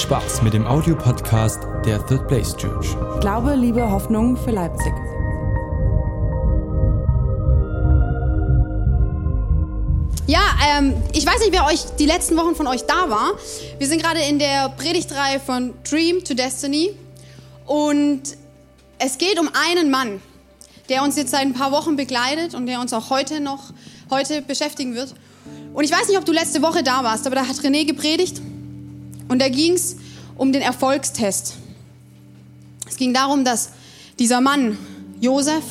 Spaß 0.00 0.42
mit 0.42 0.54
dem 0.54 0.66
Audiopodcast 0.66 1.60
der 1.84 2.04
Third 2.06 2.28
Place 2.28 2.56
Church. 2.56 2.96
Glaube, 3.20 3.54
Liebe, 3.54 3.90
Hoffnung 3.90 4.36
für 4.36 4.50
Leipzig. 4.50 4.92
Ja, 10.26 10.40
ähm, 10.68 10.94
ich 11.12 11.26
weiß 11.26 11.40
nicht, 11.40 11.52
wer 11.52 11.66
euch 11.66 11.84
die 11.98 12.06
letzten 12.06 12.36
Wochen 12.36 12.54
von 12.54 12.66
euch 12.66 12.82
da 12.86 13.08
war. 13.08 13.32
Wir 13.78 13.86
sind 13.86 14.02
gerade 14.02 14.20
in 14.20 14.38
der 14.38 14.68
Predigtreihe 14.70 15.40
von 15.40 15.72
Dream 15.88 16.22
to 16.24 16.34
Destiny 16.34 16.90
und 17.64 18.22
es 18.98 19.18
geht 19.18 19.38
um 19.38 19.48
einen 19.68 19.90
Mann, 19.90 20.20
der 20.88 21.02
uns 21.02 21.16
jetzt 21.16 21.30
seit 21.30 21.42
ein 21.42 21.54
paar 21.54 21.72
Wochen 21.72 21.96
begleitet 21.96 22.54
und 22.54 22.66
der 22.66 22.80
uns 22.80 22.92
auch 22.92 23.10
heute 23.10 23.40
noch 23.40 23.72
heute 24.10 24.42
beschäftigen 24.42 24.94
wird. 24.94 25.14
Und 25.72 25.84
ich 25.84 25.92
weiß 25.92 26.08
nicht, 26.08 26.18
ob 26.18 26.24
du 26.24 26.32
letzte 26.32 26.60
Woche 26.62 26.82
da 26.82 27.02
warst, 27.04 27.26
aber 27.26 27.36
da 27.36 27.46
hat 27.46 27.56
René 27.56 27.86
gepredigt 27.86 28.40
und 29.28 29.40
da 29.40 29.48
ging 29.48 29.74
es 29.74 29.96
um 30.36 30.52
den 30.52 30.62
Erfolgstest. 30.62 31.54
Es 32.88 32.96
ging 32.96 33.12
darum, 33.12 33.44
dass 33.44 33.70
dieser 34.18 34.40
Mann, 34.40 34.78
Josef, 35.20 35.64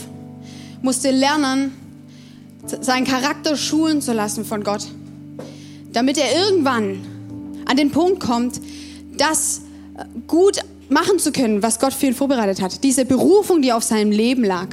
musste 0.82 1.12
lernen, 1.12 1.72
seinen 2.82 3.06
Charakter 3.06 3.56
schulen 3.58 4.02
zu 4.02 4.14
lassen 4.14 4.46
von 4.46 4.64
Gott, 4.64 4.88
damit 5.94 6.18
er 6.18 6.36
irgendwann 6.36 7.06
an 7.66 7.78
den 7.78 7.92
Punkt 7.92 8.20
kommt, 8.20 8.60
das 9.18 9.62
gut 10.28 10.60
machen 10.90 11.20
zu 11.20 11.32
können, 11.32 11.64
was 11.64 11.80
Gott 11.80 11.94
für 11.94 12.08
ihn 12.08 12.14
vorbereitet 12.14 12.62
hat. 12.62 12.84
Diese 12.84 13.06
Berufung, 13.06 13.62
die 13.62 13.72
auf 13.72 13.84
seinem 13.84 14.12
Leben 14.12 14.44
lag, 14.44 14.68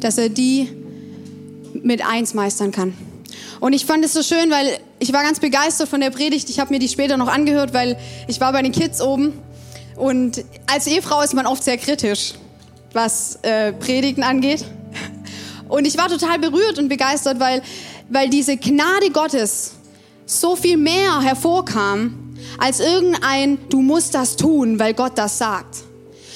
dass 0.00 0.18
er 0.18 0.28
die 0.28 0.68
mit 1.82 2.06
eins 2.06 2.34
meistern 2.34 2.72
kann. 2.72 2.94
Und 3.60 3.72
ich 3.72 3.86
fand 3.86 4.04
es 4.04 4.12
so 4.12 4.22
schön, 4.22 4.50
weil 4.50 4.78
ich 4.98 5.12
war 5.12 5.22
ganz 5.22 5.40
begeistert 5.40 5.88
von 5.88 6.00
der 6.00 6.10
Predigt. 6.10 6.48
Ich 6.48 6.58
habe 6.58 6.72
mir 6.72 6.78
die 6.78 6.88
später 6.88 7.16
noch 7.16 7.28
angehört, 7.28 7.74
weil 7.74 7.98
ich 8.28 8.40
war 8.40 8.52
bei 8.52 8.62
den 8.62 8.72
Kids 8.72 9.00
oben. 9.00 9.32
Und 9.96 10.44
als 10.66 10.86
Ehefrau 10.86 11.22
ist 11.22 11.34
man 11.34 11.46
oft 11.46 11.62
sehr 11.62 11.78
kritisch, 11.78 12.34
was 12.92 13.38
äh, 13.42 13.72
Predigten 13.72 14.22
angeht. 14.22 14.64
Und 15.68 15.86
ich 15.86 15.98
war 15.98 16.08
total 16.08 16.38
berührt 16.38 16.78
und 16.78 16.88
begeistert, 16.88 17.40
weil, 17.40 17.62
weil 18.08 18.30
diese 18.30 18.56
Gnade 18.56 19.10
Gottes 19.12 19.72
so 20.24 20.56
viel 20.56 20.76
mehr 20.76 21.20
hervorkam, 21.20 22.36
als 22.58 22.80
irgendein, 22.80 23.58
du 23.68 23.82
musst 23.82 24.14
das 24.14 24.36
tun, 24.36 24.78
weil 24.78 24.94
Gott 24.94 25.12
das 25.16 25.38
sagt. 25.38 25.76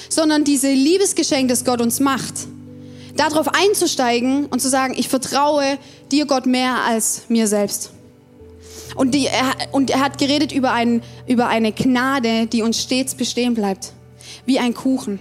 Sondern 0.08 0.44
diese 0.44 0.70
Liebesgeschenk, 0.70 1.48
das 1.48 1.64
Gott 1.64 1.80
uns 1.80 2.00
macht, 2.00 2.34
darauf 3.16 3.48
einzusteigen 3.48 4.46
und 4.46 4.60
zu 4.60 4.68
sagen, 4.68 4.94
ich 4.96 5.08
vertraue 5.08 5.78
dir 6.10 6.26
Gott 6.26 6.46
mehr 6.46 6.82
als 6.84 7.22
mir 7.28 7.46
selbst. 7.46 7.92
Und, 8.94 9.14
die, 9.14 9.26
er, 9.26 9.54
und 9.72 9.90
er 9.90 10.00
hat 10.00 10.18
geredet 10.18 10.52
über, 10.52 10.72
ein, 10.72 11.02
über 11.26 11.48
eine 11.48 11.72
Gnade, 11.72 12.46
die 12.46 12.62
uns 12.62 12.82
stets 12.82 13.14
bestehen 13.14 13.54
bleibt, 13.54 13.92
wie 14.46 14.58
ein 14.58 14.74
Kuchen. 14.74 15.18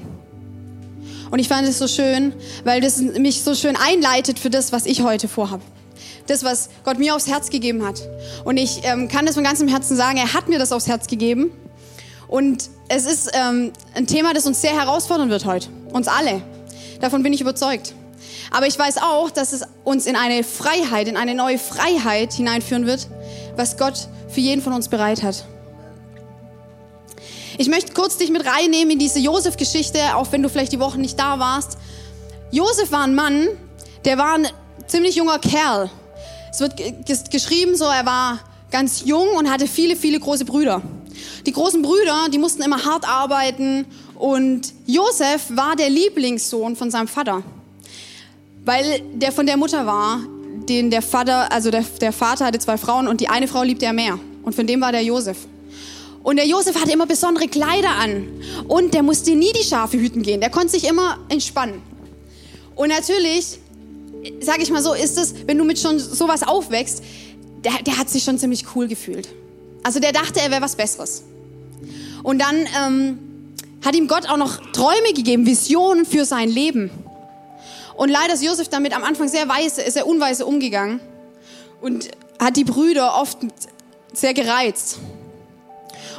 Und 1.31 1.39
ich 1.39 1.48
fand 1.48 1.67
es 1.67 1.78
so 1.78 1.88
schön, 1.88 2.34
weil 2.64 2.81
das 2.81 2.97
mich 3.00 3.44
so 3.44 3.53
schön 3.53 3.75
einleitet 3.75 4.40
für 4.40 4.50
das, 4.50 4.72
was 4.72 4.86
ich 4.86 5.03
heute 5.03 5.28
vorhabe. 5.28 5.64
Das, 6.28 6.44
was 6.44 6.70
Gott 6.84 6.97
mir 7.00 7.16
aufs 7.16 7.28
Herz 7.28 7.50
gegeben 7.50 7.86
hat. 7.86 8.02
Und 8.45 8.58
ich 8.58 8.81
ähm, 8.84 9.08
kann 9.08 9.25
das 9.25 9.36
von 9.36 9.44
ganzem 9.44 9.67
Herzen 9.67 9.95
sagen, 9.95 10.17
er 10.17 10.34
hat 10.34 10.47
mir 10.47 10.59
das 10.59 10.72
aufs 10.72 10.88
Herz 10.88 11.08
gegeben. 11.08 11.52
Und 12.28 12.70
es 12.88 13.06
ist 13.06 13.31
ähm, 13.34 13.72
ein 13.95 14.08
Thema, 14.08 14.34
das 14.34 14.45
uns 14.45 14.62
sehr 14.62 14.73
herausfordern 14.73 15.30
wird 15.30 15.45
heute. 15.45 15.70
Uns 15.92 16.08
alle. 16.08 16.42
Davon 17.00 17.23
bin 17.23 17.34
ich 17.34 17.42
überzeugt. 17.42 17.94
Aber 18.52 18.67
ich 18.67 18.78
weiß 18.78 18.97
auch, 18.97 19.30
dass 19.31 19.53
es 19.53 19.64
uns 19.84 20.06
in 20.06 20.16
eine 20.16 20.44
Freiheit, 20.44 21.08
in 21.08 21.17
eine 21.17 21.36
neue 21.36 21.58
Freiheit 21.58 22.34
hineinführen 22.34 22.86
wird, 22.86 23.08
was 23.60 23.76
Gott 23.76 24.08
für 24.30 24.40
jeden 24.40 24.62
von 24.62 24.72
uns 24.72 24.88
bereit 24.88 25.22
hat. 25.22 25.44
Ich 27.58 27.68
möchte 27.68 27.94
kurz 27.94 28.18
dich 28.18 28.31
mit 28.31 28.46
reinnehmen 28.46 28.92
in 28.92 29.00
diese 29.00 29.20
Josef-Geschichte, 29.20 30.00
auch 30.16 30.31
wenn 30.31 30.42
du 30.42 30.47
vielleicht 30.47 30.72
die 30.72 30.80
Woche 30.80 30.97
nicht 30.97 31.20
da 31.20 31.40
warst. 31.40 31.78
Josef 32.52 32.92
war 32.94 33.03
ein 33.03 33.16
Mann, 33.16 33.50
der 34.06 34.18
war 34.18 34.36
ein 34.36 34.48
ziemlich 34.88 35.16
junger 35.16 35.40
Kerl. 35.40 35.92
Es 36.52 36.62
wird 36.62 36.75
geschrieben 37.30 37.75
so, 37.75 37.84
er 37.84 38.06
war 38.06 38.40
ganz 38.72 39.03
jung 39.03 39.28
und 39.36 39.52
hatte 39.52 39.68
viele, 39.68 39.98
viele 39.98 40.22
große 40.22 40.46
Brüder. 40.46 40.81
Die 41.46 41.52
großen 41.52 41.81
Brüder, 41.81 42.30
die 42.31 42.38
mussten 42.38 42.64
immer 42.64 42.86
hart 42.86 43.06
arbeiten 43.08 43.86
und 44.16 44.74
Josef 44.86 45.48
war 45.50 45.75
der 45.75 45.90
Lieblingssohn 45.90 46.78
von 46.78 46.90
seinem 46.92 47.09
Vater, 47.09 47.44
weil 48.64 49.02
der 49.16 49.34
von 49.34 49.46
der 49.46 49.58
Mutter 49.58 49.86
war, 49.86 50.22
den 50.69 50.91
der 50.91 51.02
Vater, 51.02 51.52
also 51.52 51.72
der, 51.72 51.84
der 52.00 52.13
Vater 52.13 52.46
hatte 52.46 52.59
zwei 52.59 52.78
Frauen 52.78 53.07
und 53.07 53.19
die 53.19 53.28
eine 53.28 53.47
Frau 53.47 53.63
liebte 53.63 53.85
er 53.85 53.94
mehr 53.94 54.19
und 54.44 54.56
von 54.56 54.68
dem 54.68 54.80
war 54.81 54.91
der 54.91 55.03
Josef. 55.03 55.38
Und 56.22 56.35
der 56.35 56.47
Josef 56.47 56.75
hatte 56.80 56.91
immer 56.91 57.06
besondere 57.06 57.47
Kleider 57.47 57.96
an 58.00 58.28
und 58.68 58.94
der 58.94 59.03
musste 59.03 59.35
nie 59.35 59.52
die 59.53 59.63
Schafe 59.63 59.97
hüten 59.97 60.22
gehen, 60.22 60.40
der 60.41 60.50
konnte 60.50 60.69
sich 60.69 60.88
immer 60.88 61.18
entspannen. 61.30 61.81
Und 62.75 62.90
natürlich, 62.90 63.59
sage 64.40 64.62
ich 64.62 64.69
mal 64.69 64.81
so, 64.81 64.94
ist 64.94 65.18
es, 65.18 65.34
wenn 65.47 65.57
du 65.57 65.66
mit 65.66 65.80
schon 65.80 66.00
sowas 66.00 66.44
aufwächst, 66.44 67.03
der, 67.63 67.74
der 67.86 67.97
hat 67.97 68.09
sich 68.09 68.24
schon 68.24 68.38
ziemlich 68.38 68.66
cool 68.75 68.88
gefühlt. 68.88 69.28
Also 69.84 70.00
der 70.00 70.12
dachte, 70.12 70.40
er 70.40 70.51
wäre 70.51 70.62
was 70.62 70.75
Besseres. 70.75 71.24
Und 72.24 72.40
dann 72.40 72.56
ähm, 72.78 73.19
hat 73.84 73.96
ihm 73.96 74.07
Gott 74.07 74.30
auch 74.30 74.38
noch 74.38 74.57
Träume 74.72 75.13
gegeben, 75.16 75.46
Visionen 75.46 76.06
für 76.06 76.25
sein 76.25 76.50
Leben. 76.50 76.91
Und 78.00 78.08
leider 78.08 78.34
ist 78.34 78.42
Josef 78.42 78.70
damit 78.70 78.96
am 78.96 79.04
Anfang 79.04 79.28
sehr 79.28 79.50
weise, 79.50 79.92
sehr 79.92 80.08
unweise 80.08 80.46
umgegangen 80.46 81.02
und 81.82 82.08
hat 82.40 82.56
die 82.56 82.64
Brüder 82.64 83.20
oft 83.20 83.40
sehr 84.14 84.34
gereizt. 84.34 85.00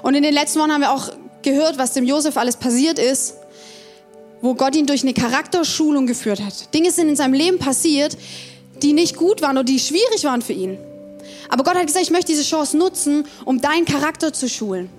Und 0.02 0.14
in 0.14 0.22
den 0.22 0.34
letzten 0.34 0.60
Wochen 0.60 0.72
haben 0.72 0.82
wir 0.82 0.92
auch 0.92 1.08
gehört, 1.40 1.78
was 1.78 1.94
dem 1.94 2.04
Josef 2.04 2.36
alles 2.36 2.58
passiert 2.58 2.98
ist, 2.98 3.36
wo 4.42 4.52
Gott 4.52 4.76
ihn 4.76 4.84
durch 4.84 5.04
eine 5.04 5.14
Charakterschulung 5.14 6.06
geführt 6.06 6.42
hat. 6.42 6.74
Dinge 6.74 6.90
sind 6.90 7.08
in 7.08 7.16
seinem 7.16 7.32
Leben 7.32 7.58
passiert, 7.58 8.14
die 8.82 8.92
nicht 8.92 9.16
gut 9.16 9.40
waren 9.40 9.56
oder 9.56 9.64
die 9.64 9.80
schwierig 9.80 10.22
waren 10.24 10.42
für 10.42 10.52
ihn. 10.52 10.76
Aber 11.48 11.64
Gott 11.64 11.76
hat 11.76 11.86
gesagt, 11.86 12.04
ich 12.04 12.10
möchte 12.10 12.32
diese 12.32 12.44
Chance 12.44 12.76
nutzen, 12.76 13.24
um 13.46 13.62
deinen 13.62 13.86
Charakter 13.86 14.34
zu 14.34 14.50
schulen. 14.50 14.90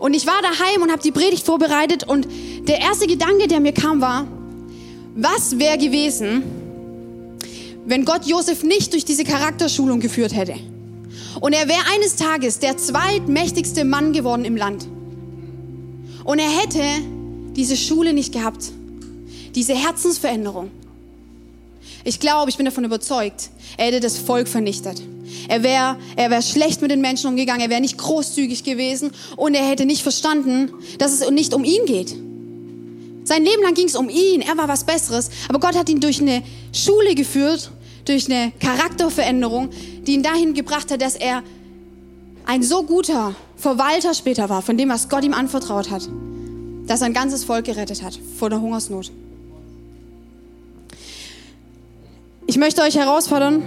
Und 0.00 0.14
ich 0.14 0.26
war 0.26 0.42
daheim 0.42 0.82
und 0.82 0.90
habe 0.90 1.02
die 1.02 1.12
Predigt 1.12 1.46
vorbereitet 1.46 2.02
und 2.02 2.26
der 2.66 2.80
erste 2.80 3.06
Gedanke, 3.06 3.46
der 3.46 3.60
mir 3.60 3.72
kam, 3.72 4.00
war, 4.00 4.26
was 5.14 5.58
wäre 5.58 5.78
gewesen, 5.78 6.42
wenn 7.86 8.04
Gott 8.04 8.26
Josef 8.26 8.62
nicht 8.62 8.92
durch 8.92 9.04
diese 9.04 9.24
Charakterschulung 9.24 10.00
geführt 10.00 10.34
hätte? 10.34 10.54
Und 11.40 11.52
er 11.52 11.68
wäre 11.68 11.82
eines 11.94 12.16
Tages 12.16 12.58
der 12.58 12.76
zweitmächtigste 12.76 13.84
Mann 13.84 14.12
geworden 14.12 14.44
im 14.44 14.56
Land. 14.56 14.86
Und 16.24 16.38
er 16.38 16.48
hätte 16.48 16.82
diese 17.54 17.76
Schule 17.76 18.12
nicht 18.12 18.32
gehabt, 18.32 18.72
diese 19.54 19.74
Herzensveränderung. 19.74 20.70
Ich 22.02 22.18
glaube, 22.18 22.50
ich 22.50 22.56
bin 22.56 22.66
davon 22.66 22.84
überzeugt, 22.84 23.50
er 23.76 23.86
hätte 23.86 24.00
das 24.00 24.18
Volk 24.18 24.48
vernichtet. 24.48 25.02
Er 25.48 25.62
wäre 25.62 25.96
er 26.16 26.30
wär 26.30 26.42
schlecht 26.42 26.82
mit 26.82 26.90
den 26.90 27.00
Menschen 27.00 27.28
umgegangen, 27.28 27.60
er 27.60 27.70
wäre 27.70 27.80
nicht 27.80 27.98
großzügig 27.98 28.64
gewesen 28.64 29.10
und 29.36 29.54
er 29.54 29.66
hätte 29.66 29.84
nicht 29.84 30.02
verstanden, 30.02 30.72
dass 30.98 31.12
es 31.12 31.30
nicht 31.30 31.54
um 31.54 31.64
ihn 31.64 31.84
geht. 31.86 32.14
Sein 33.24 33.44
Leben 33.44 33.62
lang 33.62 33.74
ging 33.74 33.86
es 33.86 33.96
um 33.96 34.08
ihn, 34.08 34.42
er 34.42 34.56
war 34.56 34.68
was 34.68 34.84
Besseres, 34.84 35.30
aber 35.48 35.58
Gott 35.58 35.76
hat 35.76 35.88
ihn 35.88 36.00
durch 36.00 36.20
eine 36.20 36.42
Schule 36.72 37.14
geführt, 37.14 37.70
durch 38.04 38.30
eine 38.30 38.52
Charakterveränderung, 38.60 39.70
die 40.06 40.14
ihn 40.14 40.22
dahin 40.22 40.52
gebracht 40.52 40.90
hat, 40.90 41.00
dass 41.00 41.16
er 41.16 41.42
ein 42.44 42.62
so 42.62 42.82
guter 42.82 43.34
Verwalter 43.56 44.12
später 44.12 44.50
war, 44.50 44.60
von 44.60 44.76
dem, 44.76 44.90
was 44.90 45.08
Gott 45.08 45.24
ihm 45.24 45.32
anvertraut 45.32 45.90
hat, 45.90 46.08
dass 46.86 47.00
er 47.00 47.06
ein 47.06 47.14
ganzes 47.14 47.44
Volk 47.44 47.64
gerettet 47.64 48.02
hat 48.02 48.18
vor 48.38 48.50
der 48.50 48.60
Hungersnot. 48.60 49.10
Ich 52.46 52.58
möchte 52.58 52.82
euch 52.82 52.96
herausfordern, 52.96 53.62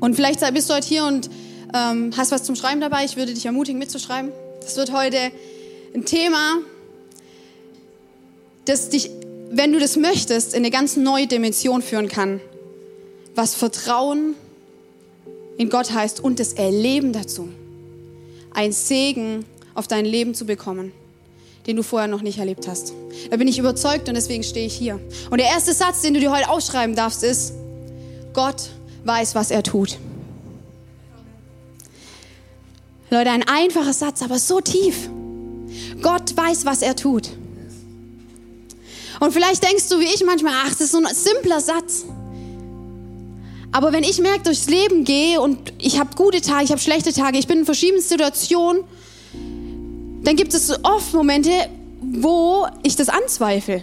und 0.00 0.14
vielleicht 0.14 0.40
bist 0.54 0.70
du 0.70 0.74
heute 0.74 0.86
hier 0.86 1.04
und 1.04 1.28
ähm, 1.74 2.12
hast 2.16 2.30
was 2.30 2.44
zum 2.44 2.54
Schreiben 2.54 2.80
dabei. 2.80 3.04
Ich 3.04 3.16
würde 3.16 3.34
dich 3.34 3.44
ermutigen, 3.46 3.78
mitzuschreiben. 3.78 4.30
Das 4.60 4.76
wird 4.76 4.92
heute 4.92 5.16
ein 5.94 6.04
Thema, 6.04 6.58
das 8.66 8.90
dich, 8.90 9.10
wenn 9.50 9.72
du 9.72 9.78
das 9.78 9.96
möchtest, 9.96 10.52
in 10.52 10.58
eine 10.58 10.70
ganz 10.70 10.96
neue 10.96 11.26
Dimension 11.26 11.82
führen 11.82 12.08
kann. 12.08 12.40
Was 13.34 13.54
Vertrauen 13.54 14.34
in 15.56 15.70
Gott 15.70 15.92
heißt 15.92 16.20
und 16.20 16.38
das 16.38 16.52
Erleben 16.52 17.12
dazu. 17.12 17.48
Ein 18.52 18.72
Segen 18.72 19.44
auf 19.74 19.88
dein 19.88 20.04
Leben 20.04 20.34
zu 20.34 20.46
bekommen, 20.46 20.92
den 21.66 21.76
du 21.76 21.82
vorher 21.82 22.08
noch 22.08 22.22
nicht 22.22 22.38
erlebt 22.38 22.68
hast. 22.68 22.92
Da 23.30 23.36
bin 23.36 23.48
ich 23.48 23.58
überzeugt 23.58 24.08
und 24.08 24.14
deswegen 24.14 24.42
stehe 24.42 24.66
ich 24.66 24.74
hier. 24.74 25.00
Und 25.30 25.38
der 25.38 25.48
erste 25.48 25.72
Satz, 25.72 26.02
den 26.02 26.14
du 26.14 26.20
dir 26.20 26.32
heute 26.32 26.48
aufschreiben 26.48 26.96
darfst, 26.96 27.22
ist, 27.22 27.52
Gott 28.32 28.70
weiß, 29.04 29.34
was 29.34 29.50
er 29.50 29.62
tut. 29.62 29.98
Leute, 33.10 33.30
ein 33.30 33.46
einfacher 33.46 33.92
Satz, 33.92 34.22
aber 34.22 34.38
so 34.38 34.60
tief. 34.60 35.08
Gott 36.02 36.36
weiß, 36.36 36.64
was 36.64 36.82
er 36.82 36.96
tut. 36.96 37.30
Und 39.20 39.32
vielleicht 39.32 39.62
denkst 39.62 39.88
du 39.88 39.98
wie 39.98 40.04
ich 40.04 40.24
manchmal, 40.24 40.54
ach, 40.64 40.70
das 40.70 40.80
ist 40.82 40.92
so 40.92 40.98
ein 40.98 41.06
simpler 41.14 41.60
Satz. 41.60 42.04
Aber 43.72 43.92
wenn 43.92 44.04
ich 44.04 44.20
merke, 44.20 44.44
durchs 44.44 44.68
Leben 44.68 45.04
gehe 45.04 45.40
und 45.40 45.72
ich 45.78 45.98
habe 45.98 46.10
gute 46.16 46.40
Tage, 46.40 46.64
ich 46.64 46.70
habe 46.70 46.80
schlechte 46.80 47.12
Tage, 47.12 47.38
ich 47.38 47.46
bin 47.46 47.58
in 47.58 47.64
verschiedenen 47.64 48.02
Situationen, 48.02 48.84
dann 50.22 50.36
gibt 50.36 50.54
es 50.54 50.72
oft 50.82 51.12
Momente, 51.12 51.50
wo 52.00 52.66
ich 52.82 52.96
das 52.96 53.08
anzweifle. 53.08 53.82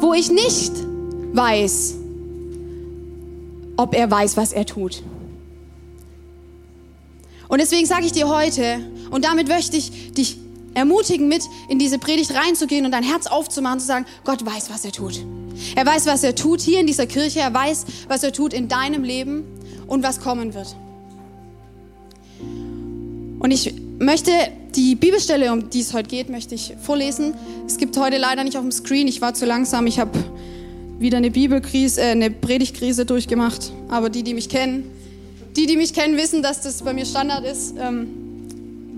Wo 0.00 0.12
ich 0.12 0.30
nicht 0.30 0.72
weiß, 1.32 1.94
ob 3.76 3.94
er 3.94 4.10
weiß, 4.10 4.36
was 4.36 4.52
er 4.52 4.66
tut. 4.66 5.02
Und 7.48 7.60
deswegen 7.60 7.86
sage 7.86 8.06
ich 8.06 8.12
dir 8.12 8.28
heute, 8.28 8.80
und 9.10 9.24
damit 9.24 9.48
möchte 9.48 9.76
ich 9.76 10.12
dich 10.12 10.38
ermutigen, 10.74 11.28
mit 11.28 11.42
in 11.68 11.78
diese 11.78 11.98
Predigt 11.98 12.34
reinzugehen 12.34 12.84
und 12.84 12.92
dein 12.92 13.02
Herz 13.02 13.26
aufzumachen, 13.26 13.80
zu 13.80 13.86
sagen, 13.86 14.06
Gott 14.24 14.44
weiß, 14.44 14.70
was 14.70 14.84
er 14.84 14.92
tut. 14.92 15.20
Er 15.76 15.86
weiß, 15.86 16.06
was 16.06 16.22
er 16.24 16.34
tut 16.34 16.60
hier 16.60 16.80
in 16.80 16.86
dieser 16.86 17.06
Kirche, 17.06 17.40
er 17.40 17.54
weiß, 17.54 17.86
was 18.08 18.22
er 18.22 18.32
tut 18.32 18.52
in 18.52 18.68
deinem 18.68 19.04
Leben 19.04 19.44
und 19.86 20.02
was 20.02 20.20
kommen 20.20 20.54
wird. 20.54 20.74
Und 23.38 23.50
ich 23.50 23.74
möchte 23.98 24.30
die 24.74 24.94
Bibelstelle, 24.94 25.52
um 25.52 25.70
die 25.70 25.80
es 25.80 25.92
heute 25.92 26.08
geht, 26.08 26.28
möchte 26.28 26.54
ich 26.54 26.74
vorlesen. 26.82 27.34
Es 27.66 27.78
gibt 27.78 27.96
heute 27.96 28.18
leider 28.18 28.42
nicht 28.42 28.56
auf 28.56 28.62
dem 28.62 28.72
Screen, 28.72 29.06
ich 29.06 29.20
war 29.20 29.34
zu 29.34 29.46
langsam, 29.46 29.86
ich 29.86 29.98
habe 29.98 30.18
wieder 30.98 31.18
eine 31.18 31.30
Bibelkrise, 31.30 32.00
äh, 32.00 32.10
eine 32.10 32.30
Predigtkrise 32.30 33.04
durchgemacht. 33.04 33.72
Aber 33.88 34.10
die, 34.10 34.22
die 34.22 34.34
mich 34.34 34.48
kennen, 34.48 34.90
die, 35.56 35.66
die 35.66 35.76
mich 35.76 35.92
kennen, 35.92 36.16
wissen, 36.16 36.42
dass 36.42 36.62
das 36.62 36.82
bei 36.82 36.92
mir 36.92 37.04
Standard 37.04 37.44
ist. 37.44 37.74
Ähm, 37.78 38.23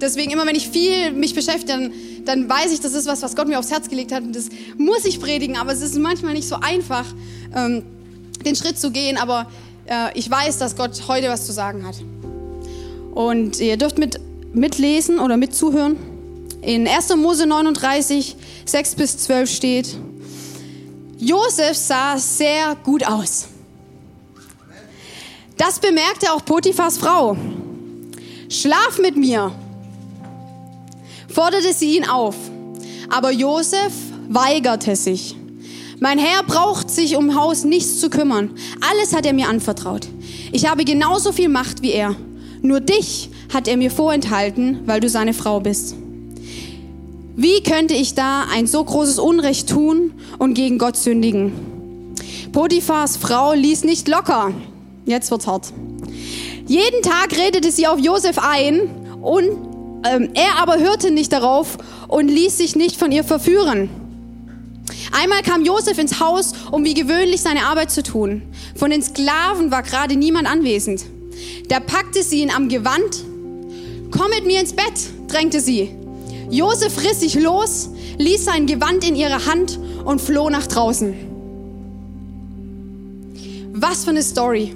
deswegen 0.01 0.33
immer, 0.33 0.47
wenn 0.47 0.57
ich 0.57 0.69
viel 0.69 1.13
mich 1.13 1.35
beschäftige, 1.35 1.67
dann, 1.67 1.93
dann 2.25 2.49
weiß 2.49 2.73
ich, 2.73 2.81
das 2.81 2.93
ist 2.93 3.07
was, 3.07 3.23
was 3.23 3.37
Gott 3.37 3.49
mir 3.49 3.59
aufs 3.59 3.71
Herz 3.71 3.89
gelegt 3.89 4.13
hat. 4.13 4.23
Und 4.23 4.35
das 4.35 4.49
muss 4.77 5.05
ich 5.05 5.21
predigen, 5.21 5.57
aber 5.57 5.73
es 5.73 5.83
ist 5.83 5.97
manchmal 5.99 6.35
nicht 6.35 6.49
so 6.49 6.57
einfach, 6.57 7.07
ähm, 7.55 7.83
den 8.45 8.57
Schritt 8.57 8.79
zu 8.79 8.91
gehen. 8.91 9.17
Aber 9.17 9.49
äh, 9.87 10.17
ich 10.19 10.31
weiß, 10.31 10.59
dass 10.59 10.77
Gott 10.77 11.09
heute 11.09 11.29
was 11.29 11.47
zu 11.47 11.53
sagen 11.53 11.87
hat. 11.87 11.97
Und 13.15 13.61
ihr 13.61 13.77
dürft 13.77 13.99
mit, 13.99 14.21
mitlesen 14.53 15.19
oder 15.19 15.37
mitzuhören. 15.37 15.97
In 16.63 16.87
1. 16.87 17.15
Mose 17.17 17.47
39, 17.47 18.37
6 18.65 18.95
bis 18.97 19.19
12 19.19 19.51
steht, 19.51 19.97
Josef 21.19 21.77
sah 21.77 22.19
sehr 22.19 22.77
gut 22.83 23.07
aus. 23.07 23.47
Das 25.57 25.79
bemerkte 25.79 26.33
auch 26.33 26.45
Potiphas 26.45 26.99
Frau. 26.99 27.37
Schlaf 28.51 28.99
mit 29.01 29.17
mir, 29.17 29.53
forderte 31.37 31.75
sie 31.75 31.99
ihn 31.99 32.09
auf. 32.09 32.35
Aber 33.11 33.31
Josef 33.31 33.93
weigerte 34.27 34.97
sich. 34.97 35.37
Mein 36.01 36.19
Herr 36.19 36.43
braucht 36.43 36.89
sich 36.91 37.15
um 37.15 37.39
Haus 37.39 37.63
nichts 37.63 38.01
zu 38.01 38.09
kümmern. 38.09 38.53
Alles 38.91 39.15
hat 39.15 39.27
er 39.27 39.35
mir 39.35 39.51
anvertraut. 39.51 40.09
Ich 40.53 40.67
habe 40.67 40.87
genauso 40.87 41.33
viel 41.33 41.51
Macht 41.51 41.83
wie 41.83 41.93
er. 41.93 42.17
Nur 42.63 42.81
dich 42.81 43.29
hat 43.53 43.69
er 43.69 43.77
mir 43.77 43.91
vorenthalten, 43.91 44.81
weil 44.87 45.01
du 45.01 45.11
seine 45.11 45.35
Frau 45.35 45.61
bist. 45.61 45.95
Wie 47.37 47.63
könnte 47.63 47.93
ich 47.93 48.15
da 48.15 48.47
ein 48.51 48.67
so 48.67 48.83
großes 48.83 49.19
Unrecht 49.19 49.69
tun 49.69 50.15
und 50.39 50.55
gegen 50.55 50.79
Gott 50.79 50.97
sündigen? 50.97 51.53
Potiphars 52.53 53.19
Frau 53.19 53.53
ließ 53.53 53.85
nicht 53.85 54.09
locker. 54.09 54.55
Jetzt 55.05 55.31
wird's 55.31 55.47
hart. 55.47 55.71
Jeden 56.67 57.03
Tag 57.03 57.37
redete 57.37 57.71
sie 57.71 57.87
auf 57.87 57.99
Josef 57.99 58.39
ein 58.39 58.81
und 59.21 59.66
ähm, 60.07 60.31
er 60.35 60.59
aber 60.59 60.79
hörte 60.79 61.11
nicht 61.11 61.33
darauf 61.33 61.79
und 62.09 62.29
ließ 62.29 62.59
sich 62.59 62.77
nicht 62.77 62.97
von 62.97 63.13
ihr 63.13 63.25
verführen. 63.25 63.91
Einmal 65.13 65.43
kam 65.43 65.65
Josef 65.65 65.99
ins 65.99 66.21
Haus, 66.21 66.53
um 66.71 66.85
wie 66.85 66.95
gewöhnlich 66.95 67.41
seine 67.41 67.65
Arbeit 67.65 67.91
zu 67.91 68.03
tun. 68.03 68.43
Von 68.75 68.91
den 68.91 69.03
Sklaven 69.03 69.71
war 69.71 69.83
gerade 69.83 70.17
niemand 70.17 70.51
anwesend. 70.51 71.05
Da 71.69 71.81
packte 71.81 72.23
sie 72.23 72.43
ihn 72.43 72.51
am 72.51 72.69
Gewand. 72.69 73.25
Komm 74.11 74.31
mit 74.31 74.47
mir 74.47 74.61
ins 74.61 74.73
Bett, 74.73 75.11
drängte 75.29 75.61
sie. 75.61 75.91
Josef 76.51 77.03
riss 77.03 77.21
sich 77.21 77.35
los, 77.35 77.91
ließ 78.19 78.45
sein 78.45 78.67
Gewand 78.67 79.07
in 79.07 79.17
ihre 79.17 79.47
Hand 79.47 79.79
und 80.05 80.21
floh 80.21 80.49
nach 80.49 80.67
draußen. 80.67 81.15
Was 83.73 84.05
für 84.05 84.11
eine 84.11 84.23
Story. 84.23 84.75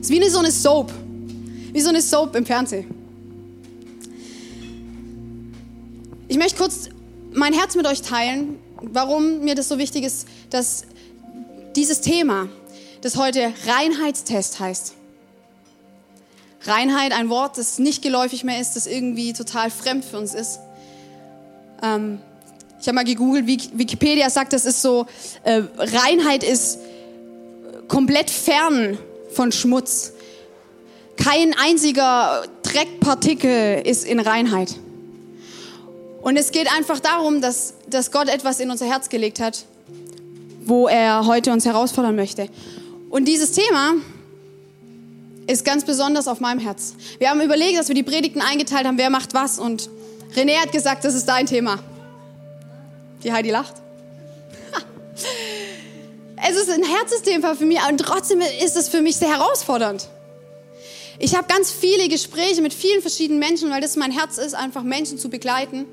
ist 0.00 0.10
wie 0.10 0.20
eine, 0.20 0.30
so 0.30 0.38
eine 0.38 0.50
Soap. 0.50 0.92
Wie 1.72 1.80
so 1.80 1.90
eine 1.90 2.00
Soap 2.00 2.34
im 2.36 2.46
Fernsehen. 2.46 2.86
Ich 6.28 6.38
möchte 6.38 6.58
kurz 6.58 6.88
mein 7.32 7.52
Herz 7.52 7.76
mit 7.76 7.86
euch 7.86 8.02
teilen, 8.02 8.58
warum 8.80 9.40
mir 9.44 9.54
das 9.54 9.68
so 9.68 9.78
wichtig 9.78 10.02
ist, 10.04 10.26
dass 10.50 10.84
dieses 11.76 12.00
Thema, 12.00 12.48
das 13.00 13.16
heute 13.16 13.52
Reinheitstest 13.66 14.58
heißt. 14.58 14.94
Reinheit, 16.62 17.12
ein 17.12 17.28
Wort, 17.28 17.58
das 17.58 17.78
nicht 17.78 18.02
geläufig 18.02 18.42
mehr 18.42 18.60
ist, 18.60 18.74
das 18.74 18.88
irgendwie 18.88 19.34
total 19.34 19.70
fremd 19.70 20.04
für 20.04 20.18
uns 20.18 20.34
ist. 20.34 20.58
Ähm, 21.80 22.18
ich 22.80 22.88
habe 22.88 22.96
mal 22.96 23.04
gegoogelt, 23.04 23.46
Wikipedia 23.46 24.28
sagt, 24.28 24.52
das 24.52 24.66
ist 24.66 24.82
so, 24.82 25.06
äh, 25.44 25.62
Reinheit 25.78 26.42
ist 26.42 26.78
komplett 27.86 28.30
fern 28.30 28.98
von 29.30 29.52
Schmutz. 29.52 30.12
Kein 31.16 31.54
einziger 31.56 32.44
Dreckpartikel 32.62 33.82
ist 33.84 34.04
in 34.04 34.18
Reinheit. 34.18 34.74
Und 36.26 36.36
es 36.36 36.50
geht 36.50 36.68
einfach 36.76 36.98
darum, 36.98 37.40
dass, 37.40 37.74
dass 37.86 38.10
Gott 38.10 38.28
etwas 38.28 38.58
in 38.58 38.68
unser 38.72 38.84
Herz 38.86 39.10
gelegt 39.10 39.38
hat, 39.38 39.64
wo 40.64 40.88
er 40.88 41.24
heute 41.24 41.52
uns 41.52 41.64
herausfordern 41.64 42.16
möchte. 42.16 42.48
Und 43.10 43.26
dieses 43.26 43.52
Thema 43.52 43.94
ist 45.46 45.64
ganz 45.64 45.84
besonders 45.84 46.26
auf 46.26 46.40
meinem 46.40 46.58
Herz. 46.58 46.94
Wir 47.20 47.30
haben 47.30 47.40
überlegt, 47.40 47.78
dass 47.78 47.86
wir 47.86 47.94
die 47.94 48.02
Predigten 48.02 48.40
eingeteilt 48.40 48.88
haben, 48.88 48.98
wer 48.98 49.08
macht 49.08 49.34
was. 49.34 49.60
Und 49.60 49.88
René 50.34 50.56
hat 50.56 50.72
gesagt, 50.72 51.04
das 51.04 51.14
ist 51.14 51.26
dein 51.26 51.46
Thema. 51.46 51.78
Die 53.22 53.32
Heidi 53.32 53.50
lacht. 53.50 53.74
Es 56.44 56.56
ist 56.56 56.68
ein 56.68 56.82
Herzensthema 56.82 57.54
für 57.54 57.66
mich 57.66 57.78
und 57.88 57.98
trotzdem 57.98 58.40
ist 58.64 58.76
es 58.76 58.88
für 58.88 59.00
mich 59.00 59.14
sehr 59.14 59.30
herausfordernd. 59.30 60.08
Ich 61.20 61.36
habe 61.36 61.46
ganz 61.46 61.70
viele 61.70 62.08
Gespräche 62.08 62.62
mit 62.62 62.74
vielen 62.74 63.00
verschiedenen 63.00 63.38
Menschen, 63.38 63.70
weil 63.70 63.80
das 63.80 63.94
mein 63.94 64.10
Herz 64.10 64.38
ist, 64.38 64.54
einfach 64.54 64.82
Menschen 64.82 65.20
zu 65.20 65.30
begleiten. 65.30 65.86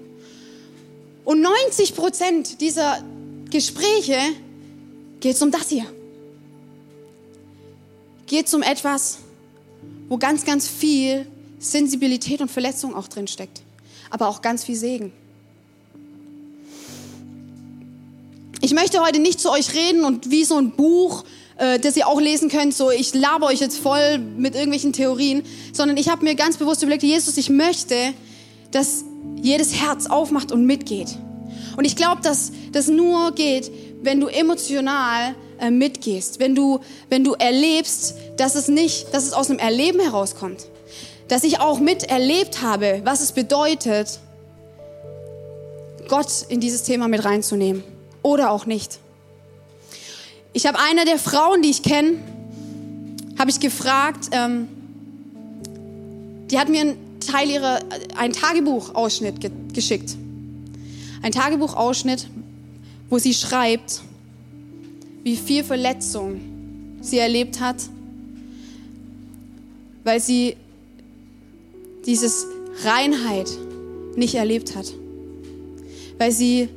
Und 1.26 1.42
90 1.42 1.96
Prozent 1.96 2.62
dieser 2.62 3.04
Gespräche 3.50 4.18
geht 5.20 5.36
es 5.36 5.42
um 5.42 5.52
das 5.52 5.70
hier. 5.70 5.86
Geht 8.26 8.48
es 8.48 8.54
um 8.54 8.62
etwas, 8.62 9.20
wo 10.10 10.18
ganz, 10.18 10.44
ganz 10.44 10.68
viel 10.68 11.26
Sensibilität 11.60 12.42
und 12.42 12.52
Verletzung 12.52 12.94
auch 12.94 13.08
drin 13.08 13.28
steckt, 13.28 13.62
aber 14.10 14.28
auch 14.28 14.42
ganz 14.42 14.64
viel 14.64 14.76
Segen. 14.76 15.14
Ich 18.62 18.74
möchte 18.74 19.02
heute 19.02 19.20
nicht 19.20 19.40
zu 19.40 19.52
euch 19.52 19.74
reden 19.74 20.04
und 20.06 20.30
wie 20.30 20.44
so 20.44 20.58
ein 20.58 20.72
Buch, 20.72 21.26
äh, 21.58 21.80
das 21.80 21.98
ihr 21.98 22.08
auch 22.08 22.20
lesen 22.20 22.50
könnt, 22.50 22.74
so 22.74 22.92
ich 22.92 23.14
laber 23.14 23.48
euch 23.48 23.60
jetzt 23.60 23.78
voll 23.78 24.18
mit 24.20 24.56
irgendwelchen 24.56 24.94
Theorien, 24.94 25.44
sondern 25.74 25.98
ich 25.98 26.10
habe 26.10 26.24
mir 26.24 26.36
ganz 26.36 26.58
bewusst 26.58 26.82
überlegt, 26.82 27.04
Jesus, 27.04 27.38
ich 27.38 27.50
möchte, 27.50 28.14
dass 28.72 29.06
jedes 29.42 29.76
Herz 29.76 30.08
aufmacht 30.08 30.52
und 30.52 30.66
mitgeht. 30.66 31.18
Und 31.76 31.86
ich 31.86 31.96
glaube, 31.96 32.22
dass 32.22 32.52
das 32.72 32.88
nur 32.88 33.34
geht, 33.34 33.72
wenn 34.02 34.20
du 34.20 34.28
emotional 34.28 35.36
äh, 35.60 35.72
mitgehst, 35.72 36.40
wenn 36.40 36.56
du, 36.56 36.80
wenn 37.10 37.24
du 37.24 37.34
erlebst, 37.34 38.16
dass 38.38 38.56
es 38.56 38.68
nicht, 38.68 39.14
dass 39.14 39.26
es 39.26 39.34
aus 39.34 39.50
einem 39.50 39.60
Erleben 39.60 40.00
herauskommt. 40.00 40.68
Dass 41.28 41.44
ich 41.44 41.60
auch 41.60 41.80
miterlebt 41.80 42.62
habe, 42.62 43.02
was 43.06 43.22
es 43.22 43.32
bedeutet, 43.32 44.20
Gott 46.10 46.46
in 46.50 46.60
dieses 46.60 46.84
Thema 46.84 47.08
mit 47.08 47.24
reinzunehmen 47.24 47.84
oder 48.22 48.52
auch 48.52 48.66
nicht. 48.66 49.00
Ich 50.52 50.68
habe 50.68 50.78
eine 50.80 51.06
der 51.06 51.18
Frauen, 51.18 51.62
die 51.62 51.70
ich 51.70 51.82
kenne, 51.82 52.20
habe 53.40 53.50
ich 53.50 53.60
gefragt, 53.60 54.30
ähm, 54.32 54.68
die 56.52 56.60
hat 56.60 56.70
mir 56.70 56.96
Teil 57.26 57.50
ihrer, 57.50 57.80
einen 58.16 58.34
Tagebuchausschnitt 58.34 59.42
ge 59.42 59.52
geschickt. 59.74 60.16
Ein 61.22 61.32
Tagebuchausschnitt, 61.32 62.28
wo 63.10 63.18
sie 63.18 63.34
schreibt, 63.34 64.02
wie 65.24 65.36
viel 65.36 65.64
Verletzung 65.64 66.42
sie 67.02 67.18
erlebt 67.18 67.60
hat, 67.60 67.78
weil 70.04 70.20
sie 70.20 70.58
dieses 72.06 72.46
Reinheit 72.84 73.50
nicht 74.16 74.36
erlebt 74.36 74.76
hat. 74.76 74.92
Weil 76.18 76.32
sie 76.32 76.70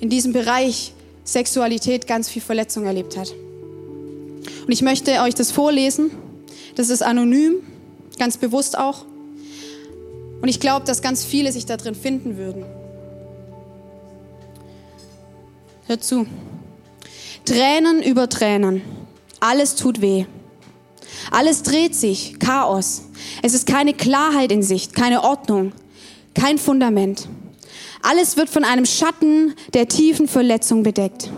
in 0.00 0.10
diesem 0.10 0.32
Bereich 0.32 0.92
Sexualität 1.24 2.06
ganz 2.06 2.28
viel 2.28 2.42
Verletzung 2.42 2.84
erlebt 2.84 3.16
hat. 3.16 3.32
Und 4.66 4.72
ich 4.72 4.82
möchte 4.82 5.20
euch 5.22 5.34
das 5.34 5.50
vorlesen. 5.50 6.10
Das 6.74 6.90
ist 6.90 7.02
anonym, 7.02 7.54
ganz 8.18 8.36
bewusst 8.36 8.78
auch. 8.78 9.04
Und 10.46 10.50
ich 10.50 10.60
glaube, 10.60 10.86
dass 10.86 11.02
ganz 11.02 11.24
viele 11.24 11.50
sich 11.50 11.66
da 11.66 11.76
drin 11.76 11.96
finden 11.96 12.36
würden. 12.36 12.64
Hört 15.88 16.04
zu. 16.04 16.24
Tränen 17.44 18.00
über 18.00 18.28
Tränen. 18.28 18.80
Alles 19.40 19.74
tut 19.74 20.00
weh. 20.00 20.24
Alles 21.32 21.64
dreht 21.64 21.96
sich, 21.96 22.38
Chaos. 22.38 23.02
Es 23.42 23.54
ist 23.54 23.66
keine 23.66 23.92
Klarheit 23.92 24.52
in 24.52 24.62
Sicht, 24.62 24.94
keine 24.94 25.24
Ordnung, 25.24 25.72
kein 26.32 26.58
Fundament. 26.58 27.26
Alles 28.00 28.36
wird 28.36 28.48
von 28.48 28.62
einem 28.62 28.86
Schatten 28.86 29.52
der 29.74 29.88
tiefen 29.88 30.28
Verletzung 30.28 30.84
bedeckt. 30.84 31.28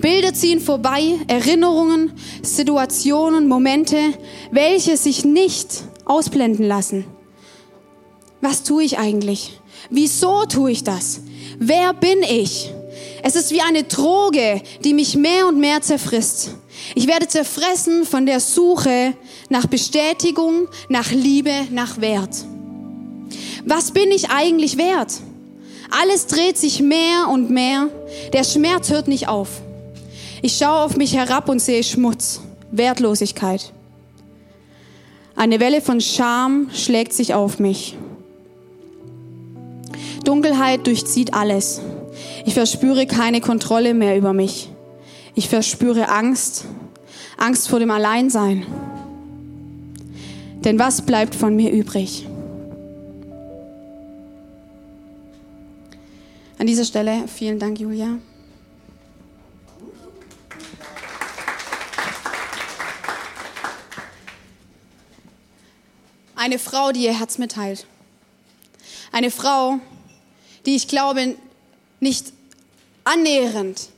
Bilder 0.00 0.32
ziehen 0.32 0.60
vorbei, 0.60 1.16
Erinnerungen, 1.26 2.12
Situationen, 2.40 3.48
Momente, 3.48 3.98
welche 4.52 4.96
sich 4.96 5.24
nicht 5.24 5.82
ausblenden 6.04 6.68
lassen. 6.68 7.15
Was 8.48 8.62
tue 8.62 8.84
ich 8.84 8.96
eigentlich? 8.96 9.58
Wieso 9.90 10.44
tue 10.44 10.70
ich 10.70 10.84
das? 10.84 11.20
Wer 11.58 11.92
bin 11.92 12.22
ich? 12.22 12.72
Es 13.24 13.34
ist 13.34 13.50
wie 13.50 13.60
eine 13.60 13.82
Droge, 13.82 14.62
die 14.84 14.94
mich 14.94 15.16
mehr 15.16 15.48
und 15.48 15.58
mehr 15.58 15.80
zerfrisst. 15.80 16.50
Ich 16.94 17.08
werde 17.08 17.26
zerfressen 17.26 18.04
von 18.04 18.24
der 18.24 18.38
Suche 18.38 19.14
nach 19.48 19.66
Bestätigung, 19.66 20.68
nach 20.88 21.10
Liebe, 21.10 21.50
nach 21.72 22.00
Wert. 22.00 22.44
Was 23.64 23.90
bin 23.90 24.12
ich 24.12 24.30
eigentlich 24.30 24.76
wert? 24.76 25.14
Alles 25.90 26.28
dreht 26.28 26.56
sich 26.56 26.80
mehr 26.80 27.26
und 27.28 27.50
mehr. 27.50 27.88
Der 28.32 28.44
Schmerz 28.44 28.90
hört 28.90 29.08
nicht 29.08 29.26
auf. 29.26 29.60
Ich 30.40 30.56
schaue 30.56 30.84
auf 30.84 30.96
mich 30.96 31.16
herab 31.16 31.48
und 31.48 31.58
sehe 31.58 31.82
Schmutz, 31.82 32.42
Wertlosigkeit. 32.70 33.72
Eine 35.34 35.58
Welle 35.58 35.80
von 35.80 36.00
Scham 36.00 36.70
schlägt 36.72 37.12
sich 37.12 37.34
auf 37.34 37.58
mich. 37.58 37.96
Dunkelheit 40.26 40.86
durchzieht 40.86 41.34
alles. 41.34 41.80
Ich 42.44 42.54
verspüre 42.54 43.06
keine 43.06 43.40
Kontrolle 43.40 43.94
mehr 43.94 44.16
über 44.16 44.32
mich. 44.32 44.70
Ich 45.34 45.48
verspüre 45.48 46.08
Angst, 46.08 46.64
Angst 47.36 47.68
vor 47.68 47.78
dem 47.78 47.90
Alleinsein. 47.90 48.66
Denn 50.64 50.78
was 50.78 51.02
bleibt 51.02 51.34
von 51.34 51.54
mir 51.54 51.70
übrig? 51.70 52.26
An 56.58 56.66
dieser 56.66 56.84
Stelle 56.84 57.28
vielen 57.28 57.58
Dank, 57.58 57.78
Julia. 57.78 58.18
Eine 66.34 66.58
Frau, 66.58 66.92
die 66.92 67.04
ihr 67.04 67.18
Herz 67.18 67.38
mitteilt. 67.38 67.86
Eine 69.12 69.30
Frau, 69.30 69.78
die 70.66 70.76
ich 70.76 70.88
glaube 70.88 71.36
nicht 72.00 72.32
annähernd 73.04 73.88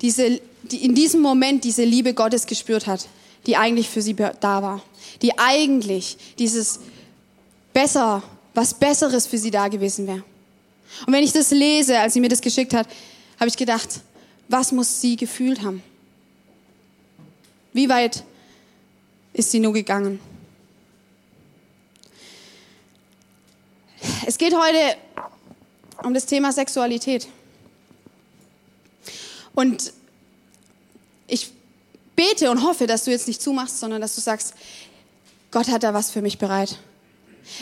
diese, 0.00 0.40
die 0.64 0.84
in 0.84 0.94
diesem 0.94 1.22
Moment 1.22 1.64
diese 1.64 1.82
Liebe 1.82 2.12
Gottes 2.12 2.44
gespürt 2.44 2.86
hat, 2.86 3.08
die 3.46 3.56
eigentlich 3.56 3.88
für 3.88 4.02
sie 4.02 4.14
da 4.14 4.62
war, 4.62 4.82
die 5.22 5.38
eigentlich 5.38 6.18
dieses 6.38 6.80
besser, 7.72 8.22
was 8.52 8.74
Besseres 8.74 9.26
für 9.26 9.38
sie 9.38 9.50
da 9.50 9.68
gewesen 9.68 10.06
wäre. 10.06 10.22
Und 11.06 11.12
wenn 11.12 11.24
ich 11.24 11.32
das 11.32 11.50
lese, 11.50 11.98
als 11.98 12.12
sie 12.12 12.20
mir 12.20 12.28
das 12.28 12.42
geschickt 12.42 12.74
hat, 12.74 12.86
habe 13.40 13.48
ich 13.48 13.56
gedacht, 13.56 13.88
was 14.48 14.72
muss 14.72 15.00
sie 15.00 15.16
gefühlt 15.16 15.62
haben? 15.62 15.82
Wie 17.72 17.88
weit 17.88 18.22
ist 19.32 19.50
sie 19.50 19.58
nur 19.58 19.72
gegangen? 19.72 20.20
Es 24.26 24.38
geht 24.38 24.54
heute 24.54 24.96
um 26.02 26.14
das 26.14 26.26
Thema 26.26 26.52
Sexualität. 26.52 27.28
Und 29.54 29.92
ich 31.26 31.52
bete 32.16 32.50
und 32.50 32.62
hoffe, 32.62 32.86
dass 32.86 33.04
du 33.04 33.10
jetzt 33.10 33.28
nicht 33.28 33.40
zumachst, 33.40 33.78
sondern 33.78 34.00
dass 34.00 34.14
du 34.14 34.20
sagst, 34.20 34.54
Gott 35.50 35.68
hat 35.68 35.82
da 35.82 35.94
was 35.94 36.10
für 36.10 36.22
mich 36.22 36.38
bereit. 36.38 36.78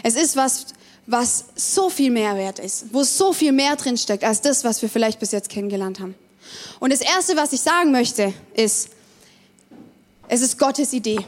Es 0.02 0.14
ist 0.14 0.36
was, 0.36 0.66
was 1.06 1.46
so 1.56 1.90
viel 1.90 2.10
mehr 2.10 2.36
wert 2.36 2.58
ist, 2.58 2.86
wo 2.92 3.02
so 3.02 3.32
viel 3.32 3.52
mehr 3.52 3.76
drin 3.76 3.96
steckt 3.96 4.24
als 4.24 4.40
das, 4.40 4.64
was 4.64 4.80
wir 4.82 4.88
vielleicht 4.88 5.20
bis 5.20 5.32
jetzt 5.32 5.48
kennengelernt 5.48 6.00
haben. 6.00 6.14
Und 6.80 6.92
das 6.92 7.00
erste, 7.00 7.36
was 7.36 7.52
ich 7.52 7.60
sagen 7.60 7.92
möchte, 7.92 8.32
ist, 8.54 8.88
es 10.28 10.40
ist 10.40 10.58
Gottes 10.58 10.92
Idee. 10.92 11.18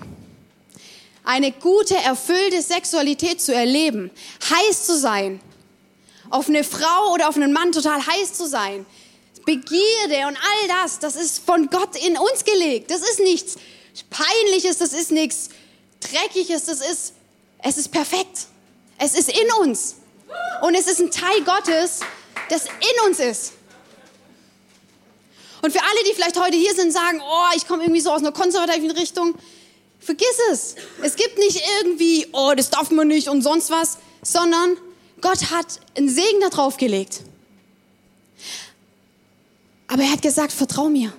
Eine 1.24 1.52
gute, 1.52 1.96
erfüllte 1.96 2.60
Sexualität 2.60 3.40
zu 3.40 3.54
erleben, 3.54 4.10
heiß 4.50 4.84
zu 4.84 4.98
sein, 4.98 5.40
auf 6.30 6.48
eine 6.48 6.64
Frau 6.64 7.12
oder 7.12 7.28
auf 7.28 7.36
einen 7.36 7.52
Mann 7.52 7.72
total 7.72 8.04
heiß 8.06 8.34
zu 8.34 8.46
sein, 8.46 8.86
Begierde 9.44 10.26
und 10.26 10.36
all 10.36 10.68
das, 10.82 10.98
das 10.98 11.16
ist 11.16 11.44
von 11.44 11.68
Gott 11.68 11.96
in 11.96 12.16
uns 12.16 12.44
gelegt. 12.44 12.90
Das 12.90 13.02
ist 13.02 13.20
nichts 13.20 13.56
Peinliches, 14.08 14.78
das 14.78 14.92
ist 14.92 15.10
nichts 15.10 15.50
Dreckiges, 16.00 16.64
das 16.64 16.80
ist, 16.80 17.12
es 17.62 17.76
ist 17.76 17.90
perfekt. 17.90 18.46
Es 18.98 19.14
ist 19.14 19.28
in 19.28 19.52
uns. 19.60 19.96
Und 20.62 20.74
es 20.74 20.86
ist 20.86 21.00
ein 21.00 21.10
Teil 21.10 21.42
Gottes, 21.44 22.00
das 22.48 22.66
in 22.66 23.08
uns 23.08 23.18
ist. 23.18 23.52
Und 25.62 25.72
für 25.72 25.80
alle, 25.80 26.04
die 26.08 26.14
vielleicht 26.14 26.38
heute 26.38 26.56
hier 26.56 26.74
sind, 26.74 26.92
sagen, 26.92 27.20
oh, 27.22 27.56
ich 27.56 27.66
komme 27.66 27.82
irgendwie 27.84 28.00
so 28.00 28.10
aus 28.10 28.20
einer 28.20 28.32
konservativen 28.32 28.90
Richtung, 28.90 29.34
vergiss 30.04 30.38
es. 30.52 30.74
Es 31.02 31.16
gibt 31.16 31.38
nicht 31.38 31.60
irgendwie, 31.80 32.26
oh, 32.32 32.52
das 32.56 32.70
darf 32.70 32.90
man 32.90 33.08
nicht 33.08 33.28
und 33.28 33.42
sonst 33.42 33.70
was, 33.70 33.98
sondern 34.22 34.76
Gott 35.20 35.50
hat 35.50 35.80
einen 35.96 36.08
Segen 36.08 36.40
da 36.40 36.50
drauf 36.50 36.76
gelegt. 36.76 37.22
Aber 39.86 40.02
er 40.02 40.12
hat 40.12 40.22
gesagt, 40.22 40.52
vertrau 40.52 40.88
mir. 40.88 41.12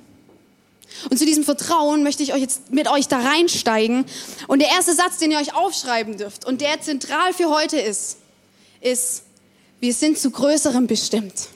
Und 1.09 1.17
zu 1.17 1.25
diesem 1.25 1.43
Vertrauen 1.43 2.03
möchte 2.03 2.23
ich 2.23 2.33
euch 2.33 2.41
jetzt 2.41 2.71
mit 2.71 2.87
euch 2.87 3.07
da 3.07 3.19
reinsteigen. 3.19 4.05
Und 4.47 4.59
der 4.59 4.69
erste 4.69 4.93
Satz, 4.93 5.17
den 5.17 5.31
ihr 5.31 5.39
euch 5.39 5.53
aufschreiben 5.53 6.17
dürft 6.17 6.45
und 6.45 6.61
der 6.61 6.81
zentral 6.81 7.33
für 7.33 7.49
heute 7.49 7.79
ist, 7.79 8.17
ist, 8.81 9.23
wir 9.79 9.93
sind 9.93 10.17
zu 10.17 10.31
Größerem 10.31 10.87
bestimmt. 10.87 11.49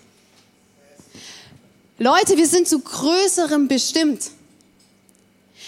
Leute, 1.98 2.38
wir 2.38 2.48
sind 2.48 2.67
zu 2.67 2.79
Größerem 2.79 3.67
bestimmt. 3.67 4.31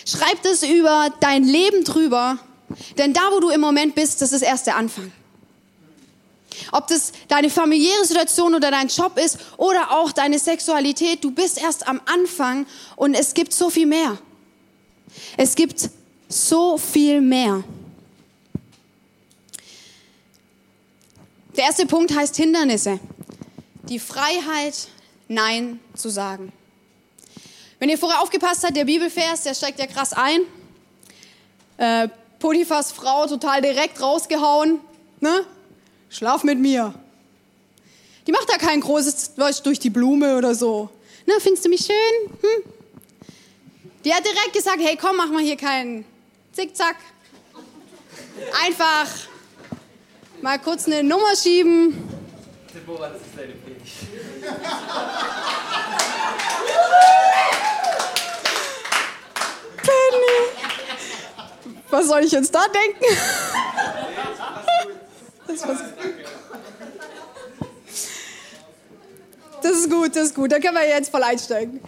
Schreib 0.05 0.41
das 0.43 0.63
über 0.63 1.09
dein 1.19 1.43
Leben 1.43 1.83
drüber, 1.83 2.37
denn 2.97 3.13
da, 3.13 3.21
wo 3.31 3.39
du 3.39 3.49
im 3.49 3.61
Moment 3.61 3.95
bist, 3.95 4.21
das 4.21 4.31
ist 4.31 4.41
erst 4.41 4.67
der 4.67 4.75
Anfang. 4.75 5.11
Ob 6.71 6.87
das 6.87 7.11
deine 7.27 7.49
familiäre 7.49 8.05
Situation 8.05 8.53
oder 8.55 8.71
dein 8.71 8.87
Job 8.87 9.17
ist 9.17 9.37
oder 9.57 9.91
auch 9.91 10.11
deine 10.11 10.39
Sexualität, 10.39 11.23
du 11.23 11.31
bist 11.31 11.61
erst 11.61 11.87
am 11.87 12.01
Anfang 12.05 12.65
und 12.95 13.13
es 13.13 13.33
gibt 13.33 13.53
so 13.53 13.69
viel 13.69 13.87
mehr. 13.87 14.17
Es 15.37 15.55
gibt 15.55 15.89
so 16.29 16.77
viel 16.77 17.21
mehr. 17.21 17.63
Der 21.57 21.65
erste 21.65 21.85
Punkt 21.85 22.15
heißt 22.15 22.35
Hindernisse. 22.37 22.99
Die 23.89 23.99
Freiheit, 23.99 24.87
Nein 25.27 25.79
zu 25.95 26.09
sagen. 26.09 26.53
Wenn 27.81 27.89
ihr 27.89 27.97
vorher 27.97 28.21
aufgepasst 28.21 28.63
habt, 28.63 28.77
der 28.77 28.85
Bibelvers, 28.85 29.41
der 29.41 29.55
steigt 29.55 29.79
ja 29.79 29.87
krass 29.87 30.13
ein. 30.13 30.41
Äh, 31.77 32.09
Potiphas 32.37 32.91
Frau 32.91 33.25
total 33.25 33.63
direkt 33.63 33.99
rausgehauen. 33.99 34.79
Ne? 35.19 35.47
schlaf 36.11 36.43
mit 36.43 36.59
mir. 36.59 36.93
Die 38.27 38.31
macht 38.31 38.47
da 38.47 38.57
kein 38.57 38.81
großes 38.81 39.31
weißt, 39.35 39.65
durch 39.65 39.79
die 39.79 39.89
Blume 39.89 40.37
oder 40.37 40.53
so. 40.53 40.91
Na, 41.25 41.33
findest 41.39 41.65
du 41.65 41.69
mich 41.69 41.81
schön? 41.81 42.31
Hm? 42.41 42.71
Die 44.05 44.13
hat 44.13 44.23
direkt 44.23 44.53
gesagt, 44.53 44.77
hey, 44.79 44.95
komm, 44.95 45.17
mach 45.17 45.31
mal 45.31 45.41
hier 45.41 45.57
keinen 45.57 46.05
Zickzack. 46.51 46.97
Einfach 48.63 49.07
mal 50.43 50.59
kurz 50.59 50.85
eine 50.85 51.01
Nummer 51.01 51.35
schieben. 51.35 51.97
Deborah, 52.75 53.09
das 53.09 53.21
ist 53.21 53.31
deine 53.35 53.53
Predigt. 53.53 53.91
Penny. 60.11 61.77
Was 61.89 62.07
soll 62.07 62.23
ich 62.23 62.31
jetzt 62.31 62.53
da 62.53 62.65
denken? 62.67 63.05
Das, 65.47 65.61
das 69.61 69.77
ist 69.77 69.89
gut, 69.89 70.15
das 70.15 70.23
ist 70.27 70.35
gut. 70.35 70.51
Da 70.51 70.59
können 70.59 70.75
wir 70.75 70.87
jetzt 70.87 71.11
voll 71.11 71.23
einsteigen. 71.23 71.81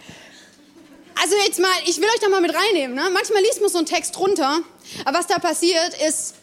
Also 1.22 1.36
jetzt 1.36 1.58
mal, 1.58 1.70
ich 1.86 1.96
will 1.98 2.08
euch 2.08 2.20
da 2.20 2.28
mal 2.28 2.40
mit 2.40 2.54
reinnehmen. 2.54 2.94
Ne? 2.94 3.08
Manchmal 3.12 3.42
liest 3.42 3.60
man 3.60 3.70
so 3.70 3.78
einen 3.78 3.86
Text 3.86 4.18
runter, 4.18 4.60
aber 5.04 5.18
was 5.18 5.26
da 5.26 5.38
passiert, 5.38 5.94
ist 6.06 6.34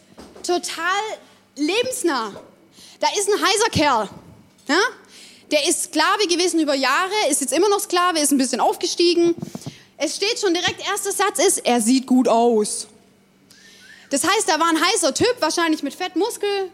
total 0.42 1.00
lebensnah. 1.54 2.32
Da 2.98 3.08
ist 3.16 3.28
ein 3.28 3.40
heiser 3.40 3.70
Kerl. 3.70 4.08
Ja? 4.68 4.80
Der 5.52 5.68
ist 5.68 5.84
Sklave 5.84 6.26
gewesen 6.26 6.60
über 6.60 6.74
Jahre, 6.74 7.12
ist 7.30 7.42
jetzt 7.42 7.52
immer 7.52 7.68
noch 7.68 7.80
Sklave, 7.80 8.18
ist 8.18 8.32
ein 8.32 8.38
bisschen 8.38 8.60
aufgestiegen. 8.60 9.34
Es 10.04 10.16
steht 10.16 10.40
schon 10.40 10.52
direkt, 10.52 10.84
erster 10.84 11.12
Satz 11.12 11.38
ist, 11.38 11.58
er 11.58 11.80
sieht 11.80 12.08
gut 12.08 12.26
aus. 12.26 12.88
Das 14.10 14.24
heißt, 14.24 14.48
da 14.48 14.58
war 14.58 14.68
ein 14.68 14.80
heißer 14.80 15.14
Typ, 15.14 15.36
wahrscheinlich 15.38 15.84
mit 15.84 15.94
Fettmuskel, 15.94 16.72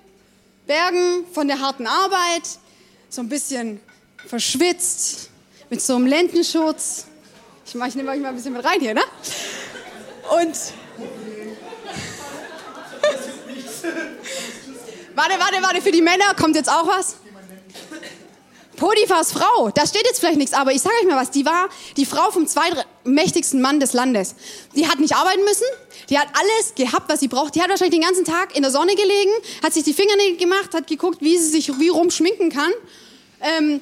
Bergen 0.66 1.26
von 1.34 1.46
der 1.46 1.60
harten 1.60 1.86
Arbeit, 1.86 2.48
so 3.10 3.20
ein 3.20 3.28
bisschen 3.28 3.82
verschwitzt, 4.26 5.28
mit 5.68 5.82
so 5.82 5.96
einem 5.96 6.06
Lendenschutz. 6.06 7.04
Ich, 7.66 7.74
ich 7.74 7.94
nehme 7.96 8.12
euch 8.12 8.18
mal 8.18 8.30
ein 8.30 8.34
bisschen 8.34 8.54
mit 8.54 8.64
rein 8.64 8.80
hier, 8.80 8.94
ne? 8.94 9.02
Und. 10.30 10.56
warte, 15.14 15.38
warte, 15.38 15.62
warte, 15.62 15.82
für 15.82 15.92
die 15.92 16.00
Männer 16.00 16.32
kommt 16.34 16.56
jetzt 16.56 16.70
auch 16.70 16.86
was. 16.86 17.16
Potiphars 18.78 19.32
Frau, 19.32 19.70
da 19.70 19.86
steht 19.86 20.06
jetzt 20.06 20.20
vielleicht 20.20 20.38
nichts, 20.38 20.54
aber 20.54 20.72
ich 20.72 20.80
sage 20.80 20.94
euch 21.00 21.08
mal 21.08 21.20
was, 21.20 21.30
die 21.30 21.44
war 21.44 21.68
die 21.96 22.06
Frau 22.06 22.30
vom 22.30 22.46
zweitmächtigsten 22.46 23.60
Mann 23.60 23.80
des 23.80 23.92
Landes. 23.92 24.36
Die 24.76 24.88
hat 24.88 25.00
nicht 25.00 25.14
arbeiten 25.16 25.42
müssen, 25.44 25.66
die 26.08 26.18
hat 26.18 26.28
alles 26.32 26.74
gehabt, 26.76 27.08
was 27.08 27.20
sie 27.20 27.28
braucht. 27.28 27.54
Die 27.56 27.62
hat 27.62 27.68
wahrscheinlich 27.68 27.98
den 27.98 28.06
ganzen 28.06 28.24
Tag 28.24 28.56
in 28.56 28.62
der 28.62 28.70
Sonne 28.70 28.94
gelegen, 28.94 29.30
hat 29.62 29.74
sich 29.74 29.82
die 29.82 29.92
Fingernägel 29.92 30.36
gemacht, 30.36 30.74
hat 30.74 30.86
geguckt, 30.86 31.20
wie 31.20 31.36
sie 31.38 31.50
sich 31.50 31.78
wie 31.78 31.88
rum 31.88 32.10
schminken 32.10 32.50
kann. 32.50 32.70
Ähm, 33.40 33.80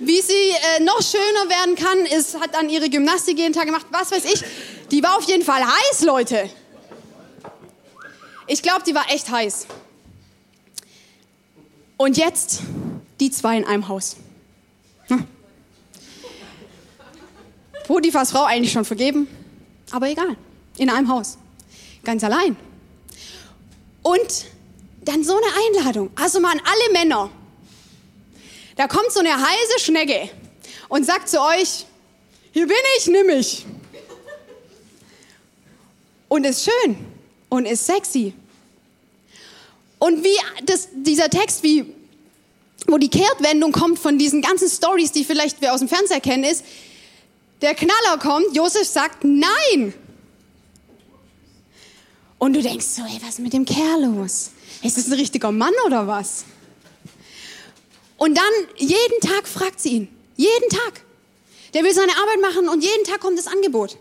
wie 0.00 0.20
sie 0.20 0.32
äh, 0.32 0.82
noch 0.82 1.00
schöner 1.00 1.48
werden 1.48 1.76
kann, 1.76 2.04
ist, 2.06 2.38
hat 2.38 2.54
dann 2.54 2.68
ihre 2.68 2.90
Gymnastik 2.90 3.38
jeden 3.38 3.54
Tag 3.54 3.66
gemacht, 3.66 3.86
was 3.90 4.10
weiß 4.10 4.24
ich. 4.26 4.42
Die 4.90 5.02
war 5.02 5.16
auf 5.16 5.24
jeden 5.24 5.44
Fall 5.44 5.64
heiß, 5.64 6.02
Leute. 6.02 6.50
Ich 8.46 8.62
glaube, 8.62 8.82
die 8.86 8.94
war 8.94 9.10
echt 9.10 9.30
heiß. 9.30 9.66
Und 11.96 12.18
jetzt 12.18 12.60
die 13.20 13.30
zwei 13.30 13.56
in 13.56 13.64
einem 13.64 13.88
Haus. 13.88 14.16
Potiphas 17.84 18.30
Frau 18.30 18.44
eigentlich 18.44 18.72
schon 18.72 18.84
vergeben, 18.84 19.28
aber 19.90 20.08
egal. 20.08 20.36
In 20.76 20.90
einem 20.90 21.08
Haus. 21.08 21.38
Ganz 22.02 22.24
allein. 22.24 22.56
Und 24.02 24.44
dann 25.02 25.22
so 25.22 25.36
eine 25.36 25.78
Einladung. 25.78 26.10
Also 26.16 26.40
mal 26.40 26.52
an 26.52 26.60
alle 26.64 26.92
Männer. 26.92 27.30
Da 28.76 28.88
kommt 28.88 29.12
so 29.12 29.20
eine 29.20 29.34
heiße 29.34 29.80
Schnecke 29.80 30.28
und 30.88 31.06
sagt 31.06 31.28
zu 31.28 31.40
euch, 31.40 31.86
hier 32.52 32.66
bin 32.66 32.76
ich, 32.98 33.06
nimm 33.06 33.26
mich. 33.26 33.66
Und 36.28 36.44
ist 36.44 36.64
schön 36.64 36.96
und 37.48 37.66
ist 37.66 37.86
sexy. 37.86 38.34
Und 39.98 40.24
wie 40.24 40.36
das, 40.64 40.88
dieser 40.92 41.30
Text, 41.30 41.62
wie, 41.62 41.86
wo 42.86 42.98
die 42.98 43.08
Kehrtwendung 43.08 43.72
kommt 43.72 43.98
von 43.98 44.18
diesen 44.18 44.42
ganzen 44.42 44.68
Stories, 44.68 45.12
die 45.12 45.24
vielleicht 45.24 45.60
wir 45.60 45.72
aus 45.72 45.80
dem 45.80 45.88
Fernseher 45.88 46.20
kennen, 46.20 46.44
ist, 46.44 46.64
der 47.60 47.74
Knaller 47.74 48.18
kommt, 48.18 48.54
Josef 48.54 48.86
sagt 48.86 49.24
Nein. 49.24 49.94
Und 52.38 52.52
du 52.54 52.62
denkst 52.62 52.86
so, 52.86 53.02
ey, 53.02 53.18
was 53.22 53.30
ist 53.30 53.38
mit 53.38 53.52
dem 53.52 53.64
Kerl 53.64 54.04
los? 54.04 54.50
Ist 54.82 54.98
das 54.98 55.06
ein 55.06 55.14
richtiger 55.14 55.50
Mann 55.50 55.72
oder 55.86 56.06
was? 56.06 56.44
Und 58.16 58.36
dann 58.36 58.52
jeden 58.76 59.20
Tag 59.20 59.48
fragt 59.48 59.80
sie 59.80 59.90
ihn. 59.90 60.08
Jeden 60.36 60.68
Tag. 60.68 61.02
Der 61.72 61.82
will 61.84 61.94
seine 61.94 62.12
Arbeit 62.12 62.40
machen 62.40 62.68
und 62.68 62.82
jeden 62.82 63.04
Tag 63.04 63.20
kommt 63.20 63.38
das 63.38 63.46
Angebot. 63.46 63.96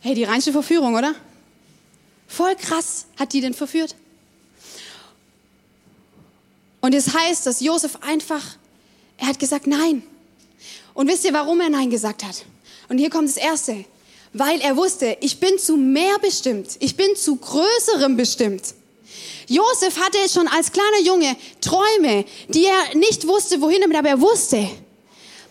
Hey, 0.00 0.14
die 0.14 0.24
reinste 0.24 0.52
Verführung, 0.52 0.94
oder? 0.94 1.14
Voll 2.28 2.54
krass 2.56 3.06
hat 3.18 3.32
die 3.32 3.40
denn 3.40 3.54
verführt. 3.54 3.94
Und 6.80 6.94
es 6.94 7.14
heißt, 7.14 7.46
dass 7.46 7.60
Josef 7.60 7.96
einfach, 8.00 8.42
er 9.18 9.26
hat 9.26 9.38
gesagt 9.38 9.66
Nein. 9.66 10.02
Und 10.94 11.08
wisst 11.08 11.24
ihr, 11.24 11.32
warum 11.32 11.60
er 11.60 11.68
Nein 11.68 11.90
gesagt 11.90 12.24
hat? 12.24 12.44
Und 12.88 12.98
hier 12.98 13.10
kommt 13.10 13.28
das 13.28 13.36
Erste. 13.36 13.84
Weil 14.32 14.60
er 14.60 14.76
wusste, 14.76 15.16
ich 15.20 15.40
bin 15.40 15.58
zu 15.58 15.76
mehr 15.76 16.18
bestimmt. 16.20 16.76
Ich 16.80 16.96
bin 16.96 17.16
zu 17.16 17.36
Größerem 17.36 18.16
bestimmt. 18.16 18.62
Josef 19.48 19.98
hatte 19.98 20.18
schon 20.28 20.48
als 20.48 20.72
kleiner 20.72 21.00
Junge 21.04 21.36
Träume, 21.60 22.24
die 22.48 22.64
er 22.64 22.96
nicht 22.96 23.26
wusste, 23.26 23.60
wohin 23.60 23.80
damit, 23.80 23.96
aber 23.96 24.08
er 24.08 24.20
wusste, 24.20 24.68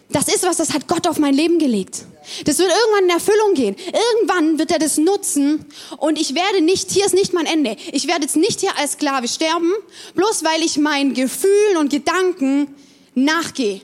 das 0.10 0.27
ist 0.27 0.44
was, 0.44 0.58
das 0.58 0.74
hat 0.74 0.88
Gott 0.88 1.08
auf 1.08 1.18
mein 1.18 1.34
Leben 1.34 1.58
gelegt. 1.60 2.04
Das 2.45 2.58
wird 2.58 2.69
irgendwann 2.69 3.04
in 3.06 3.10
Erfüllung 3.10 3.54
gehen. 3.54 3.76
Irgendwann 4.15 4.60
wird 4.60 4.71
er 4.71 4.80
das 4.80 4.98
nutzen 4.98 5.65
und 5.98 6.19
ich 6.19 6.36
werde 6.36 6.62
nicht, 6.62 6.91
hier 6.91 7.06
ist 7.06 7.13
nicht 7.13 7.34
mein 7.34 7.45
Ende. 7.45 7.78
Ich 7.91 8.08
werde 8.08 8.24
jetzt 8.24 8.36
nicht 8.36 8.60
hier 8.60 8.78
als 8.78 8.93
Sklave 8.93 9.28
sterben, 9.28 9.71
bloß 10.15 10.43
weil 10.43 10.62
ich 10.62 10.78
meinen 10.78 11.13
Gefühlen 11.13 11.78
und 11.78 11.89
Gedanken 11.89 12.76
nachgehe. 13.13 13.82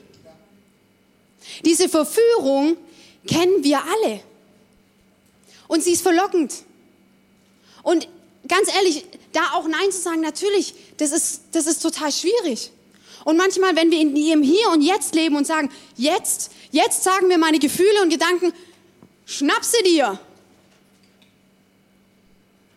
Diese 1.64 1.88
Verführung 1.88 2.76
kennen 3.26 3.62
wir 3.62 3.82
alle. 3.82 4.20
Und 5.68 5.82
sie 5.82 5.92
ist 5.92 6.02
verlockend. 6.02 6.52
Und 7.82 8.08
ganz 8.48 8.74
ehrlich, 8.74 9.04
da 9.32 9.52
auch 9.54 9.66
Nein 9.66 9.90
zu 9.90 10.00
sagen, 10.00 10.20
natürlich, 10.20 10.74
das 10.98 11.12
ist, 11.12 11.42
das 11.52 11.66
ist 11.66 11.80
total 11.80 12.12
schwierig. 12.12 12.70
Und 13.24 13.36
manchmal, 13.36 13.76
wenn 13.76 13.90
wir 13.90 14.00
in 14.00 14.16
ihrem 14.16 14.42
Hier 14.42 14.68
und 14.70 14.82
Jetzt 14.82 15.14
leben 15.14 15.36
und 15.36 15.46
sagen, 15.46 15.70
jetzt, 15.96 16.50
jetzt 16.70 17.04
sagen 17.04 17.28
wir 17.28 17.38
meine 17.38 17.58
Gefühle 17.58 18.02
und 18.02 18.10
Gedanken, 18.10 18.52
schnapp 19.26 19.64
sie 19.64 19.82
dir. 19.84 20.18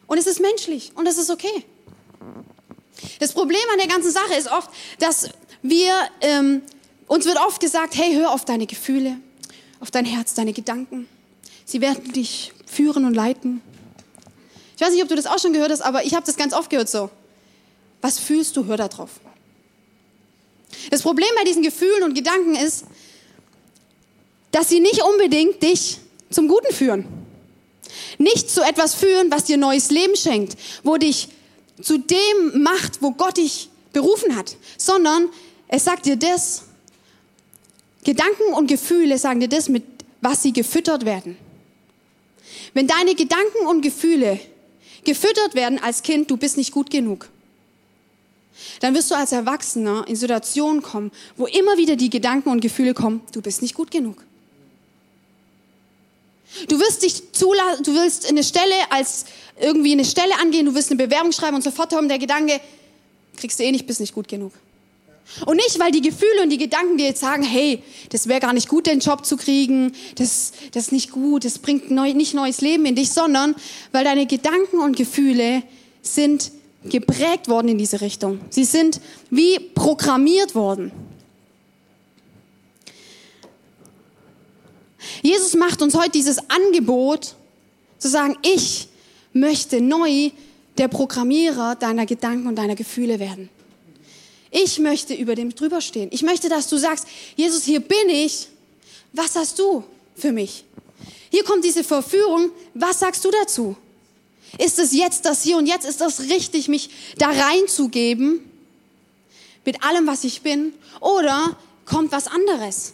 Und 0.07 0.17
es 0.17 0.27
ist 0.27 0.39
menschlich 0.39 0.91
und 0.95 1.07
es 1.07 1.17
ist 1.17 1.29
okay. 1.31 1.65
Das 3.19 3.33
Problem 3.33 3.59
an 3.71 3.79
der 3.79 3.87
ganzen 3.87 4.11
Sache 4.11 4.35
ist 4.35 4.51
oft, 4.51 4.69
dass 4.99 5.29
wir, 5.61 5.93
ähm, 6.21 6.61
uns 7.07 7.25
wird 7.25 7.37
oft 7.37 7.59
gesagt, 7.59 7.95
hey, 7.95 8.13
hör 8.13 8.31
auf 8.31 8.45
deine 8.45 8.67
Gefühle, 8.67 9.17
auf 9.85 9.91
dein 9.91 10.05
Herz, 10.05 10.33
deine 10.33 10.51
Gedanken. 10.51 11.07
Sie 11.63 11.79
werden 11.79 12.11
dich 12.11 12.51
führen 12.65 13.05
und 13.05 13.13
leiten. 13.13 13.61
Ich 14.75 14.81
weiß 14.81 14.91
nicht, 14.91 15.03
ob 15.03 15.09
du 15.09 15.15
das 15.15 15.27
auch 15.27 15.37
schon 15.37 15.53
gehört 15.53 15.69
hast, 15.69 15.81
aber 15.81 16.03
ich 16.03 16.15
habe 16.15 16.25
das 16.25 16.37
ganz 16.37 16.53
oft 16.55 16.71
gehört 16.71 16.89
so. 16.89 17.11
Was 18.01 18.17
fühlst 18.17 18.57
du? 18.57 18.65
Hör 18.65 18.77
da 18.77 18.87
drauf. 18.87 19.11
Das 20.89 21.03
Problem 21.03 21.27
bei 21.37 21.43
diesen 21.43 21.61
Gefühlen 21.61 22.01
und 22.01 22.15
Gedanken 22.15 22.55
ist, 22.55 22.85
dass 24.49 24.69
sie 24.69 24.79
nicht 24.79 25.03
unbedingt 25.03 25.61
dich 25.61 25.99
zum 26.31 26.47
Guten 26.47 26.73
führen. 26.73 27.05
Nicht 28.17 28.49
zu 28.49 28.63
etwas 28.63 28.95
führen, 28.95 29.29
was 29.29 29.43
dir 29.43 29.57
neues 29.57 29.91
Leben 29.91 30.15
schenkt, 30.15 30.57
wo 30.81 30.97
dich 30.97 31.29
zu 31.79 31.99
dem 31.99 32.63
macht, 32.63 33.03
wo 33.03 33.11
Gott 33.11 33.37
dich 33.37 33.69
berufen 33.93 34.35
hat, 34.35 34.55
sondern 34.79 35.29
es 35.67 35.83
sagt 35.85 36.07
dir 36.07 36.15
das, 36.15 36.63
Gedanken 38.05 38.53
und 38.53 38.67
Gefühle 38.67 39.17
sagen 39.17 39.41
dir 39.41 39.49
das, 39.49 39.67
mit 39.67 39.83
was 40.21 40.41
sie 40.43 40.53
gefüttert 40.53 41.05
werden. 41.05 41.37
Wenn 42.73 42.87
deine 42.87 43.15
Gedanken 43.15 43.65
und 43.67 43.81
Gefühle 43.81 44.39
gefüttert 45.03 45.55
werden 45.55 45.81
als 45.81 46.03
Kind, 46.03 46.31
du 46.31 46.37
bist 46.37 46.55
nicht 46.55 46.71
gut 46.71 46.89
genug, 46.89 47.29
dann 48.79 48.95
wirst 48.95 49.11
du 49.11 49.15
als 49.15 49.31
Erwachsener 49.31 50.05
in 50.07 50.15
Situationen 50.15 50.81
kommen, 50.81 51.11
wo 51.35 51.45
immer 51.45 51.77
wieder 51.77 51.95
die 51.95 52.09
Gedanken 52.09 52.49
und 52.49 52.61
Gefühle 52.61 52.93
kommen, 52.93 53.21
du 53.33 53.41
bist 53.41 53.61
nicht 53.61 53.73
gut 53.73 53.91
genug. 53.91 54.23
Du 56.69 56.79
wirst 56.79 57.03
dich 57.03 57.33
zulassen, 57.33 57.83
du 57.83 57.93
willst 57.95 58.29
eine 58.29 58.43
Stelle 58.43 58.75
als 58.89 59.25
irgendwie 59.59 59.91
eine 59.91 60.05
Stelle 60.05 60.39
angehen, 60.39 60.65
du 60.65 60.75
willst 60.75 60.91
eine 60.91 61.03
Bewerbung 61.03 61.31
schreiben 61.31 61.55
und 61.55 61.63
sofort 61.63 61.89
kommt 61.91 62.09
der 62.09 62.19
Gedanke, 62.19 62.61
kriegst 63.35 63.59
du 63.59 63.63
eh 63.63 63.71
nicht, 63.71 63.87
bist 63.87 63.99
nicht 63.99 64.13
gut 64.13 64.27
genug. 64.27 64.53
Und 65.45 65.57
nicht, 65.57 65.79
weil 65.79 65.91
die 65.91 66.01
Gefühle 66.01 66.43
und 66.43 66.49
die 66.49 66.57
Gedanken 66.57 66.97
dir 66.97 67.07
jetzt 67.07 67.19
sagen, 67.19 67.43
hey, 67.43 67.81
das 68.09 68.27
wäre 68.27 68.39
gar 68.39 68.53
nicht 68.53 68.69
gut, 68.69 68.85
den 68.85 68.99
Job 68.99 69.25
zu 69.25 69.37
kriegen, 69.37 69.91
das, 70.15 70.53
das 70.71 70.85
ist 70.85 70.91
nicht 70.91 71.11
gut, 71.11 71.45
das 71.45 71.59
bringt 71.59 71.91
neu, 71.91 72.13
nicht 72.13 72.33
neues 72.33 72.61
Leben 72.61 72.85
in 72.85 72.95
dich, 72.95 73.09
sondern 73.11 73.55
weil 73.91 74.03
deine 74.03 74.27
Gedanken 74.27 74.79
und 74.79 74.95
Gefühle 74.95 75.63
sind 76.01 76.51
geprägt 76.83 77.49
worden 77.49 77.69
in 77.69 77.77
diese 77.77 78.01
Richtung. 78.01 78.39
Sie 78.49 78.63
sind 78.63 79.01
wie 79.29 79.59
programmiert 79.59 80.53
worden. 80.53 80.91
Jesus 85.21 85.55
macht 85.55 85.81
uns 85.81 85.95
heute 85.95 86.11
dieses 86.11 86.37
Angebot, 86.49 87.35
zu 87.97 88.09
sagen, 88.09 88.37
ich 88.43 88.87
möchte 89.33 89.81
neu 89.81 90.29
der 90.77 90.87
Programmierer 90.87 91.75
deiner 91.75 92.05
Gedanken 92.05 92.47
und 92.47 92.55
deiner 92.55 92.75
Gefühle 92.75 93.19
werden. 93.19 93.49
Ich 94.57 94.79
möchte 94.79 95.13
über 95.13 95.35
dem 95.35 95.53
drüber 95.53 95.81
stehen. 95.81 96.07
Ich 96.13 96.21
möchte, 96.21 96.47
dass 96.47 96.69
du 96.69 96.77
sagst, 96.77 97.05
Jesus, 97.35 97.65
hier 97.65 97.81
bin 97.81 98.07
ich. 98.07 98.47
Was 99.11 99.35
hast 99.35 99.59
du 99.59 99.83
für 100.15 100.31
mich? 100.31 100.63
Hier 101.29 101.43
kommt 101.43 101.65
diese 101.65 101.83
Verführung. 101.83 102.51
Was 102.73 102.99
sagst 102.99 103.25
du 103.25 103.31
dazu? 103.31 103.75
Ist 104.57 104.79
es 104.79 104.93
jetzt 104.93 105.25
das 105.25 105.43
Hier 105.43 105.57
und 105.57 105.65
Jetzt? 105.65 105.85
Ist 105.85 105.99
das 105.99 106.21
richtig, 106.29 106.69
mich 106.69 106.89
da 107.17 107.31
reinzugeben? 107.31 108.49
Mit 109.65 109.83
allem, 109.83 110.07
was 110.07 110.23
ich 110.23 110.41
bin? 110.41 110.71
Oder 111.01 111.57
kommt 111.83 112.13
was 112.13 112.27
anderes? 112.27 112.93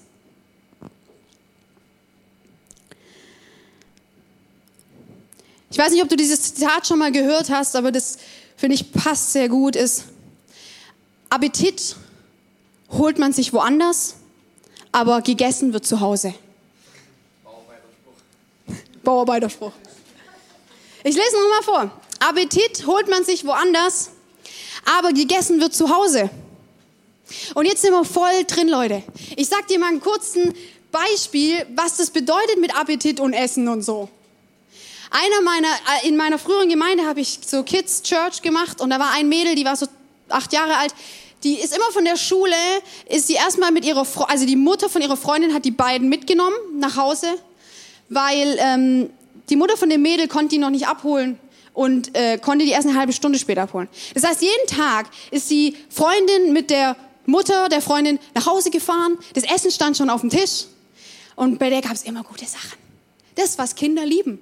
Ich 5.69 5.77
weiß 5.77 5.91
nicht, 5.91 6.01
ob 6.01 6.09
du 6.09 6.15
dieses 6.15 6.55
Zitat 6.55 6.87
schon 6.87 6.97
mal 6.97 7.11
gehört 7.11 7.51
hast, 7.51 7.75
aber 7.75 7.91
das 7.91 8.17
finde 8.57 8.73
ich 8.73 8.91
passt 8.91 9.33
sehr 9.33 9.47
gut. 9.47 9.75
Ist 9.75 10.05
Appetit 11.31 11.95
holt 12.89 13.17
man 13.17 13.31
sich 13.31 13.53
woanders, 13.53 14.15
aber 14.91 15.21
gegessen 15.21 15.71
wird 15.71 15.85
zu 15.85 16.01
Hause. 16.01 16.33
Bauarbeiterspruch. 19.03 19.71
Ich 21.03 21.15
lese 21.15 21.35
noch 21.35 21.49
mal 21.49 21.63
vor. 21.63 22.01
Appetit 22.19 22.85
holt 22.85 23.09
man 23.09 23.23
sich 23.23 23.43
woanders, 23.43 24.11
aber 24.85 25.13
gegessen 25.13 25.59
wird 25.59 25.73
zu 25.73 25.89
Hause. 25.89 26.29
Und 27.55 27.65
jetzt 27.65 27.81
sind 27.81 27.91
wir 27.91 28.03
voll 28.03 28.43
drin, 28.45 28.67
Leute. 28.67 29.01
Ich 29.35 29.47
sag 29.47 29.67
dir 29.67 29.79
mal 29.79 29.87
einen 29.87 30.01
kurzen 30.01 30.53
Beispiel, 30.91 31.65
was 31.73 31.97
das 31.97 32.11
bedeutet 32.11 32.59
mit 32.59 32.75
Appetit 32.75 33.19
und 33.19 33.33
Essen 33.33 33.67
und 33.69 33.81
so. 33.81 34.09
Einer 35.09 35.41
meiner, 35.41 35.73
äh, 36.03 36.07
in 36.09 36.17
meiner 36.17 36.37
früheren 36.37 36.69
Gemeinde 36.69 37.07
habe 37.07 37.21
ich 37.21 37.39
so 37.43 37.63
Kids 37.63 38.03
Church 38.03 38.41
gemacht 38.41 38.79
und 38.79 38.91
da 38.91 38.99
war 38.99 39.11
ein 39.13 39.27
Mädel, 39.27 39.55
die 39.55 39.65
war 39.65 39.75
so 39.75 39.87
acht 40.29 40.53
Jahre 40.53 40.77
alt, 40.77 40.93
die 41.43 41.55
ist 41.55 41.75
immer 41.75 41.91
von 41.91 42.05
der 42.05 42.17
Schule, 42.17 42.55
ist 43.09 43.27
sie 43.27 43.33
erstmal 43.33 43.71
mit 43.71 43.85
ihrer, 43.85 44.05
Fre 44.05 44.29
also 44.29 44.45
die 44.45 44.55
Mutter 44.55 44.89
von 44.89 45.01
ihrer 45.01 45.17
Freundin 45.17 45.53
hat 45.53 45.65
die 45.65 45.71
beiden 45.71 46.09
mitgenommen 46.09 46.55
nach 46.77 46.97
Hause, 46.97 47.27
weil 48.09 48.57
ähm, 48.59 49.09
die 49.49 49.55
Mutter 49.55 49.77
von 49.77 49.89
dem 49.89 50.01
Mädel 50.01 50.27
konnte 50.27 50.49
die 50.49 50.57
noch 50.57 50.69
nicht 50.69 50.87
abholen 50.87 51.39
und 51.73 52.15
äh, 52.15 52.37
konnte 52.37 52.65
die 52.65 52.71
erst 52.71 52.87
eine 52.87 52.97
halbe 52.97 53.13
Stunde 53.13 53.39
später 53.39 53.63
abholen. 53.63 53.87
Das 54.13 54.23
heißt, 54.23 54.41
jeden 54.41 54.67
Tag 54.67 55.09
ist 55.31 55.49
die 55.49 55.75
Freundin 55.89 56.53
mit 56.53 56.69
der 56.69 56.95
Mutter 57.25 57.69
der 57.69 57.81
Freundin 57.81 58.19
nach 58.33 58.45
Hause 58.45 58.71
gefahren, 58.71 59.17
das 59.33 59.43
Essen 59.43 59.71
stand 59.71 59.97
schon 59.97 60.09
auf 60.09 60.21
dem 60.21 60.29
Tisch 60.29 60.65
und 61.35 61.59
bei 61.59 61.69
der 61.69 61.81
gab 61.81 61.93
es 61.93 62.03
immer 62.03 62.23
gute 62.23 62.45
Sachen. 62.45 62.77
Das, 63.35 63.57
was 63.57 63.75
Kinder 63.75 64.05
lieben. 64.05 64.39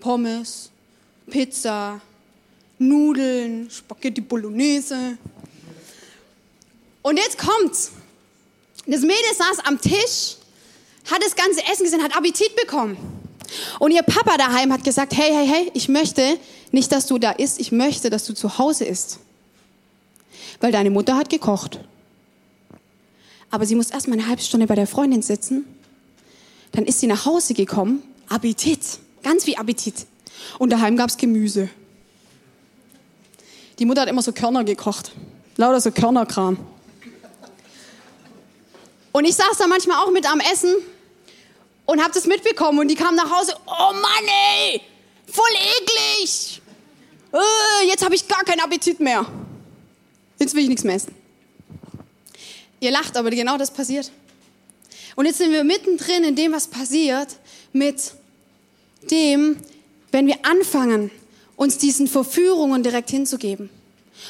Pommes, 0.00 0.70
Pizza, 1.28 2.00
Nudeln, 2.78 3.70
Spaghetti 3.70 4.20
Bolognese. 4.20 5.16
Und 7.06 7.18
jetzt 7.18 7.38
kommt's. 7.38 7.92
Das 8.84 9.02
Mädel 9.02 9.16
saß 9.38 9.64
am 9.64 9.80
Tisch, 9.80 10.38
hat 11.08 11.22
das 11.24 11.36
ganze 11.36 11.64
Essen 11.70 11.84
gesehen, 11.84 12.02
hat 12.02 12.16
Appetit 12.16 12.56
bekommen. 12.56 12.96
Und 13.78 13.92
ihr 13.92 14.02
Papa 14.02 14.36
daheim 14.36 14.72
hat 14.72 14.82
gesagt, 14.82 15.16
hey, 15.16 15.30
hey, 15.32 15.46
hey, 15.46 15.70
ich 15.72 15.88
möchte 15.88 16.36
nicht, 16.72 16.90
dass 16.90 17.06
du 17.06 17.18
da 17.18 17.30
isst, 17.30 17.60
ich 17.60 17.70
möchte, 17.70 18.10
dass 18.10 18.24
du 18.24 18.34
zu 18.34 18.58
Hause 18.58 18.86
isst. 18.86 19.20
Weil 20.58 20.72
deine 20.72 20.90
Mutter 20.90 21.16
hat 21.16 21.30
gekocht. 21.30 21.78
Aber 23.52 23.66
sie 23.66 23.76
muss 23.76 23.90
erst 23.90 24.08
mal 24.08 24.14
eine 24.14 24.26
halbe 24.26 24.42
Stunde 24.42 24.66
bei 24.66 24.74
der 24.74 24.88
Freundin 24.88 25.22
sitzen. 25.22 25.64
Dann 26.72 26.86
ist 26.86 26.98
sie 26.98 27.06
nach 27.06 27.24
Hause 27.24 27.54
gekommen. 27.54 28.02
Appetit. 28.28 28.80
Ganz 29.22 29.44
viel 29.44 29.54
Appetit. 29.54 30.06
Und 30.58 30.70
daheim 30.70 30.96
gab's 30.96 31.16
Gemüse. 31.16 31.68
Die 33.78 33.84
Mutter 33.84 34.00
hat 34.00 34.08
immer 34.08 34.22
so 34.22 34.32
Körner 34.32 34.64
gekocht. 34.64 35.12
Lauter 35.56 35.80
so 35.80 35.92
Körnerkram. 35.92 36.58
Und 39.16 39.24
ich 39.24 39.34
saß 39.34 39.56
da 39.56 39.66
manchmal 39.66 40.04
auch 40.04 40.10
mit 40.10 40.30
am 40.30 40.40
Essen 40.40 40.74
und 41.86 42.02
habe 42.02 42.12
das 42.12 42.26
mitbekommen 42.26 42.80
und 42.80 42.88
die 42.88 42.94
kam 42.94 43.14
nach 43.14 43.30
Hause, 43.30 43.54
oh 43.66 43.92
Mann 43.94 44.28
ey, 44.60 44.82
voll 45.26 45.54
eklig. 45.80 46.60
Äh, 47.32 47.88
jetzt 47.88 48.04
habe 48.04 48.14
ich 48.14 48.28
gar 48.28 48.44
keinen 48.44 48.60
Appetit 48.60 49.00
mehr. 49.00 49.24
Jetzt 50.38 50.54
will 50.54 50.64
ich 50.64 50.68
nichts 50.68 50.84
mehr 50.84 50.96
essen. 50.96 51.14
Ihr 52.78 52.90
lacht, 52.90 53.16
aber 53.16 53.30
genau 53.30 53.56
das 53.56 53.70
passiert. 53.70 54.12
Und 55.14 55.24
jetzt 55.24 55.38
sind 55.38 55.50
wir 55.50 55.64
mittendrin 55.64 56.22
in 56.22 56.36
dem, 56.36 56.52
was 56.52 56.68
passiert 56.68 57.38
mit 57.72 58.12
dem, 59.10 59.56
wenn 60.12 60.26
wir 60.26 60.44
anfangen, 60.44 61.10
uns 61.56 61.78
diesen 61.78 62.06
Verführungen 62.06 62.82
direkt 62.82 63.08
hinzugeben. 63.08 63.70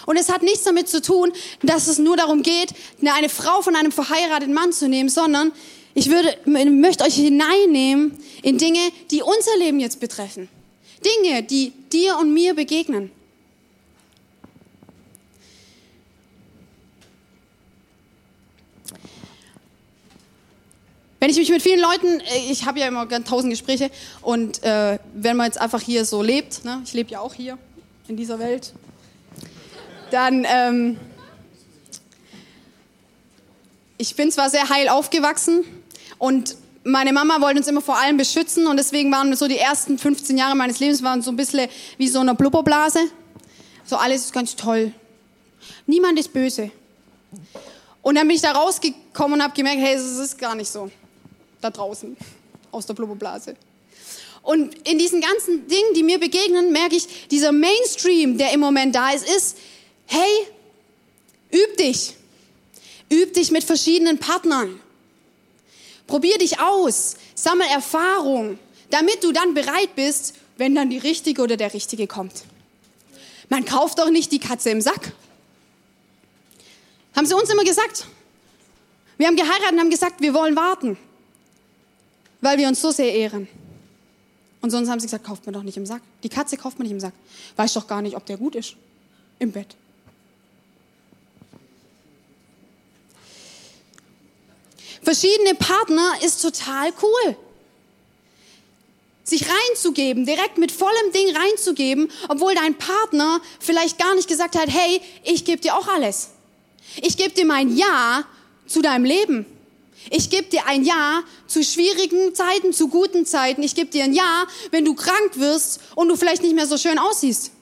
Und 0.04 0.16
es 0.16 0.28
hat 0.28 0.42
nichts 0.42 0.64
damit 0.64 0.88
zu 0.88 1.00
tun, 1.00 1.32
dass 1.62 1.86
es 1.88 1.98
nur 1.98 2.16
darum 2.16 2.42
geht, 2.42 2.74
eine 3.04 3.28
Frau 3.28 3.62
von 3.62 3.74
einem 3.74 3.92
verheirateten 3.92 4.54
Mann 4.54 4.72
zu 4.72 4.88
nehmen, 4.88 5.08
sondern 5.08 5.52
ich 5.94 6.10
würde, 6.10 6.36
möchte 6.44 7.04
euch 7.04 7.14
hineinnehmen 7.14 8.18
in 8.42 8.58
Dinge, 8.58 8.80
die 9.10 9.22
unser 9.22 9.56
Leben 9.58 9.80
jetzt 9.80 9.98
betreffen. 9.98 10.48
Dinge, 11.04 11.42
die 11.42 11.72
dir 11.90 12.18
und 12.18 12.34
mir 12.34 12.54
begegnen. 12.54 13.10
Wenn 21.26 21.30
ich 21.30 21.38
mich 21.38 21.50
mit 21.50 21.62
vielen 21.62 21.80
Leuten, 21.80 22.20
äh, 22.20 22.52
ich 22.52 22.66
habe 22.66 22.78
ja 22.78 22.86
immer 22.86 23.08
tausend 23.24 23.50
Gespräche 23.50 23.90
und 24.22 24.62
äh, 24.62 24.98
wenn 25.14 25.36
man 25.36 25.46
jetzt 25.46 25.60
einfach 25.60 25.80
hier 25.80 26.04
so 26.04 26.22
lebt, 26.22 26.64
ne, 26.64 26.82
ich 26.84 26.92
lebe 26.92 27.10
ja 27.10 27.20
auch 27.20 27.34
hier 27.34 27.58
in 28.06 28.16
dieser 28.16 28.38
Welt, 28.38 28.74
dann, 30.10 30.46
ähm, 30.48 30.98
ich 33.98 34.14
bin 34.16 34.30
zwar 34.30 34.50
sehr 34.50 34.68
heil 34.68 34.88
aufgewachsen 34.88 35.64
und 36.18 36.56
meine 36.84 37.12
Mama 37.12 37.40
wollte 37.40 37.58
uns 37.58 37.66
immer 37.66 37.80
vor 37.80 37.98
allem 37.98 38.16
beschützen 38.16 38.66
und 38.66 38.76
deswegen 38.76 39.10
waren 39.10 39.34
so 39.34 39.48
die 39.48 39.58
ersten 39.58 39.98
15 39.98 40.38
Jahre 40.38 40.54
meines 40.54 40.78
Lebens 40.78 41.02
waren 41.02 41.20
so 41.20 41.32
ein 41.32 41.36
bisschen 41.36 41.68
wie 41.98 42.08
so 42.08 42.20
eine 42.20 42.34
Blubberblase. 42.34 43.00
So 43.84 43.96
alles 43.96 44.26
ist 44.26 44.32
ganz 44.32 44.54
toll. 44.54 44.92
Niemand 45.86 46.18
ist 46.18 46.32
böse. 46.32 46.70
Und 48.02 48.14
dann 48.14 48.26
bin 48.28 48.36
ich 48.36 48.42
da 48.42 48.52
rausgekommen 48.52 49.38
und 49.38 49.42
habe 49.42 49.54
gemerkt, 49.54 49.80
hey, 49.80 49.94
es 49.94 50.04
ist 50.04 50.38
gar 50.38 50.54
nicht 50.54 50.70
so. 50.70 50.90
Da 51.60 51.70
draußen, 51.70 52.16
aus 52.70 52.86
der 52.86 52.94
Blubberblase. 52.94 53.56
Und 54.42 54.88
in 54.88 54.96
diesen 54.96 55.20
ganzen 55.20 55.66
Dingen, 55.66 55.92
die 55.96 56.04
mir 56.04 56.20
begegnen, 56.20 56.70
merke 56.70 56.94
ich, 56.94 57.26
dieser 57.28 57.50
Mainstream, 57.50 58.38
der 58.38 58.52
im 58.52 58.60
Moment 58.60 58.94
da 58.94 59.10
ist, 59.10 59.28
ist, 59.28 59.58
hey, 60.06 60.46
üb 61.52 61.76
dich. 61.76 62.14
Üb 63.12 63.34
dich 63.34 63.50
mit 63.50 63.64
verschiedenen 63.64 64.18
Partnern. 64.18 64.80
Probier 66.06 66.38
dich 66.38 66.60
aus. 66.60 67.16
Sammel 67.34 67.66
Erfahrung, 67.68 68.58
damit 68.90 69.22
du 69.22 69.32
dann 69.32 69.54
bereit 69.54 69.94
bist, 69.94 70.34
wenn 70.56 70.74
dann 70.74 70.90
die 70.90 70.98
Richtige 70.98 71.42
oder 71.42 71.56
der 71.56 71.74
Richtige 71.74 72.06
kommt. 72.06 72.44
Man 73.48 73.64
kauft 73.64 73.98
doch 73.98 74.10
nicht 74.10 74.32
die 74.32 74.38
Katze 74.38 74.70
im 74.70 74.80
Sack. 74.80 75.12
Haben 77.14 77.26
sie 77.26 77.34
uns 77.34 77.50
immer 77.50 77.64
gesagt. 77.64 78.06
Wir 79.18 79.26
haben 79.26 79.36
geheiratet 79.36 79.72
und 79.72 79.80
haben 79.80 79.90
gesagt, 79.90 80.20
wir 80.20 80.34
wollen 80.34 80.56
warten, 80.56 80.98
weil 82.40 82.58
wir 82.58 82.68
uns 82.68 82.80
so 82.80 82.90
sehr 82.90 83.14
ehren. 83.14 83.48
Und 84.60 84.70
sonst 84.70 84.90
haben 84.90 85.00
sie 85.00 85.06
gesagt, 85.06 85.24
kauft 85.24 85.46
man 85.46 85.54
doch 85.54 85.62
nicht 85.62 85.76
im 85.76 85.86
Sack. 85.86 86.02
Die 86.22 86.28
Katze 86.28 86.56
kauft 86.56 86.78
man 86.78 86.86
nicht 86.86 86.92
im 86.92 87.00
Sack. 87.00 87.12
Weiß 87.56 87.72
doch 87.74 87.86
gar 87.86 88.02
nicht, 88.02 88.16
ob 88.16 88.26
der 88.26 88.36
gut 88.36 88.56
ist. 88.56 88.74
Im 89.38 89.52
Bett. 89.52 89.76
Verschiedene 95.06 95.54
Partner 95.54 96.14
ist 96.24 96.42
total 96.42 96.92
cool. 97.00 97.36
Sich 99.22 99.44
reinzugeben, 99.48 100.26
direkt 100.26 100.58
mit 100.58 100.72
vollem 100.72 101.12
Ding 101.14 101.36
reinzugeben, 101.36 102.10
obwohl 102.28 102.56
dein 102.56 102.76
Partner 102.76 103.40
vielleicht 103.60 104.00
gar 104.00 104.16
nicht 104.16 104.28
gesagt 104.28 104.56
hat, 104.56 104.68
hey, 104.68 105.00
ich 105.22 105.44
gebe 105.44 105.62
dir 105.62 105.76
auch 105.76 105.86
alles. 105.86 106.30
Ich 107.02 107.16
gebe 107.16 107.30
dir 107.30 107.46
mein 107.46 107.76
Ja 107.76 108.24
zu 108.66 108.82
deinem 108.82 109.04
Leben. 109.04 109.46
Ich 110.10 110.28
gebe 110.28 110.48
dir 110.48 110.66
ein 110.66 110.84
Ja 110.84 111.22
zu 111.46 111.62
schwierigen 111.62 112.34
Zeiten, 112.34 112.72
zu 112.72 112.88
guten 112.88 113.26
Zeiten. 113.26 113.62
Ich 113.62 113.76
gebe 113.76 113.90
dir 113.90 114.02
ein 114.02 114.12
Ja, 114.12 114.46
wenn 114.72 114.84
du 114.84 114.94
krank 114.94 115.32
wirst 115.34 115.80
und 115.94 116.08
du 116.08 116.16
vielleicht 116.16 116.42
nicht 116.42 116.56
mehr 116.56 116.66
so 116.66 116.78
schön 116.78 116.98
aussiehst. 116.98 117.52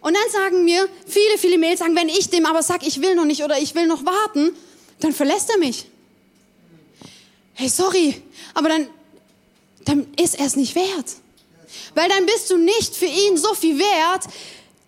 Und 0.00 0.14
dann 0.14 0.30
sagen 0.30 0.64
mir 0.64 0.88
viele, 1.06 1.38
viele 1.38 1.58
Mails, 1.58 1.80
sagen, 1.80 1.96
wenn 1.96 2.08
ich 2.08 2.30
dem 2.30 2.46
aber 2.46 2.62
sage, 2.62 2.86
ich 2.86 3.00
will 3.02 3.14
noch 3.14 3.24
nicht 3.24 3.42
oder 3.42 3.58
ich 3.58 3.74
will 3.74 3.86
noch 3.86 4.04
warten, 4.04 4.50
dann 5.00 5.12
verlässt 5.12 5.50
er 5.50 5.58
mich. 5.58 5.86
Hey, 7.54 7.68
sorry, 7.68 8.22
aber 8.54 8.68
dann, 8.68 8.88
dann 9.84 10.06
ist 10.14 10.38
er 10.38 10.46
es 10.46 10.56
nicht 10.56 10.74
wert. 10.74 11.16
Weil 11.94 12.08
dann 12.08 12.26
bist 12.26 12.50
du 12.50 12.56
nicht 12.56 12.94
für 12.94 13.06
ihn 13.06 13.36
so 13.36 13.54
viel 13.54 13.78
wert, 13.78 14.24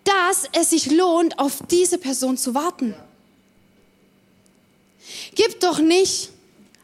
dass 0.03 0.45
es 0.53 0.69
sich 0.69 0.89
lohnt, 0.89 1.37
auf 1.37 1.59
diese 1.69 1.97
Person 1.97 2.37
zu 2.37 2.55
warten. 2.55 2.95
Gib 5.35 5.59
doch 5.59 5.79
nicht 5.79 6.29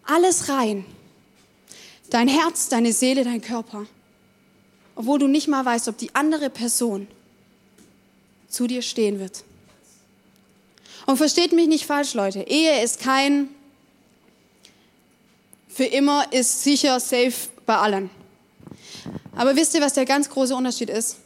alles 0.03 0.49
rein. 0.49 0.85
Dein 2.09 2.27
Herz, 2.27 2.69
deine 2.69 2.93
Seele, 2.93 3.23
dein 3.23 3.41
Körper. 3.41 3.85
Obwohl 4.95 5.19
du 5.19 5.27
nicht 5.27 5.47
mal 5.47 5.63
weißt, 5.65 5.87
ob 5.87 5.97
die 5.97 6.13
andere 6.15 6.49
Person 6.49 7.07
zu 8.49 8.67
dir 8.67 8.81
stehen 8.81 9.19
wird. 9.19 9.43
Und 11.05 11.17
versteht 11.17 11.53
mich 11.53 11.67
nicht 11.67 11.85
falsch, 11.85 12.13
Leute. 12.13 12.41
Ehe 12.41 12.83
ist 12.83 12.99
kein 12.99 13.49
für 15.77 15.85
immer 15.85 16.33
ist 16.33 16.63
sicher 16.63 16.99
safe 16.99 17.35
bei 17.67 17.77
allen. 17.77 18.09
Aber 19.35 19.55
wisst 19.55 19.75
ihr, 19.75 19.81
was 19.81 19.93
der 19.93 20.05
ganz 20.05 20.27
große 20.27 20.55
Unterschied 20.55 20.89
ist? 20.89 21.17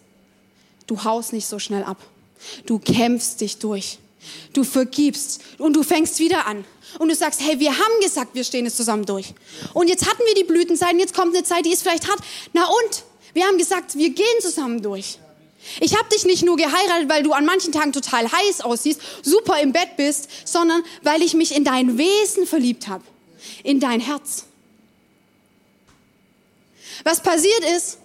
Du 0.88 1.06
haust 1.06 1.32
nicht 1.32 1.48
so 1.48 1.58
schnell 1.58 1.86
ab. 1.86 1.96
Du 2.66 2.78
kämpfst 2.78 3.40
dich 3.40 3.60
durch. 3.60 3.98
Du 4.52 4.66
vergibst 4.66 5.42
und 5.58 5.74
du 5.74 5.84
fängst 5.84 6.20
wieder 6.20 6.48
an. 6.48 6.66
Und 7.00 7.08
du 7.08 7.16
sagst, 7.16 7.40
hey, 7.40 7.62
wir 7.62 7.72
haben 7.72 8.02
gesagt, 8.02 8.36
wir 8.36 8.44
stehen 8.44 8.66
es 8.66 8.76
zusammen 8.76 9.06
durch. 9.06 9.34
Und 9.74 9.88
jetzt 9.88 10.06
hatten 10.06 10.22
wir 10.26 10.36
die 10.36 10.44
Blütenzeit 10.44 10.92
und 10.92 11.00
jetzt 11.00 11.16
kommt 11.16 11.34
eine 11.34 11.46
Zeit, 11.46 11.64
die 11.64 11.72
ist 11.72 11.84
vielleicht 11.84 12.10
hart. 12.10 12.20
Na 12.52 12.66
und? 12.66 13.04
Wir 13.34 13.46
haben 13.46 13.58
gesagt, 13.58 13.96
wir 13.96 14.10
gehen 14.10 14.42
zusammen 14.42 14.82
durch. 14.82 15.18
Ich 15.80 15.96
habe 15.96 16.10
dich 16.10 16.26
nicht 16.26 16.44
nur 16.44 16.58
geheiratet, 16.58 17.08
weil 17.10 17.24
du 17.24 17.34
an 17.34 17.46
manchen 17.46 17.72
Tagen 17.72 17.92
total 17.92 18.32
heiß 18.32 18.62
aussiehst, 18.62 19.02
super 19.22 19.60
im 19.60 19.72
Bett 19.72 19.96
bist, 19.98 20.30
sondern 20.46 20.84
weil 21.04 21.22
ich 21.22 21.34
mich 21.34 21.56
in 21.56 21.64
dein 21.64 21.98
Wesen 21.98 22.46
verliebt 22.46 22.88
habe, 22.88 23.04
in 23.64 23.80
dein 23.80 24.00
Herz. 24.00 24.46
Was 27.04 27.22
passiert 27.22 27.64
ist, 27.76 27.98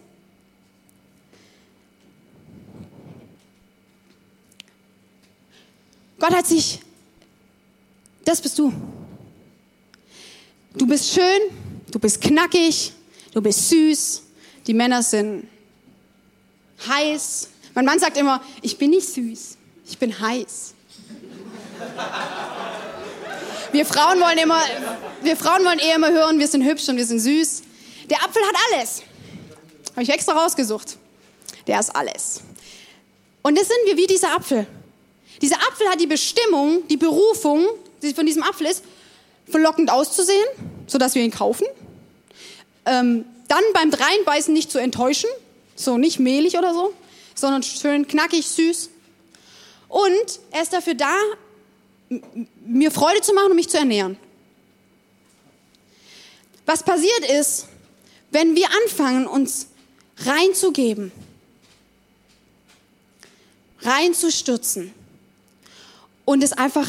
Gott 6.19 6.35
hat 6.35 6.47
sich, 6.47 6.81
das 8.25 8.41
bist 8.41 8.59
du. 8.59 8.73
Du 10.75 10.87
bist 10.87 11.13
schön, 11.13 11.41
du 11.91 11.99
bist 11.99 12.21
knackig, 12.21 12.93
du 13.33 13.43
bist 13.43 13.69
süß, 13.69 14.23
die 14.67 14.75
Männer 14.75 15.03
sind 15.03 15.47
heiß. 16.89 17.49
Mein 17.75 17.85
Mann 17.85 17.99
sagt 17.99 18.17
immer, 18.17 18.43
ich 18.63 18.79
bin 18.79 18.91
nicht 18.91 19.09
süß, 19.09 19.57
ich 19.89 19.99
bin 19.99 20.19
heiß. 20.19 20.75
Wir 23.73 23.85
Frauen 23.85 24.21
wollen 24.21 24.39
immer, 24.39 24.63
wir 25.23 25.37
Frauen 25.37 25.65
wollen 25.65 25.79
eher 25.79 25.97
immer 25.97 26.11
hören, 26.11 26.39
wir 26.39 26.49
sind 26.49 26.65
hübsch 26.65 26.89
und 26.89 26.97
wir 26.97 27.07
sind 27.07 27.21
süß. 27.21 27.63
Der 28.09 28.23
Apfel 28.23 28.43
hat 28.43 28.55
alles. 28.73 29.03
Habe 29.93 30.03
ich 30.03 30.11
extra 30.11 30.33
rausgesucht. 30.33 30.97
Der 31.67 31.81
ist 31.81 31.95
alles. 31.95 32.41
Und 33.43 33.59
das 33.59 33.69
sind 33.69 33.79
wir 33.85 33.97
wie 33.97 34.07
dieser 34.07 34.35
Apfel. 34.35 34.67
Dieser 35.43 35.57
Apfel 35.57 35.89
hat 35.89 36.01
die 36.01 36.07
Bestimmung, 36.07 36.87
die 36.89 36.97
Berufung, 36.97 37.67
die 38.03 38.15
von 38.15 38.27
diesem 38.27 38.43
Apfel 38.43 38.67
ist, 38.67 38.83
verlockend 39.49 39.91
auszusehen, 39.91 40.47
sodass 40.87 41.15
wir 41.15 41.23
ihn 41.23 41.31
kaufen. 41.31 41.67
Ähm, 42.85 43.25
dann 43.49 43.63
beim 43.75 43.91
Dreinbeißen 43.91 44.53
nicht 44.53 44.71
zu 44.71 44.79
enttäuschen, 44.79 45.31
so 45.77 45.99
nicht 45.99 46.19
mehlig 46.19 46.59
oder 46.59 46.75
so, 46.75 46.93
sondern 47.35 47.63
schön 47.63 48.09
knackig, 48.09 48.47
süß. 48.47 48.91
Und 49.89 50.41
er 50.51 50.63
ist 50.63 50.73
dafür 50.73 50.95
da, 50.95 51.15
mir 52.65 52.91
Freude 52.91 53.21
zu 53.21 53.35
machen 53.35 53.51
und 53.51 53.57
mich 53.57 53.69
zu 53.69 53.79
ernähren. 53.79 54.17
Was 56.65 56.83
passiert 56.83 57.31
ist, 57.39 57.67
wenn 58.31 58.57
wir 58.57 58.69
anfangen, 58.83 59.27
uns 59.27 59.69
reinzugeben, 60.19 61.13
reinzustürzen 63.83 64.93
und 66.25 66.43
es 66.43 66.53
einfach 66.53 66.89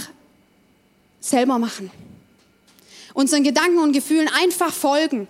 selber 1.19 1.60
machen. 1.60 1.91
Unseren 3.13 3.43
Gedanken 3.43 3.80
und 3.80 3.91
Gefühlen 3.91 4.30
einfach 4.30 4.73
folgen 4.73 5.28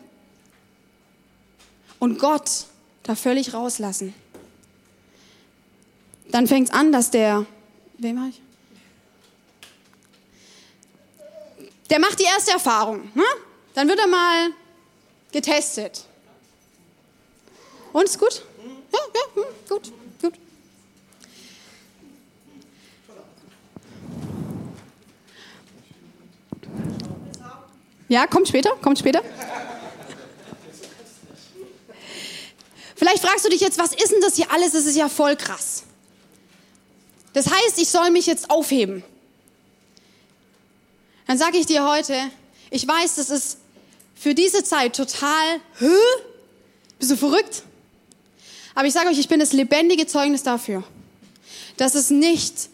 und 1.99 2.19
Gott 2.19 2.66
da 3.07 3.15
völlig 3.15 3.53
rauslassen. 3.53 4.13
Dann 6.29 6.45
fängt 6.45 6.67
es 6.67 6.73
an, 6.73 6.91
dass 6.91 7.09
der, 7.09 7.45
wem 7.97 8.19
habe 8.19 8.29
ich? 8.29 8.41
Der 11.89 11.99
macht 11.99 12.19
die 12.19 12.25
erste 12.25 12.51
Erfahrung. 12.51 13.09
Ne? 13.15 13.23
Dann 13.73 13.87
wird 13.87 13.97
er 13.97 14.07
mal 14.07 14.49
getestet. 15.31 16.03
Und 17.93 18.03
ist 18.03 18.19
gut? 18.19 18.43
Ja, 18.91 18.99
ja, 19.15 19.41
hm, 19.41 19.43
gut, 19.69 19.91
gut. 20.21 20.33
Ja, 28.09 28.27
kommt 28.27 28.49
später, 28.49 28.71
kommt 28.81 28.99
später. 28.99 29.21
Vielleicht 32.97 33.21
fragst 33.21 33.45
du 33.45 33.49
dich 33.49 33.61
jetzt, 33.61 33.77
was 33.77 33.93
ist 33.93 34.11
denn 34.11 34.21
das 34.21 34.35
hier 34.35 34.51
alles? 34.51 34.71
Das 34.71 34.87
ist 34.87 34.97
ja 34.97 35.07
voll 35.07 35.35
krass. 35.35 35.83
Das 37.33 37.45
heißt, 37.45 37.77
ich 37.77 37.89
soll 37.89 38.09
mich 38.09 38.25
jetzt 38.25 38.49
aufheben. 38.49 39.03
Dann 41.27 41.37
sage 41.37 41.59
ich 41.59 41.67
dir 41.67 41.87
heute, 41.87 42.15
ich 42.71 42.87
weiß, 42.87 43.15
das 43.15 43.29
ist 43.29 43.59
für 44.15 44.33
diese 44.33 44.63
Zeit 44.63 44.95
total, 44.95 45.59
hä? 45.77 45.85
Bist 46.97 47.11
du 47.11 47.17
verrückt? 47.17 47.61
Aber 48.73 48.87
ich 48.87 48.93
sage 48.93 49.09
euch, 49.09 49.19
ich 49.19 49.27
bin 49.27 49.39
das 49.39 49.53
lebendige 49.53 50.07
Zeugnis 50.07 50.41
dafür, 50.41 50.83
dass 51.77 51.93
es 51.93 52.09
nicht, 52.09 52.69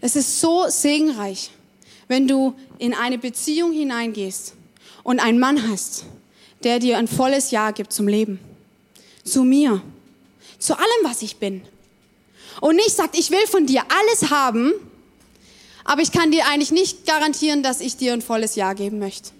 es 0.00 0.16
ist 0.16 0.40
so 0.40 0.64
segenreich, 0.66 1.50
wenn 2.08 2.26
du 2.26 2.54
in 2.78 2.94
eine 2.94 3.18
Beziehung 3.18 3.70
hineingehst 3.70 4.54
und 5.04 5.20
einen 5.20 5.38
Mann 5.38 5.70
hast, 5.70 6.04
der 6.64 6.80
dir 6.80 6.98
ein 6.98 7.06
volles 7.06 7.52
Ja 7.52 7.70
gibt 7.70 7.92
zum 7.92 8.08
Leben 8.08 8.40
zu 9.24 9.44
mir, 9.44 9.82
zu 10.58 10.76
allem, 10.76 11.04
was 11.04 11.22
ich 11.22 11.36
bin. 11.36 11.62
Und 12.60 12.76
nicht 12.76 12.90
sagt, 12.90 13.18
ich 13.18 13.30
will 13.30 13.46
von 13.46 13.66
dir 13.66 13.82
alles 13.88 14.30
haben, 14.30 14.72
aber 15.84 16.02
ich 16.02 16.12
kann 16.12 16.30
dir 16.30 16.46
eigentlich 16.46 16.72
nicht 16.72 17.06
garantieren, 17.06 17.62
dass 17.62 17.80
ich 17.80 17.96
dir 17.96 18.12
ein 18.12 18.22
volles 18.22 18.54
Ja 18.54 18.74
geben 18.74 18.98
möchte. 18.98 19.30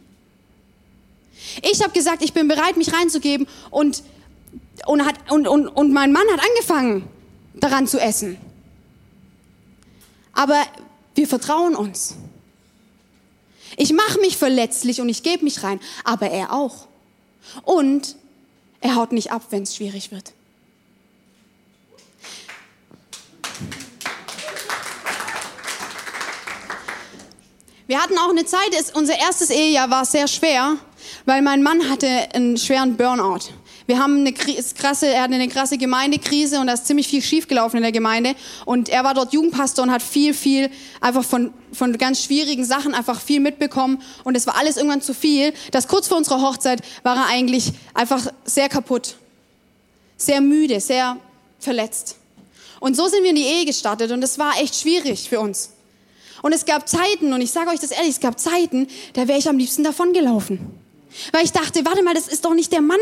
Ich 1.62 1.82
habe 1.82 1.92
gesagt, 1.92 2.22
ich 2.22 2.32
bin 2.32 2.48
bereit, 2.48 2.76
mich 2.76 2.92
reinzugeben 2.92 3.46
und, 3.70 4.02
und, 4.86 5.04
hat, 5.04 5.30
und, 5.30 5.48
und, 5.48 5.68
und 5.68 5.92
mein 5.92 6.12
Mann 6.12 6.26
hat 6.32 6.40
angefangen, 6.40 7.08
daran 7.54 7.86
zu 7.86 7.98
essen. 7.98 8.38
Aber 10.32 10.62
wir 11.14 11.26
vertrauen 11.26 11.74
uns. 11.74 12.14
Ich 13.76 13.92
mache 13.92 14.20
mich 14.20 14.36
verletzlich 14.36 15.00
und 15.00 15.08
ich 15.08 15.22
gebe 15.22 15.44
mich 15.44 15.62
rein, 15.62 15.80
aber 16.04 16.30
er 16.30 16.52
auch. 16.52 16.86
Und 17.62 18.16
er 18.80 18.94
haut 18.96 19.12
nicht 19.12 19.32
ab, 19.32 19.42
wenn 19.50 19.62
es 19.62 19.76
schwierig 19.76 20.10
wird. 20.10 20.32
Wir 27.86 28.00
hatten 28.00 28.16
auch 28.18 28.30
eine 28.30 28.44
Zeit, 28.44 28.70
unser 28.94 29.18
erstes 29.18 29.50
Ehejahr 29.50 29.90
war 29.90 30.04
sehr 30.04 30.28
schwer, 30.28 30.76
weil 31.24 31.42
mein 31.42 31.60
Mann 31.62 31.90
hatte 31.90 32.06
einen 32.32 32.56
schweren 32.56 32.96
Burnout. 32.96 33.50
Wir 33.90 33.98
haben 33.98 34.18
eine 34.18 34.32
krasse, 34.32 35.08
er 35.08 35.22
hatte 35.22 35.34
eine 35.34 35.48
krasse 35.48 35.76
Gemeindekrise 35.76 36.60
und 36.60 36.68
da 36.68 36.74
ist 36.74 36.86
ziemlich 36.86 37.08
viel 37.08 37.20
schiefgelaufen 37.20 37.78
in 37.78 37.82
der 37.82 37.90
Gemeinde. 37.90 38.36
Und 38.64 38.88
er 38.88 39.02
war 39.02 39.14
dort 39.14 39.32
Jugendpastor 39.32 39.82
und 39.82 39.90
hat 39.90 40.00
viel, 40.00 40.32
viel 40.32 40.70
einfach 41.00 41.24
von, 41.24 41.52
von 41.72 41.98
ganz 41.98 42.22
schwierigen 42.22 42.64
Sachen 42.64 42.94
einfach 42.94 43.20
viel 43.20 43.40
mitbekommen. 43.40 44.00
Und 44.22 44.36
es 44.36 44.46
war 44.46 44.56
alles 44.56 44.76
irgendwann 44.76 45.02
zu 45.02 45.12
viel, 45.12 45.52
dass 45.72 45.88
kurz 45.88 46.06
vor 46.06 46.18
unserer 46.18 46.40
Hochzeit 46.40 46.82
war 47.02 47.16
er 47.16 47.26
eigentlich 47.26 47.72
einfach 47.92 48.32
sehr 48.44 48.68
kaputt. 48.68 49.16
Sehr 50.16 50.40
müde, 50.40 50.78
sehr 50.78 51.16
verletzt. 51.58 52.14
Und 52.78 52.96
so 52.96 53.08
sind 53.08 53.24
wir 53.24 53.30
in 53.30 53.36
die 53.36 53.42
Ehe 53.42 53.64
gestartet 53.64 54.12
und 54.12 54.22
es 54.22 54.38
war 54.38 54.56
echt 54.60 54.76
schwierig 54.76 55.28
für 55.28 55.40
uns. 55.40 55.70
Und 56.42 56.52
es 56.52 56.64
gab 56.64 56.88
Zeiten, 56.88 57.32
und 57.32 57.40
ich 57.40 57.50
sage 57.50 57.70
euch 57.70 57.80
das 57.80 57.90
ehrlich, 57.90 58.10
es 58.10 58.20
gab 58.20 58.38
Zeiten, 58.38 58.86
da 59.14 59.26
wäre 59.26 59.40
ich 59.40 59.48
am 59.48 59.58
liebsten 59.58 59.82
davon 59.82 60.12
gelaufen. 60.12 60.60
Weil 61.32 61.44
ich 61.44 61.50
dachte, 61.50 61.84
warte 61.84 62.04
mal, 62.04 62.14
das 62.14 62.28
ist 62.28 62.44
doch 62.44 62.54
nicht 62.54 62.70
der 62.70 62.82
Mann, 62.82 63.00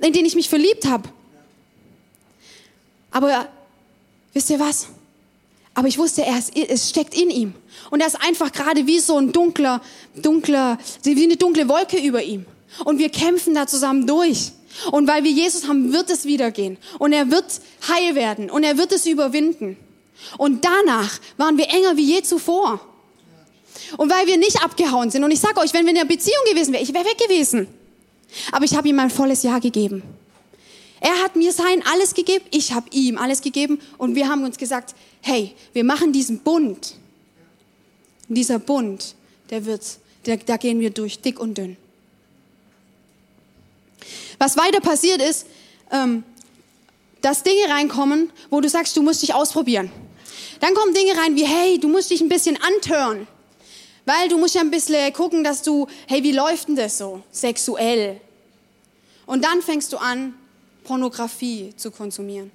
in 0.00 0.12
den 0.12 0.24
ich 0.24 0.34
mich 0.34 0.48
verliebt 0.48 0.86
habe. 0.86 1.08
Aber 3.10 3.48
wisst 4.32 4.50
ihr 4.50 4.60
was? 4.60 4.88
Aber 5.74 5.88
ich 5.88 5.98
wusste, 5.98 6.24
er 6.24 6.38
ist, 6.38 6.56
es 6.56 6.90
steckt 6.90 7.14
in 7.14 7.30
ihm. 7.30 7.54
Und 7.90 8.00
er 8.00 8.06
ist 8.06 8.20
einfach 8.20 8.52
gerade 8.52 8.86
wie 8.86 8.98
so 8.98 9.16
ein 9.16 9.32
dunkler, 9.32 9.80
dunkler, 10.16 10.78
wie 11.02 11.24
eine 11.24 11.36
dunkle 11.36 11.68
Wolke 11.68 11.98
über 11.98 12.22
ihm. 12.22 12.44
Und 12.84 12.98
wir 12.98 13.08
kämpfen 13.08 13.54
da 13.54 13.66
zusammen 13.66 14.06
durch. 14.06 14.52
Und 14.90 15.08
weil 15.08 15.24
wir 15.24 15.30
Jesus 15.30 15.66
haben, 15.66 15.92
wird 15.92 16.10
es 16.10 16.24
wieder 16.24 16.50
gehen. 16.50 16.78
Und 16.98 17.12
er 17.12 17.30
wird 17.30 17.60
heil 17.88 18.14
werden. 18.14 18.50
Und 18.50 18.62
er 18.62 18.78
wird 18.78 18.92
es 18.92 19.06
überwinden. 19.06 19.76
Und 20.38 20.64
danach 20.64 21.18
waren 21.36 21.56
wir 21.56 21.68
enger 21.68 21.96
wie 21.96 22.14
je 22.14 22.22
zuvor. 22.22 22.80
Und 23.96 24.10
weil 24.10 24.26
wir 24.26 24.36
nicht 24.36 24.62
abgehauen 24.62 25.10
sind. 25.10 25.24
Und 25.24 25.30
ich 25.30 25.40
sage 25.40 25.58
euch, 25.60 25.72
wenn 25.72 25.84
wir 25.84 25.92
in 25.92 25.98
einer 25.98 26.08
Beziehung 26.08 26.44
gewesen 26.48 26.72
wären, 26.72 26.82
ich 26.82 26.94
wäre 26.94 27.04
weg 27.04 27.18
gewesen. 27.18 27.66
Aber 28.52 28.64
ich 28.64 28.74
habe 28.74 28.88
ihm 28.88 28.96
mein 28.96 29.10
volles 29.10 29.42
Ja 29.42 29.58
gegeben. 29.58 30.02
Er 31.00 31.22
hat 31.22 31.34
mir 31.34 31.52
sein 31.52 31.82
alles 31.90 32.14
gegeben, 32.14 32.44
ich 32.50 32.72
habe 32.72 32.86
ihm 32.90 33.16
alles 33.16 33.40
gegeben 33.40 33.80
und 33.96 34.14
wir 34.14 34.28
haben 34.28 34.44
uns 34.44 34.58
gesagt, 34.58 34.94
hey, 35.22 35.54
wir 35.72 35.82
machen 35.82 36.12
diesen 36.12 36.40
Bund. 36.40 36.94
Und 38.28 38.34
dieser 38.34 38.58
Bund, 38.58 39.14
der 39.48 39.64
wird, 39.64 39.82
der, 40.26 40.36
da 40.36 40.58
gehen 40.58 40.78
wir 40.78 40.90
durch, 40.90 41.20
dick 41.20 41.40
und 41.40 41.56
dünn. 41.56 41.78
Was 44.38 44.56
weiter 44.58 44.80
passiert 44.80 45.22
ist, 45.22 45.46
ähm, 45.90 46.22
dass 47.22 47.42
Dinge 47.42 47.68
reinkommen, 47.68 48.30
wo 48.50 48.60
du 48.60 48.68
sagst, 48.68 48.96
du 48.96 49.02
musst 49.02 49.22
dich 49.22 49.34
ausprobieren. 49.34 49.90
Dann 50.60 50.74
kommen 50.74 50.94
Dinge 50.94 51.16
rein 51.16 51.34
wie, 51.34 51.46
hey, 51.46 51.78
du 51.78 51.88
musst 51.88 52.10
dich 52.10 52.20
ein 52.20 52.28
bisschen 52.28 52.58
antören. 52.62 53.26
Weil 54.10 54.28
du 54.28 54.38
musst 54.38 54.56
ja 54.56 54.60
ein 54.60 54.72
bisschen 54.72 55.12
gucken, 55.12 55.44
dass 55.44 55.62
du, 55.62 55.86
hey, 56.08 56.24
wie 56.24 56.32
läuft 56.32 56.66
denn 56.66 56.74
das 56.74 56.98
so 56.98 57.22
sexuell? 57.30 58.20
Und 59.24 59.44
dann 59.44 59.62
fängst 59.62 59.92
du 59.92 59.98
an, 59.98 60.34
Pornografie 60.82 61.72
zu 61.76 61.92
konsumieren. 61.92 62.50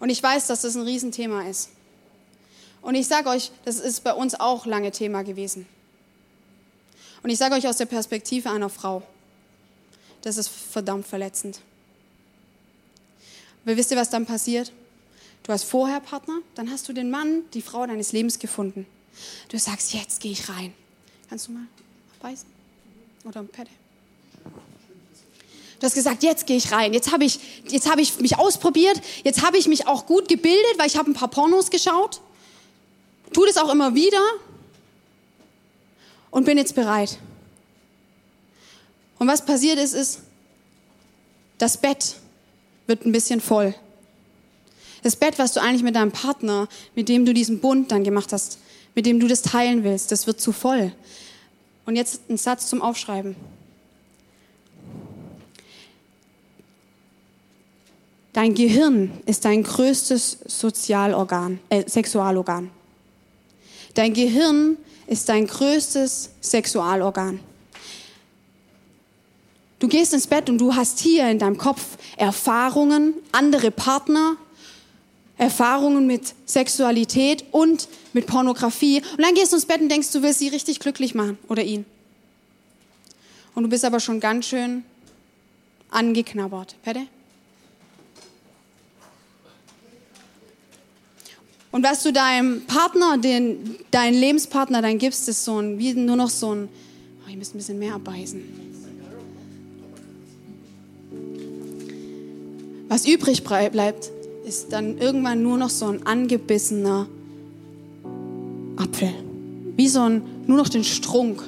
Und 0.00 0.08
ich 0.08 0.22
weiß, 0.22 0.46
dass 0.46 0.62
das 0.62 0.74
ein 0.74 0.84
Riesenthema 0.84 1.42
ist. 1.42 1.68
Und 2.80 2.94
ich 2.94 3.06
sage 3.08 3.28
euch, 3.28 3.50
das 3.66 3.78
ist 3.78 4.02
bei 4.04 4.14
uns 4.14 4.40
auch 4.40 4.64
lange 4.64 4.90
Thema 4.90 5.22
gewesen. 5.22 5.66
Und 7.22 7.28
ich 7.28 7.36
sage 7.36 7.56
euch 7.56 7.68
aus 7.68 7.76
der 7.76 7.84
Perspektive 7.84 8.50
einer 8.50 8.70
Frau, 8.70 9.02
das 10.22 10.38
ist 10.38 10.48
verdammt 10.48 11.06
verletzend. 11.06 11.60
Aber 13.66 13.76
wisst 13.76 13.90
ihr, 13.90 13.98
was 13.98 14.08
dann 14.08 14.24
passiert? 14.24 14.72
Du 15.42 15.52
hast 15.52 15.64
vorher 15.64 16.00
Partner, 16.00 16.38
dann 16.54 16.70
hast 16.70 16.88
du 16.88 16.94
den 16.94 17.10
Mann, 17.10 17.42
die 17.52 17.60
Frau 17.60 17.86
deines 17.86 18.12
Lebens 18.12 18.38
gefunden. 18.38 18.86
Du 19.48 19.58
sagst, 19.58 19.92
jetzt 19.94 20.20
gehe 20.20 20.32
ich 20.32 20.48
rein. 20.48 20.74
Kannst 21.28 21.48
du 21.48 21.52
mal 21.52 21.66
beißen? 22.20 22.46
Oder 23.24 23.40
ein 23.40 23.48
Pad? 23.48 23.68
Du 25.78 25.86
hast 25.86 25.94
gesagt, 25.94 26.22
jetzt 26.22 26.46
gehe 26.46 26.56
ich 26.56 26.72
rein. 26.72 26.94
Jetzt 26.94 27.12
habe 27.12 27.24
ich, 27.24 27.38
jetzt 27.68 27.90
hab 27.90 27.98
ich 27.98 28.18
mich 28.20 28.38
ausprobiert. 28.38 29.00
Jetzt 29.24 29.42
habe 29.42 29.58
ich 29.58 29.68
mich 29.68 29.86
auch 29.86 30.06
gut 30.06 30.28
gebildet, 30.28 30.78
weil 30.78 30.86
ich 30.86 30.96
habe 30.96 31.10
ein 31.10 31.14
paar 31.14 31.28
Pornos 31.28 31.70
geschaut. 31.70 32.20
Tu 33.32 33.44
das 33.44 33.58
auch 33.58 33.70
immer 33.70 33.94
wieder. 33.94 34.22
Und 36.30 36.44
bin 36.44 36.56
jetzt 36.56 36.74
bereit. 36.74 37.18
Und 39.18 39.28
was 39.28 39.44
passiert 39.44 39.78
ist, 39.78 39.92
ist, 39.92 40.20
das 41.58 41.76
Bett 41.76 42.16
wird 42.86 43.04
ein 43.04 43.12
bisschen 43.12 43.40
voll. 43.40 43.74
Das 45.02 45.16
Bett, 45.16 45.38
was 45.38 45.52
du 45.52 45.60
eigentlich 45.60 45.82
mit 45.82 45.94
deinem 45.94 46.12
Partner, 46.12 46.68
mit 46.94 47.08
dem 47.08 47.24
du 47.24 47.32
diesen 47.32 47.60
Bund 47.60 47.90
dann 47.92 48.04
gemacht 48.04 48.32
hast, 48.32 48.58
mit 48.96 49.06
dem 49.06 49.20
du 49.20 49.28
das 49.28 49.42
teilen 49.42 49.84
willst, 49.84 50.10
das 50.10 50.26
wird 50.26 50.40
zu 50.40 50.50
voll. 50.50 50.90
Und 51.84 51.94
jetzt 51.94 52.28
ein 52.28 52.38
Satz 52.38 52.66
zum 52.66 52.82
Aufschreiben. 52.82 53.36
Dein 58.32 58.54
Gehirn 58.54 59.12
ist 59.26 59.44
dein 59.44 59.62
größtes 59.62 60.38
Sozialorgan, 60.46 61.60
äh, 61.68 61.88
Sexualorgan. 61.88 62.70
Dein 63.94 64.12
Gehirn 64.12 64.76
ist 65.06 65.28
dein 65.28 65.46
größtes 65.46 66.30
Sexualorgan. 66.40 67.40
Du 69.78 69.88
gehst 69.88 70.14
ins 70.14 70.26
Bett 70.26 70.48
und 70.48 70.58
du 70.58 70.74
hast 70.74 70.98
hier 71.00 71.30
in 71.30 71.38
deinem 71.38 71.58
Kopf 71.58 71.98
Erfahrungen, 72.16 73.14
andere 73.32 73.70
Partner, 73.70 74.36
Erfahrungen 75.38 76.06
mit 76.06 76.34
Sexualität 76.46 77.44
und 77.50 77.88
mit 78.12 78.26
Pornografie. 78.26 79.02
Und 79.16 79.22
dann 79.22 79.34
gehst 79.34 79.52
du 79.52 79.56
ins 79.56 79.66
Bett 79.66 79.80
und 79.80 79.88
denkst, 79.88 80.10
du 80.12 80.22
willst 80.22 80.38
sie 80.38 80.48
richtig 80.48 80.80
glücklich 80.80 81.14
machen 81.14 81.38
oder 81.48 81.62
ihn. 81.62 81.84
Und 83.54 83.64
du 83.64 83.68
bist 83.68 83.84
aber 83.84 84.00
schon 84.00 84.20
ganz 84.20 84.46
schön 84.46 84.84
angeknabbert. 85.90 86.76
Pette? 86.82 87.06
Und 91.72 91.82
was 91.82 92.02
du 92.02 92.12
deinem 92.12 92.64
Partner, 92.66 93.18
den, 93.18 93.76
deinen 93.90 94.14
Lebenspartner 94.14 94.80
dann 94.80 94.96
gibst, 94.96 95.28
ist 95.28 95.44
so 95.44 95.60
ein, 95.60 95.78
wie 95.78 95.92
nur 95.92 96.16
noch 96.16 96.30
so 96.30 96.54
ein, 96.54 96.68
oh, 97.22 97.28
ich 97.28 97.36
muss 97.36 97.52
ein 97.52 97.58
bisschen 97.58 97.78
mehr 97.78 97.94
abbeißen. 97.94 98.42
Was 102.88 103.06
übrig 103.06 103.44
bleibt, 103.44 104.10
ist 104.46 104.72
dann 104.72 104.98
irgendwann 104.98 105.42
nur 105.42 105.58
noch 105.58 105.70
so 105.70 105.86
ein 105.86 106.06
angebissener 106.06 107.08
Apfel. 108.76 109.12
Wie 109.74 109.88
so 109.88 110.02
ein, 110.02 110.22
nur 110.46 110.56
noch 110.56 110.68
den 110.68 110.84
Strunk. 110.84 111.42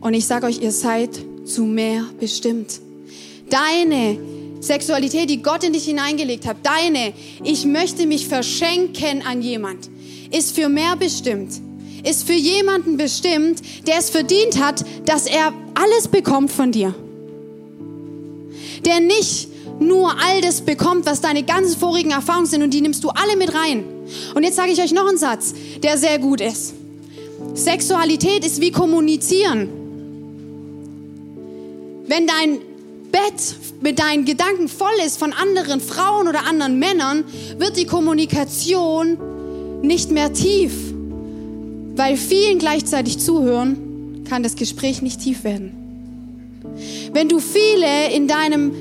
Und 0.00 0.14
ich 0.14 0.24
sage 0.24 0.46
euch, 0.46 0.62
ihr 0.62 0.70
seid 0.70 1.10
zu 1.44 1.64
mehr 1.64 2.04
bestimmt. 2.20 2.80
Deine 3.50 4.18
Sexualität, 4.60 5.30
die 5.30 5.42
Gott 5.42 5.64
in 5.64 5.72
dich 5.72 5.86
hineingelegt 5.86 6.46
hat, 6.46 6.58
deine, 6.62 7.12
ich 7.42 7.66
möchte 7.66 8.06
mich 8.06 8.28
verschenken 8.28 9.22
an 9.26 9.42
jemand, 9.42 9.90
ist 10.30 10.54
für 10.54 10.68
mehr 10.68 10.94
bestimmt. 10.94 11.50
Ist 12.04 12.24
für 12.24 12.34
jemanden 12.34 12.96
bestimmt, 12.98 13.60
der 13.88 13.98
es 13.98 14.10
verdient 14.10 14.62
hat, 14.62 14.84
dass 15.06 15.26
er 15.26 15.52
alles 15.74 16.06
bekommt 16.06 16.52
von 16.52 16.70
dir. 16.70 16.94
Der 18.84 19.00
nicht 19.00 19.48
nur 19.80 20.10
all 20.10 20.40
das 20.40 20.60
bekommt, 20.62 21.06
was 21.06 21.20
deine 21.20 21.42
ganzen 21.42 21.78
vorigen 21.78 22.10
Erfahrungen 22.10 22.46
sind 22.46 22.62
und 22.62 22.72
die 22.72 22.80
nimmst 22.80 23.04
du 23.04 23.10
alle 23.10 23.36
mit 23.36 23.54
rein. 23.54 23.84
Und 24.34 24.42
jetzt 24.42 24.56
sage 24.56 24.72
ich 24.72 24.80
euch 24.82 24.92
noch 24.92 25.08
einen 25.08 25.18
Satz, 25.18 25.54
der 25.82 25.98
sehr 25.98 26.18
gut 26.18 26.40
ist. 26.40 26.74
Sexualität 27.54 28.44
ist 28.44 28.60
wie 28.60 28.72
kommunizieren. 28.72 29.68
Wenn 32.06 32.26
dein 32.26 32.58
Bett 33.12 33.56
mit 33.80 33.98
deinen 33.98 34.24
Gedanken 34.24 34.68
voll 34.68 34.88
ist 35.06 35.18
von 35.18 35.32
anderen 35.32 35.80
Frauen 35.80 36.28
oder 36.28 36.46
anderen 36.46 36.78
Männern, 36.78 37.24
wird 37.58 37.76
die 37.76 37.86
Kommunikation 37.86 39.18
nicht 39.82 40.10
mehr 40.10 40.32
tief. 40.32 40.72
Weil 41.94 42.16
vielen 42.16 42.58
gleichzeitig 42.58 43.18
zuhören, 43.18 44.24
kann 44.28 44.42
das 44.42 44.56
Gespräch 44.56 45.02
nicht 45.02 45.20
tief 45.20 45.44
werden. 45.44 45.72
Wenn 47.12 47.28
du 47.28 47.40
viele 47.40 48.12
in, 48.14 48.28
deinem, 48.28 48.72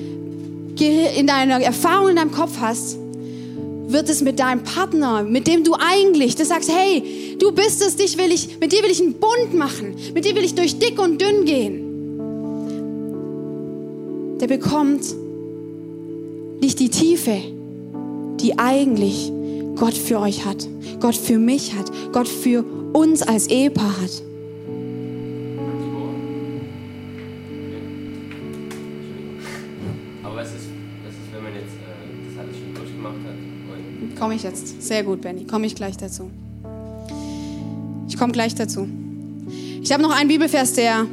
in 0.82 1.28
deiner 1.28 1.62
Erfahrung 1.62 2.10
in 2.10 2.16
deinem 2.16 2.32
Kopf 2.32 2.60
hast, 2.60 2.98
wird 3.88 4.10
es 4.10 4.22
mit 4.22 4.40
deinem 4.40 4.64
Partner, 4.64 5.24
mit 5.24 5.48
dem 5.48 5.64
du 5.64 5.74
eigentlich, 5.74 6.36
du 6.36 6.46
sagst, 6.46 6.70
hey, 6.72 7.36
du 7.40 7.52
bist 7.52 7.82
es, 7.82 7.96
dich 7.96 8.18
will 8.18 8.32
ich, 8.32 8.60
mit 8.60 8.72
dir 8.72 8.84
will 8.84 8.92
ich 8.92 9.02
einen 9.02 9.14
Bund 9.14 9.54
machen, 9.54 9.96
mit 10.14 10.26
dir 10.26 10.36
will 10.36 10.44
ich 10.44 10.56
durch 10.56 10.78
dick 10.78 11.02
und 11.02 11.22
dünn 11.22 11.46
gehen 11.46 11.88
der 14.40 14.48
bekommt 14.48 15.02
nicht 16.62 16.80
die 16.80 16.90
Tiefe, 16.90 17.38
die 18.40 18.58
eigentlich 18.58 19.32
Gott 19.76 19.94
für 19.94 20.20
euch 20.20 20.46
hat, 20.46 20.68
Gott 21.00 21.16
für 21.16 21.38
mich 21.38 21.76
hat, 21.76 21.92
Gott 22.12 22.28
für 22.28 22.64
uns 22.94 23.22
als 23.22 23.48
Ehepaar 23.48 24.02
hat. 24.02 24.24
Komme 34.28 34.36
ich 34.36 34.44
jetzt. 34.44 34.82
Sehr 34.82 35.06
gut, 35.06 35.22
Benny. 35.22 35.46
Komme 35.46 35.68
ich 35.68 35.74
gleich 35.74 35.96
dazu. 35.96 36.30
Ich 38.10 38.18
komme 38.18 38.34
gleich 38.34 38.54
dazu. 38.56 38.86
Ich 39.82 39.90
habe 39.94 40.04
noch 40.04 40.12
einen 40.12 40.28
Bibelvers, 40.28 40.74
der 40.74 41.06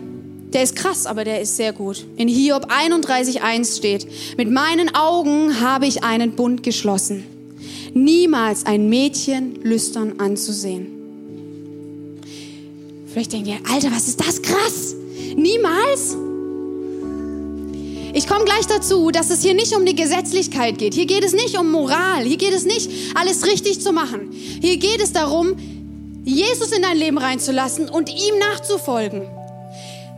der 0.53 0.64
ist 0.64 0.74
krass, 0.74 1.07
aber 1.07 1.22
der 1.22 1.40
ist 1.40 1.57
sehr 1.57 1.72
gut. 1.72 2.05
In 2.16 2.27
Hiob 2.27 2.72
31.1 2.72 3.77
steht, 3.77 4.09
mit 4.37 4.50
meinen 4.50 4.96
Augen 4.96 5.61
habe 5.61 5.87
ich 5.87 6.03
einen 6.03 6.33
Bund 6.33 6.64
geschlossen, 6.64 7.22
niemals 7.94 8.66
ein 8.66 8.88
Mädchen 8.88 9.62
lüstern 9.62 10.14
anzusehen. 10.18 10.88
Vielleicht 13.12 13.33
denkt 13.33 13.46
ihr, 13.46 13.59
Alter, 13.72 13.92
was 13.92 14.09
ist 14.09 14.18
das 14.18 14.42
krass? 14.42 14.96
Niemals? 15.37 16.16
Ich 18.16 18.29
komme 18.29 18.44
gleich 18.44 18.66
dazu, 18.68 19.11
dass 19.11 19.31
es 19.31 19.42
hier 19.42 19.55
nicht 19.55 19.74
um 19.74 19.85
die 19.85 19.96
Gesetzlichkeit 19.96 20.79
geht. 20.79 20.94
Hier 20.94 21.07
geht 21.07 21.24
es 21.24 21.33
nicht 21.33 21.59
um 21.59 21.72
Moral. 21.72 22.22
Hier 22.22 22.37
geht 22.37 22.55
es 22.55 22.64
nicht, 22.64 22.88
alles 23.16 23.44
richtig 23.44 23.81
zu 23.81 23.92
machen. 23.92 24.31
Hier 24.31 24.77
geht 24.77 25.03
es 25.03 25.12
darum, 25.12 25.57
Jesus 26.22 26.70
in 26.70 26.83
dein 26.83 26.96
Leben 26.96 27.18
reinzulassen 27.18 27.88
und 27.88 28.09
ihm 28.09 28.38
nachzufolgen. 28.38 29.22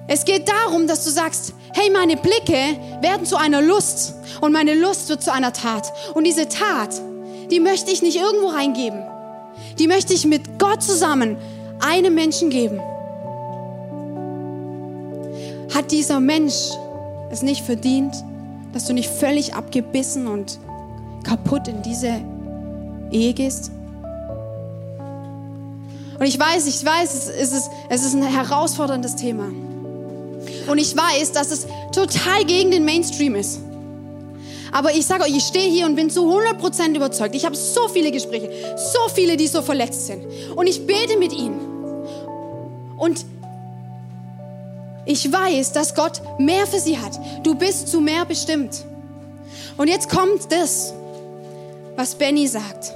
Es 0.09 0.27
geht 0.27 0.47
darum, 0.47 0.87
dass 0.87 1.05
du 1.05 1.11
sagst, 1.11 1.55
hey, 1.73 1.89
meine 1.91 2.19
Blicke 2.19 2.79
werden 3.01 3.25
zu 3.25 3.37
einer 3.37 3.63
Lust 3.63 4.13
und 4.43 4.53
meine 4.53 4.75
Lust 4.75 5.09
wird 5.09 5.23
zu 5.23 5.33
einer 5.33 5.55
Tat. 5.55 5.91
Und 6.13 6.25
diese 6.25 6.51
Tat, 6.51 7.01
die 7.51 7.61
möchte 7.61 7.91
ich 7.91 8.03
nicht 8.03 8.19
irgendwo 8.19 8.49
reingeben. 8.49 9.03
Die 9.79 9.87
möchte 9.87 10.13
ich 10.13 10.27
mit 10.27 10.59
Gott 10.59 10.83
zusammen 10.83 11.39
einem 11.81 12.15
Menschen 12.15 12.51
geben. 12.51 12.79
Hat 15.75 15.91
dieser 15.91 16.21
Mensch 16.21 16.73
es 17.31 17.43
nicht 17.43 17.65
verdient, 17.65 18.15
dass 18.73 18.85
du 18.87 18.93
nicht 18.93 19.11
völlig 19.11 19.55
abgebissen 19.55 20.27
und 20.27 20.59
kaputt 21.25 21.69
in 21.69 21.83
diese 21.83 22.21
Ehe 23.11 23.33
gehst? 23.33 23.71
Und 26.19 26.27
ich 26.27 26.39
weiß, 26.39 26.67
ich 26.67 26.85
weiß, 26.85 27.29
es 27.29 27.53
ist, 27.53 27.71
es 27.89 28.05
ist 28.05 28.15
ein 28.15 28.23
herausforderndes 28.23 29.17
Thema. 29.17 29.49
Und 30.67 30.79
ich 30.79 30.97
weiß, 30.97 31.33
dass 31.33 31.51
es 31.51 31.67
total 31.93 32.45
gegen 32.45 32.71
den 32.71 32.85
Mainstream 32.85 33.35
ist. 33.35 33.61
Aber 34.73 34.93
ich 34.93 35.07
sage 35.07 35.25
euch, 35.25 35.37
ich 35.37 35.45
stehe 35.45 35.71
hier 35.71 35.87
und 35.87 35.95
bin 35.95 36.11
zu 36.11 36.23
100% 36.23 36.97
überzeugt. 36.97 37.35
Ich 37.35 37.45
habe 37.45 37.57
so 37.57 37.89
viele 37.89 38.11
Gespräche, 38.11 38.51
so 38.77 39.09
viele, 39.15 39.37
die 39.37 39.47
so 39.47 39.63
verletzt 39.63 40.07
sind. 40.07 40.25
Und 40.55 40.67
ich 40.67 40.87
bete 40.87 41.19
mit 41.19 41.33
ihnen. 41.33 41.61
Und 42.97 43.25
ich 45.07 45.33
weiß, 45.33 45.73
dass 45.73 45.95
Gott 45.95 46.21
mehr 46.39 46.67
für 46.67 46.81
sie 46.81 46.99
hat. 46.99 47.19
Du 47.45 47.55
bist 47.55 47.89
zu 47.89 48.01
mehr 48.01 48.25
bestimmt. 48.25 48.85
Und 49.77 49.89
jetzt 49.89 50.11
kommt 50.11 50.51
das, 50.51 50.93
was 51.95 52.17
Benny 52.17 52.49
sagt. 52.49 52.93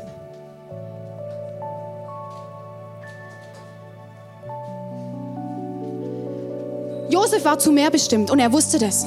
Josef 7.10 7.44
war 7.44 7.58
zu 7.58 7.72
mehr 7.72 7.90
bestimmt 7.90 8.30
und 8.30 8.40
er 8.40 8.52
wusste 8.52 8.78
das. 8.78 9.04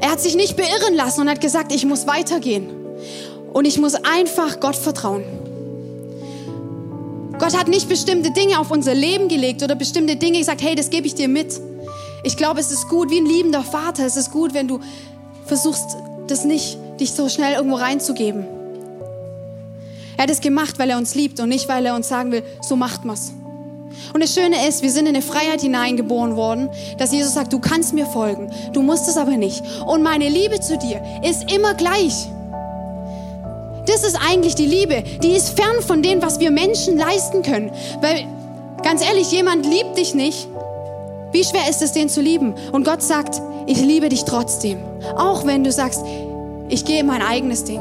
Er 0.00 0.10
hat 0.10 0.20
sich 0.20 0.36
nicht 0.36 0.56
beirren 0.56 0.94
lassen 0.94 1.22
und 1.22 1.28
hat 1.28 1.40
gesagt, 1.40 1.72
ich 1.72 1.84
muss 1.84 2.06
weitergehen. 2.06 2.70
Und 3.52 3.64
ich 3.64 3.78
muss 3.78 3.94
einfach 3.94 4.60
Gott 4.60 4.76
vertrauen. 4.76 5.24
Gott 7.38 7.56
hat 7.56 7.68
nicht 7.68 7.88
bestimmte 7.88 8.32
Dinge 8.32 8.58
auf 8.58 8.70
unser 8.70 8.94
Leben 8.94 9.28
gelegt 9.28 9.62
oder 9.62 9.74
bestimmte 9.74 10.16
Dinge 10.16 10.38
gesagt, 10.38 10.60
hey, 10.60 10.74
das 10.74 10.90
gebe 10.90 11.06
ich 11.06 11.14
dir 11.14 11.28
mit. 11.28 11.60
Ich 12.24 12.36
glaube, 12.36 12.58
es 12.60 12.70
ist 12.70 12.88
gut, 12.88 13.10
wie 13.10 13.20
ein 13.20 13.26
liebender 13.26 13.62
Vater, 13.62 14.04
es 14.04 14.16
ist 14.16 14.32
gut, 14.32 14.54
wenn 14.54 14.66
du 14.66 14.80
versuchst, 15.46 15.96
das 16.26 16.44
nicht, 16.44 16.78
dich 16.98 17.12
so 17.12 17.28
schnell 17.28 17.54
irgendwo 17.54 17.76
reinzugeben. 17.76 18.44
Er 20.16 20.24
hat 20.24 20.30
es 20.30 20.40
gemacht, 20.40 20.80
weil 20.80 20.90
er 20.90 20.98
uns 20.98 21.14
liebt 21.14 21.38
und 21.38 21.48
nicht, 21.48 21.68
weil 21.68 21.86
er 21.86 21.94
uns 21.94 22.08
sagen 22.08 22.32
will, 22.32 22.42
so 22.60 22.74
macht 22.74 23.04
man's. 23.04 23.32
Und 24.12 24.22
das 24.22 24.34
Schöne 24.34 24.68
ist, 24.68 24.82
wir 24.82 24.90
sind 24.90 25.06
in 25.06 25.14
eine 25.14 25.22
Freiheit 25.22 25.60
hineingeboren 25.60 26.34
worden, 26.36 26.68
dass 26.98 27.12
Jesus 27.12 27.34
sagt, 27.34 27.52
du 27.52 27.60
kannst 27.60 27.94
mir 27.94 28.06
folgen, 28.06 28.50
du 28.72 28.82
musst 28.82 29.08
es 29.08 29.16
aber 29.16 29.36
nicht. 29.36 29.62
Und 29.86 30.02
meine 30.02 30.28
Liebe 30.28 30.60
zu 30.60 30.76
dir 30.76 31.00
ist 31.22 31.52
immer 31.52 31.74
gleich. 31.74 32.28
Das 33.88 34.04
ist 34.04 34.16
eigentlich 34.16 34.54
die 34.54 34.66
Liebe. 34.66 35.02
Die 35.22 35.32
ist 35.32 35.58
fern 35.58 35.82
von 35.84 36.02
dem, 36.02 36.22
was 36.22 36.38
wir 36.38 36.50
Menschen 36.50 36.96
leisten 36.98 37.42
können. 37.42 37.72
Weil, 38.02 38.26
ganz 38.84 39.02
ehrlich, 39.02 39.32
jemand 39.32 39.66
liebt 39.66 39.96
dich 39.96 40.14
nicht, 40.14 40.46
Wie 41.30 41.44
schwer 41.44 41.68
ist 41.68 41.82
es, 41.82 41.92
den 41.92 42.08
zu 42.08 42.22
lieben? 42.22 42.54
Und 42.72 42.84
Gott 42.84 43.02
sagt, 43.02 43.42
ich 43.66 43.78
liebe 43.80 44.08
dich 44.08 44.24
trotzdem. 44.24 44.78
Auch 45.16 45.44
wenn 45.44 45.62
du 45.62 45.70
sagst, 45.70 46.02
ich 46.70 46.86
gehe 46.86 47.04
mein 47.04 47.20
eigenes 47.20 47.64
Ding. 47.64 47.80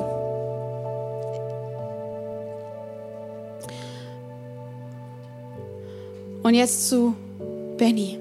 Und 6.43 6.55
jetzt 6.55 6.89
zu 6.89 7.15
Benny. 7.77 8.17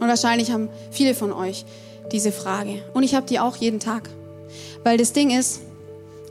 Und 0.00 0.08
wahrscheinlich 0.08 0.50
haben 0.50 0.68
viele 0.90 1.14
von 1.14 1.32
euch 1.32 1.64
diese 2.10 2.32
Frage. 2.32 2.82
Und 2.92 3.04
ich 3.04 3.14
habe 3.14 3.26
die 3.26 3.38
auch 3.38 3.54
jeden 3.56 3.78
Tag. 3.78 4.10
Weil 4.82 4.98
das 4.98 5.12
Ding 5.12 5.30
ist, 5.30 5.60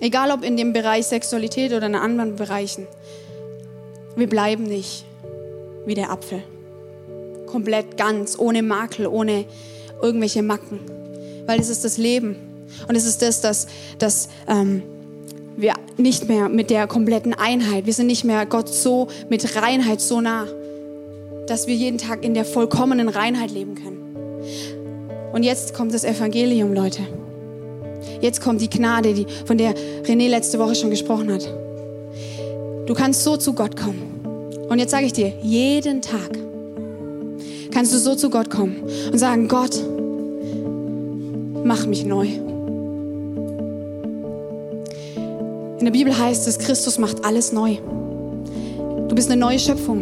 egal 0.03 0.31
ob 0.31 0.43
in 0.43 0.57
dem 0.57 0.73
Bereich 0.73 1.07
Sexualität 1.07 1.73
oder 1.73 1.87
in 1.87 1.95
anderen 1.95 2.35
Bereichen, 2.35 2.87
wir 4.15 4.27
bleiben 4.27 4.63
nicht 4.63 5.05
wie 5.85 5.95
der 5.95 6.11
Apfel. 6.11 6.43
Komplett 7.47 7.97
ganz, 7.97 8.37
ohne 8.37 8.61
Makel, 8.61 9.07
ohne 9.07 9.45
irgendwelche 10.01 10.43
Macken. 10.43 10.79
Weil 11.45 11.59
es 11.59 11.69
ist 11.69 11.83
das 11.83 11.97
Leben. 11.97 12.35
Und 12.87 12.95
es 12.95 13.05
ist 13.05 13.21
das, 13.21 13.41
dass, 13.41 13.67
dass 13.99 14.29
ähm, 14.47 14.81
wir 15.55 15.73
nicht 15.97 16.27
mehr 16.27 16.49
mit 16.49 16.69
der 16.69 16.87
kompletten 16.87 17.33
Einheit, 17.33 17.85
wir 17.85 17.93
sind 17.93 18.07
nicht 18.07 18.23
mehr 18.23 18.45
Gott 18.45 18.69
so 18.69 19.07
mit 19.29 19.55
Reinheit 19.55 20.01
so 20.01 20.21
nah 20.21 20.47
dass 21.47 21.67
wir 21.67 21.75
jeden 21.75 21.97
Tag 21.97 22.23
in 22.23 22.33
der 22.33 22.45
vollkommenen 22.45 23.09
Reinheit 23.09 23.51
leben 23.51 23.75
können. 23.75 23.99
Und 25.33 25.43
jetzt 25.43 25.73
kommt 25.73 25.93
das 25.93 26.03
Evangelium, 26.03 26.73
Leute. 26.73 27.01
Jetzt 28.21 28.41
kommt 28.41 28.61
die 28.61 28.69
Gnade, 28.69 29.13
die, 29.13 29.25
von 29.45 29.57
der 29.57 29.73
René 30.03 30.29
letzte 30.29 30.59
Woche 30.59 30.75
schon 30.75 30.89
gesprochen 30.89 31.31
hat. 31.31 31.47
Du 32.85 32.93
kannst 32.93 33.23
so 33.23 33.37
zu 33.37 33.53
Gott 33.53 33.75
kommen. 33.75 34.13
Und 34.69 34.79
jetzt 34.79 34.91
sage 34.91 35.05
ich 35.05 35.13
dir, 35.13 35.33
jeden 35.41 36.01
Tag 36.01 36.37
kannst 37.71 37.93
du 37.93 37.97
so 37.97 38.15
zu 38.15 38.29
Gott 38.29 38.49
kommen 38.49 38.83
und 39.11 39.17
sagen, 39.17 39.47
Gott, 39.47 39.77
mach 41.63 41.85
mich 41.85 42.05
neu. 42.05 42.27
In 45.79 45.85
der 45.85 45.91
Bibel 45.91 46.17
heißt 46.17 46.47
es, 46.47 46.59
Christus 46.59 46.97
macht 46.97 47.25
alles 47.25 47.51
neu. 47.51 47.75
Du 49.09 49.15
bist 49.15 49.29
eine 49.29 49.39
neue 49.39 49.59
Schöpfung. 49.59 50.01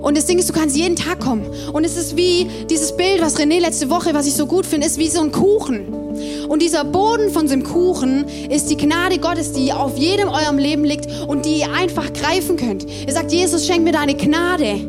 Und 0.00 0.16
das 0.16 0.26
Ding 0.26 0.38
ist, 0.38 0.48
du 0.48 0.52
kannst 0.52 0.76
jeden 0.76 0.96
Tag 0.96 1.20
kommen. 1.20 1.46
Und 1.72 1.84
es 1.84 1.96
ist 1.96 2.16
wie 2.16 2.48
dieses 2.68 2.96
Bild, 2.96 3.22
was 3.22 3.36
René 3.36 3.60
letzte 3.60 3.88
Woche, 3.88 4.12
was 4.12 4.26
ich 4.26 4.34
so 4.34 4.46
gut 4.46 4.66
finde, 4.66 4.86
ist 4.86 4.98
wie 4.98 5.08
so 5.08 5.20
ein 5.20 5.30
Kuchen. 5.30 6.01
Und 6.48 6.62
dieser 6.62 6.84
Boden 6.84 7.30
von 7.30 7.50
einem 7.50 7.64
Kuchen 7.64 8.26
ist 8.50 8.70
die 8.70 8.76
Gnade 8.76 9.18
Gottes, 9.18 9.52
die 9.52 9.72
auf 9.72 9.96
jedem 9.96 10.28
eurem 10.28 10.58
Leben 10.58 10.84
liegt 10.84 11.08
und 11.26 11.46
die 11.46 11.60
ihr 11.60 11.72
einfach 11.72 12.12
greifen 12.12 12.56
könnt. 12.56 12.86
Er 13.06 13.12
sagt, 13.12 13.32
Jesus, 13.32 13.66
schenk 13.66 13.84
mir 13.84 13.92
deine 13.92 14.14
Gnade. 14.14 14.80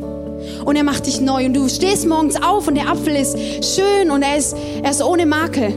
Und 0.66 0.76
er 0.76 0.84
macht 0.84 1.06
dich 1.06 1.22
neu. 1.22 1.46
Und 1.46 1.54
du 1.54 1.68
stehst 1.70 2.08
morgens 2.08 2.42
auf 2.42 2.68
und 2.68 2.76
der 2.76 2.90
Apfel 2.90 3.16
ist 3.16 3.38
schön 3.64 4.12
und 4.12 4.24
er 4.24 4.38
ist, 4.38 4.56
er 4.82 4.92
ist 4.92 5.04
ohne 5.04 5.26
Makel. 5.26 5.74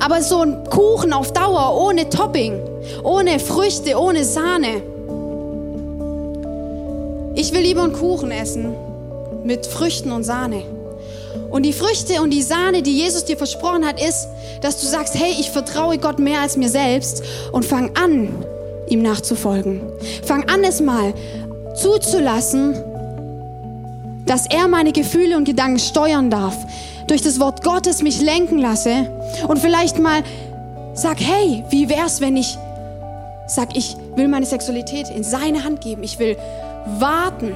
Aber 0.00 0.22
so 0.22 0.40
ein 0.40 0.64
Kuchen 0.70 1.12
auf 1.12 1.32
Dauer, 1.32 1.78
ohne 1.78 2.08
Topping, 2.08 2.58
ohne 3.04 3.38
Früchte, 3.38 3.98
ohne 3.98 4.24
Sahne, 4.24 4.82
ich 7.34 7.54
will 7.54 7.60
lieber 7.60 7.82
einen 7.82 7.92
Kuchen 7.92 8.30
essen 8.30 8.74
mit 9.44 9.66
Früchten 9.66 10.10
und 10.10 10.24
Sahne. 10.24 10.62
Und 11.50 11.64
die 11.64 11.72
Früchte 11.72 12.22
und 12.22 12.30
die 12.30 12.42
Sahne, 12.42 12.82
die 12.82 12.96
Jesus 12.96 13.24
dir 13.24 13.36
versprochen 13.36 13.84
hat, 13.84 14.00
ist, 14.00 14.28
dass 14.60 14.80
du 14.80 14.86
sagst, 14.86 15.14
hey, 15.14 15.34
ich 15.38 15.50
vertraue 15.50 15.98
Gott 15.98 16.18
mehr 16.18 16.40
als 16.40 16.56
mir 16.56 16.68
selbst 16.68 17.22
und 17.52 17.64
fang 17.64 17.96
an, 17.96 18.28
ihm 18.88 19.02
nachzufolgen. 19.02 19.80
Fang 20.24 20.48
an, 20.48 20.62
es 20.62 20.80
mal 20.80 21.12
zuzulassen, 21.74 22.74
dass 24.26 24.46
er 24.46 24.68
meine 24.68 24.92
Gefühle 24.92 25.36
und 25.36 25.44
Gedanken 25.44 25.80
steuern 25.80 26.30
darf, 26.30 26.56
durch 27.08 27.22
das 27.22 27.40
Wort 27.40 27.64
Gottes 27.64 28.02
mich 28.02 28.20
lenken 28.20 28.58
lasse 28.58 29.10
und 29.48 29.58
vielleicht 29.58 29.98
mal 29.98 30.22
sag, 30.94 31.18
hey, 31.20 31.64
wie 31.70 31.88
wär's, 31.88 32.20
wenn 32.20 32.36
ich 32.36 32.56
sag, 33.48 33.76
ich 33.76 33.96
will 34.14 34.28
meine 34.28 34.46
Sexualität 34.46 35.08
in 35.08 35.24
seine 35.24 35.64
Hand 35.64 35.80
geben. 35.80 36.04
Ich 36.04 36.18
will 36.20 36.36
warten. 36.98 37.52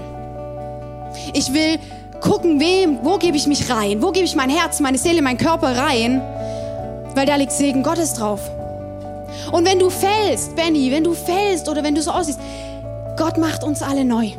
Ich 1.33 1.53
will 1.55 1.79
gucken, 2.25 2.59
wem, 2.59 3.01
wo 3.03 3.19
gebe 3.19 3.37
ich 3.37 3.47
mich 3.47 3.71
rein? 3.71 4.03
Wo 4.03 4.11
gebe 4.11 4.25
ich 4.25 4.35
mein 4.35 4.49
Herz, 4.49 4.81
meine 4.81 4.99
Seele, 4.99 5.23
meinen 5.23 5.37
Körper 5.37 5.77
rein? 5.77 6.23
Weil 7.15 7.27
da 7.27 7.37
liegt 7.37 7.53
Segen 7.53 7.83
Gottes 7.83 8.15
drauf. 8.15 8.41
Und 9.53 9.67
wenn 9.67 9.79
du 9.79 9.91
fällst, 9.91 10.57
Benny, 10.57 10.91
wenn 10.91 11.05
du 11.05 11.13
fällst 11.13 11.69
oder 11.69 11.85
wenn 11.85 11.95
du 11.95 12.03
so 12.03 12.11
aussiehst, 12.11 12.41
Gott 13.17 13.37
macht 13.37 13.63
uns 13.63 13.83
alle 13.83 14.05
neu. 14.05 14.31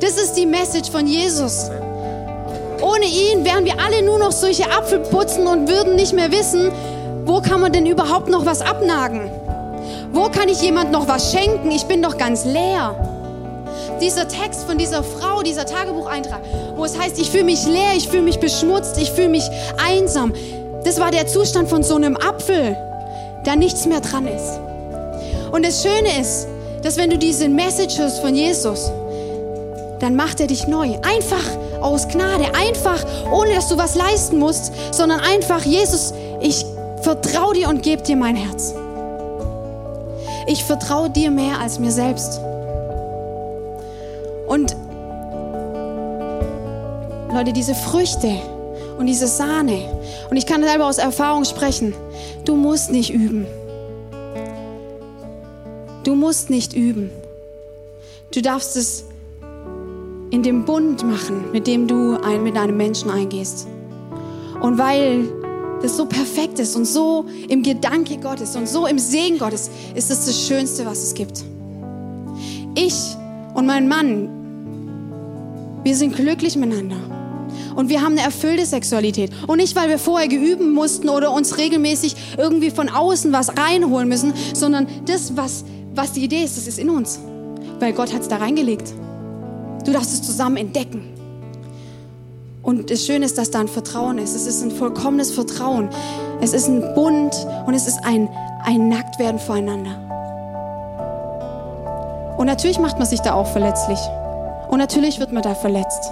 Das 0.00 0.12
ist 0.12 0.34
die 0.34 0.46
Message 0.46 0.90
von 0.90 1.06
Jesus. 1.06 1.70
Ohne 2.80 3.04
ihn 3.04 3.44
wären 3.44 3.64
wir 3.64 3.74
alle 3.80 4.02
nur 4.04 4.18
noch 4.18 4.32
solche 4.32 4.70
Apfelputzen 4.70 5.46
und 5.46 5.68
würden 5.68 5.96
nicht 5.96 6.12
mehr 6.12 6.30
wissen, 6.30 6.70
wo 7.24 7.40
kann 7.40 7.60
man 7.60 7.72
denn 7.72 7.86
überhaupt 7.86 8.28
noch 8.28 8.46
was 8.46 8.60
abnagen? 8.60 9.30
Wo 10.12 10.28
kann 10.28 10.48
ich 10.48 10.62
jemand 10.62 10.92
noch 10.92 11.08
was 11.08 11.32
schenken? 11.32 11.70
Ich 11.70 11.84
bin 11.84 12.02
doch 12.02 12.16
ganz 12.16 12.44
leer 12.44 12.94
dieser 14.00 14.28
Text 14.28 14.64
von 14.64 14.78
dieser 14.78 15.02
Frau, 15.02 15.42
dieser 15.42 15.66
Tagebucheintrag, 15.66 16.40
wo 16.76 16.84
es 16.84 16.98
heißt, 16.98 17.18
ich 17.18 17.30
fühle 17.30 17.44
mich 17.44 17.66
leer, 17.66 17.94
ich 17.96 18.08
fühle 18.08 18.22
mich 18.22 18.38
beschmutzt, 18.38 18.98
ich 19.00 19.10
fühle 19.10 19.28
mich 19.28 19.48
einsam. 19.84 20.32
Das 20.84 21.00
war 21.00 21.10
der 21.10 21.26
Zustand 21.26 21.68
von 21.68 21.82
so 21.82 21.96
einem 21.96 22.16
Apfel, 22.16 22.76
da 23.44 23.56
nichts 23.56 23.86
mehr 23.86 24.00
dran 24.00 24.26
ist. 24.26 24.60
Und 25.52 25.64
das 25.64 25.82
Schöne 25.82 26.20
ist, 26.20 26.46
dass 26.82 26.96
wenn 26.96 27.10
du 27.10 27.18
diese 27.18 27.48
Message 27.48 27.98
hörst 27.98 28.20
von 28.20 28.34
Jesus, 28.34 28.90
dann 30.00 30.14
macht 30.14 30.40
er 30.40 30.46
dich 30.46 30.68
neu. 30.68 30.96
Einfach 31.02 31.44
aus 31.80 32.06
Gnade, 32.08 32.54
einfach 32.54 33.04
ohne 33.32 33.54
dass 33.54 33.68
du 33.68 33.78
was 33.78 33.94
leisten 33.94 34.38
musst, 34.38 34.72
sondern 34.92 35.20
einfach, 35.20 35.62
Jesus, 35.62 36.12
ich 36.40 36.64
vertraue 37.02 37.54
dir 37.54 37.68
und 37.68 37.82
gebe 37.82 38.02
dir 38.02 38.16
mein 38.16 38.36
Herz. 38.36 38.74
Ich 40.46 40.64
vertraue 40.64 41.10
dir 41.10 41.30
mehr 41.30 41.58
als 41.60 41.78
mir 41.78 41.90
selbst. 41.90 42.40
Und 44.46 44.76
Leute, 47.36 47.52
diese 47.52 47.74
Früchte 47.74 48.32
und 48.96 49.04
diese 49.04 49.26
Sahne, 49.26 49.78
und 50.30 50.38
ich 50.38 50.46
kann 50.46 50.62
selber 50.62 50.86
aus 50.86 50.96
Erfahrung 50.96 51.44
sprechen, 51.44 51.92
du 52.46 52.56
musst 52.56 52.90
nicht 52.90 53.12
üben. 53.12 53.44
Du 56.02 56.14
musst 56.14 56.48
nicht 56.48 56.72
üben. 56.72 57.10
Du 58.32 58.40
darfst 58.40 58.74
es 58.74 59.04
in 60.30 60.42
dem 60.42 60.64
Bund 60.64 61.04
machen, 61.04 61.52
mit 61.52 61.66
dem 61.66 61.86
du 61.86 62.18
ein, 62.22 62.42
mit 62.42 62.56
einem 62.56 62.78
Menschen 62.78 63.10
eingehst. 63.10 63.66
Und 64.62 64.78
weil 64.78 65.28
das 65.82 65.94
so 65.94 66.06
perfekt 66.06 66.58
ist 66.58 66.74
und 66.74 66.86
so 66.86 67.26
im 67.50 67.62
Gedanke 67.62 68.16
Gottes 68.16 68.56
und 68.56 68.66
so 68.66 68.86
im 68.86 68.98
Segen 68.98 69.36
Gottes, 69.36 69.68
ist 69.94 70.10
es 70.10 70.24
das 70.24 70.46
Schönste, 70.46 70.86
was 70.86 71.02
es 71.02 71.12
gibt. 71.12 71.44
Ich 72.74 73.14
und 73.52 73.66
mein 73.66 73.88
Mann, 73.88 74.30
wir 75.84 75.94
sind 75.94 76.16
glücklich 76.16 76.56
miteinander. 76.56 77.15
Und 77.74 77.88
wir 77.88 78.00
haben 78.00 78.12
eine 78.12 78.22
erfüllte 78.22 78.66
Sexualität. 78.66 79.30
Und 79.46 79.58
nicht, 79.58 79.76
weil 79.76 79.88
wir 79.88 79.98
vorher 79.98 80.28
geüben 80.28 80.72
mussten 80.72 81.08
oder 81.08 81.32
uns 81.32 81.58
regelmäßig 81.58 82.16
irgendwie 82.36 82.70
von 82.70 82.88
außen 82.88 83.32
was 83.32 83.56
reinholen 83.56 84.08
müssen, 84.08 84.32
sondern 84.54 84.86
das, 85.06 85.36
was, 85.36 85.64
was 85.94 86.12
die 86.12 86.24
Idee 86.24 86.42
ist, 86.42 86.56
das 86.56 86.66
ist 86.66 86.78
in 86.78 86.90
uns. 86.90 87.18
Weil 87.78 87.92
Gott 87.92 88.12
hat 88.12 88.22
es 88.22 88.28
da 88.28 88.36
reingelegt. 88.36 88.92
Du 89.84 89.92
darfst 89.92 90.12
es 90.12 90.22
zusammen 90.22 90.56
entdecken. 90.56 91.16
Und 92.62 92.90
das 92.90 93.06
Schöne 93.06 93.24
ist, 93.24 93.38
dass 93.38 93.52
da 93.52 93.60
ein 93.60 93.68
Vertrauen 93.68 94.18
ist. 94.18 94.34
Es 94.34 94.46
ist 94.46 94.62
ein 94.62 94.72
vollkommenes 94.72 95.30
Vertrauen. 95.30 95.88
Es 96.40 96.52
ist 96.52 96.66
ein 96.66 96.82
Bund 96.94 97.32
und 97.64 97.74
es 97.74 97.86
ist 97.86 98.00
ein, 98.04 98.28
ein 98.64 98.88
Nacktwerden 98.88 99.38
voreinander. 99.38 100.02
Und 102.36 102.46
natürlich 102.46 102.80
macht 102.80 102.98
man 102.98 103.06
sich 103.06 103.20
da 103.20 103.34
auch 103.34 103.46
verletzlich. 103.46 104.00
Und 104.68 104.78
natürlich 104.78 105.20
wird 105.20 105.32
man 105.32 105.42
da 105.42 105.54
verletzt. 105.54 106.10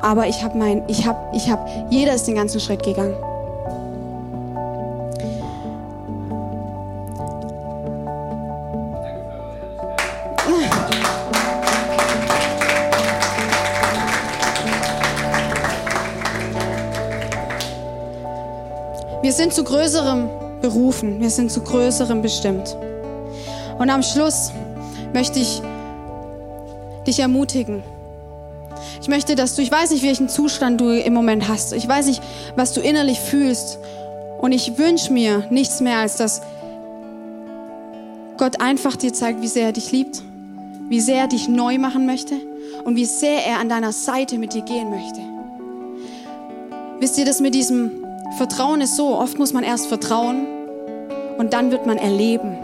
Aber 0.00 0.28
ich 0.28 0.42
habe 0.42 0.56
mein, 0.56 0.82
ich 0.88 1.06
habe, 1.06 1.18
ich 1.34 1.50
habe, 1.50 1.68
jeder 1.90 2.14
ist 2.14 2.26
den 2.26 2.36
ganzen 2.36 2.60
Schritt 2.60 2.82
gegangen. 2.82 3.16
Wir 19.20 19.34
sind 19.34 19.52
zu 19.52 19.62
größerem 19.62 20.30
berufen, 20.62 21.20
wir 21.20 21.28
sind 21.28 21.52
zu 21.52 21.60
größerem 21.60 22.22
bestimmt. 22.22 22.76
Und 23.78 23.90
am 23.90 24.02
Schluss 24.02 24.52
möchte 25.12 25.38
ich 25.38 25.60
dich 27.06 27.20
ermutigen. 27.20 27.82
Ich 29.00 29.08
möchte, 29.08 29.34
dass 29.34 29.54
du, 29.54 29.62
ich 29.62 29.70
weiß 29.70 29.90
nicht, 29.90 30.02
welchen 30.02 30.28
Zustand 30.28 30.80
du 30.80 30.90
im 30.90 31.14
Moment 31.14 31.48
hast. 31.48 31.72
Ich 31.72 31.86
weiß 31.86 32.06
nicht, 32.06 32.22
was 32.56 32.72
du 32.72 32.80
innerlich 32.80 33.20
fühlst. 33.20 33.78
Und 34.40 34.52
ich 34.52 34.78
wünsche 34.78 35.12
mir 35.12 35.46
nichts 35.50 35.80
mehr, 35.80 35.98
als 35.98 36.16
dass 36.16 36.42
Gott 38.36 38.60
einfach 38.60 38.96
dir 38.96 39.12
zeigt, 39.12 39.42
wie 39.42 39.48
sehr 39.48 39.66
er 39.66 39.72
dich 39.72 39.90
liebt, 39.90 40.22
wie 40.88 41.00
sehr 41.00 41.22
er 41.22 41.28
dich 41.28 41.48
neu 41.48 41.78
machen 41.78 42.06
möchte 42.06 42.34
und 42.84 42.96
wie 42.96 43.04
sehr 43.04 43.44
er 43.44 43.58
an 43.58 43.68
deiner 43.68 43.92
Seite 43.92 44.38
mit 44.38 44.54
dir 44.54 44.62
gehen 44.62 44.90
möchte. 44.90 45.20
Wisst 47.00 47.18
ihr, 47.18 47.24
das 47.24 47.40
mit 47.40 47.54
diesem 47.54 47.90
Vertrauen 48.36 48.80
ist 48.80 48.96
so, 48.96 49.16
oft 49.16 49.38
muss 49.38 49.52
man 49.52 49.64
erst 49.64 49.86
vertrauen 49.86 50.46
und 51.36 51.52
dann 51.52 51.70
wird 51.70 51.86
man 51.86 51.98
erleben. 51.98 52.56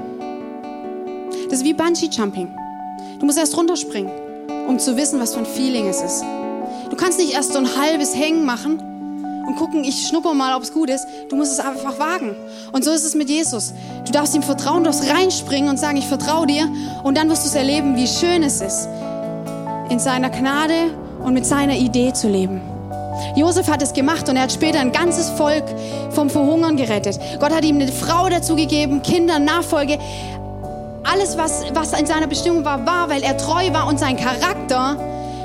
Das 1.45 1.61
ist 1.61 1.64
wie 1.64 1.74
Bungee 1.74 2.09
Jumping. 2.11 2.49
Du 3.18 3.26
musst 3.26 3.39
erst 3.39 3.57
runterspringen, 3.57 4.11
um 4.67 4.79
zu 4.79 4.97
wissen, 4.97 5.21
was 5.21 5.35
für 5.35 5.41
ein 5.41 5.47
Feeling 5.47 5.89
es 5.89 6.01
ist. 6.01 6.25
Du 6.91 6.97
kannst 6.97 7.19
nicht 7.19 7.35
erst 7.35 7.53
so 7.53 7.59
ein 7.59 7.69
halbes 7.77 8.15
Hängen 8.15 8.45
machen 8.45 8.79
und 9.47 9.57
gucken, 9.57 9.85
ich 9.85 10.07
schnupper 10.07 10.35
mal, 10.35 10.55
ob 10.57 10.62
es 10.62 10.73
gut 10.73 10.91
ist. 10.91 11.07
Du 11.29 11.37
musst 11.37 11.53
es 11.53 11.61
einfach 11.61 11.99
wagen. 11.99 12.35
Und 12.73 12.85
so 12.85 12.91
ist 12.91 13.05
es 13.05 13.15
mit 13.15 13.29
Jesus. 13.29 13.75
Du 14.05 14.12
darfst 14.12 14.35
ihm 14.35 14.43
vertrauen, 14.43 14.85
du 14.85 14.91
darfst 14.91 15.09
reinspringen 15.11 15.69
und 15.69 15.79
sagen, 15.79 15.97
ich 15.97 16.07
vertraue 16.07 16.47
dir. 16.47 16.69
Und 17.03 17.17
dann 17.17 17.29
wirst 17.29 17.45
du 17.45 17.49
es 17.49 17.55
erleben, 17.55 17.97
wie 17.97 18.07
schön 18.07 18.43
es 18.43 18.61
ist, 18.61 18.89
in 19.91 19.99
seiner 19.99 20.31
Gnade 20.31 20.91
und 21.23 21.35
mit 21.35 21.47
seiner 21.47 21.75
Idee 21.75 22.12
zu 22.12 22.29
leben. 22.29 22.61
Josef 23.37 23.69
hat 23.69 23.83
es 23.83 23.93
gemacht 23.93 24.29
und 24.29 24.37
er 24.37 24.43
hat 24.43 24.53
später 24.53 24.81
ein 24.81 24.93
ganzes 24.93 25.31
Volk 25.31 25.65
vom 26.11 26.31
Verhungern 26.31 26.77
gerettet. 26.77 27.19
Gott 27.39 27.55
hat 27.55 27.65
ihm 27.65 27.77
eine 27.77 27.93
Frau 27.93 28.29
dazu 28.29 28.57
gegeben, 28.57 29.03
Kinder, 29.03 29.39
Nachfolge. 29.39 29.99
Alles, 31.05 31.36
was, 31.36 31.64
was 31.74 31.98
in 31.98 32.07
seiner 32.07 32.26
Bestimmung 32.26 32.64
war, 32.64 32.84
war, 32.86 33.09
weil 33.09 33.22
er 33.22 33.36
treu 33.36 33.72
war 33.72 33.86
und 33.86 33.98
sein 33.98 34.16
Charakter 34.16 34.96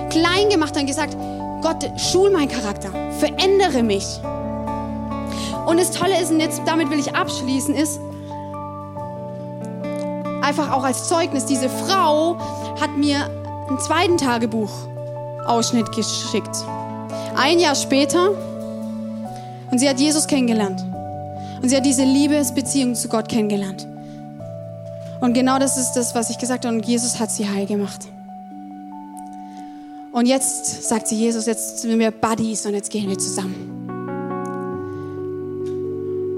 klein 0.09 0.49
gemacht 0.49 0.73
hat 0.73 0.81
und 0.81 0.87
gesagt, 0.87 1.15
Gott, 1.61 1.89
schul 1.99 2.31
meinen 2.31 2.47
Charakter, 2.47 2.89
verändere 3.19 3.83
mich. 3.83 4.05
Und 5.65 5.79
das 5.79 5.91
Tolle 5.91 6.19
ist, 6.19 6.31
und 6.31 6.39
jetzt 6.39 6.61
damit 6.65 6.89
will 6.89 6.99
ich 6.99 7.13
abschließen, 7.13 7.75
ist, 7.75 7.99
einfach 10.41 10.71
auch 10.71 10.83
als 10.83 11.07
Zeugnis, 11.07 11.45
diese 11.45 11.69
Frau 11.69 12.37
hat 12.79 12.97
mir 12.97 13.29
einen 13.67 13.79
zweiten 13.79 14.17
Tagebuch-Ausschnitt 14.17 15.91
geschickt. 15.91 16.65
Ein 17.35 17.59
Jahr 17.59 17.75
später 17.75 18.31
und 19.71 19.79
sie 19.79 19.87
hat 19.87 19.99
Jesus 19.99 20.27
kennengelernt. 20.27 20.83
Und 21.61 21.69
sie 21.69 21.75
hat 21.75 21.85
diese 21.85 22.03
Liebesbeziehung 22.03 22.95
zu 22.95 23.09
Gott 23.09 23.27
kennengelernt. 23.27 23.85
Und 25.21 25.33
genau 25.33 25.59
das 25.59 25.77
ist 25.77 25.93
das, 25.93 26.15
was 26.15 26.29
ich 26.29 26.37
gesagt 26.37 26.65
habe. 26.65 26.75
Und 26.75 26.85
Jesus 26.85 27.19
hat 27.19 27.31
sie 27.31 27.47
heil 27.47 27.65
gemacht. 27.65 28.07
Und 30.11 30.25
jetzt 30.25 30.83
sagt 30.87 31.07
sie 31.07 31.15
Jesus, 31.15 31.45
jetzt 31.45 31.79
sind 31.79 31.99
wir 31.99 32.11
Buddies 32.11 32.65
und 32.65 32.73
jetzt 32.73 32.89
gehen 32.89 33.09
wir 33.09 33.17
zusammen. 33.17 33.79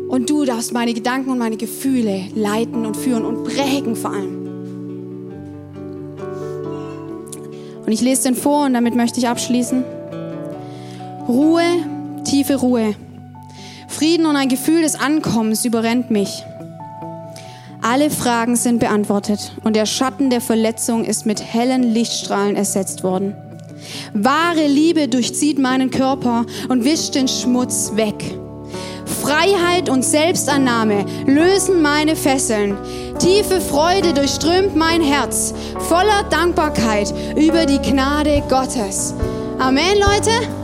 Und 0.10 0.30
du 0.30 0.44
darfst 0.44 0.74
meine 0.74 0.94
Gedanken 0.94 1.30
und 1.30 1.38
meine 1.38 1.56
Gefühle 1.56 2.26
leiten 2.36 2.86
und 2.86 2.98
führen 2.98 3.24
und 3.24 3.46
prägen 3.46 3.96
vor 3.96 4.12
allem. 4.12 4.42
Und 7.86 7.92
ich 7.92 8.02
lese 8.02 8.24
den 8.24 8.36
vor 8.36 8.66
und 8.66 8.74
damit 8.74 8.94
möchte 8.96 9.20
ich 9.20 9.28
abschließen. 9.28 9.84
Ruhe, 11.28 11.64
tiefe 12.26 12.56
Ruhe. 12.56 12.94
Frieden 13.88 14.26
und 14.26 14.36
ein 14.36 14.50
Gefühl 14.50 14.82
des 14.82 14.96
Ankommens 14.96 15.64
überrennt 15.66 16.12
mich. 16.12 16.44
Alle 17.84 18.12
Fragen 18.12 18.56
sind 18.56 18.80
beantwortet 18.80 19.54
und 19.64 19.76
der 19.76 19.88
Schatten 19.88 20.30
der 20.30 20.40
Verletzung 20.40 21.04
ist 21.04 21.26
mit 21.26 21.42
hellen 21.42 21.82
Lichtstrahlen 21.82 22.56
ersetzt 22.56 23.04
worden. 23.04 23.36
Wahre 24.14 24.68
Liebe 24.68 25.08
durchzieht 25.08 25.58
meinen 25.58 25.90
Körper 25.90 26.46
und 26.70 26.86
wischt 26.86 27.16
den 27.16 27.28
Schmutz 27.28 27.94
weg. 27.96 28.38
Freiheit 29.24 29.90
und 29.90 30.06
Selbstannahme 30.06 31.06
lösen 31.26 31.82
meine 31.82 32.16
Fesseln. 32.16 32.78
Tiefe 33.18 33.60
Freude 33.60 34.14
durchströmt 34.14 34.76
mein 34.76 35.02
Herz, 35.02 35.54
voller 35.80 36.24
Dankbarkeit 36.30 37.12
über 37.36 37.66
die 37.66 37.80
Gnade 37.80 38.44
Gottes. 38.48 39.16
Amen, 39.58 39.98
Leute. 40.00 40.61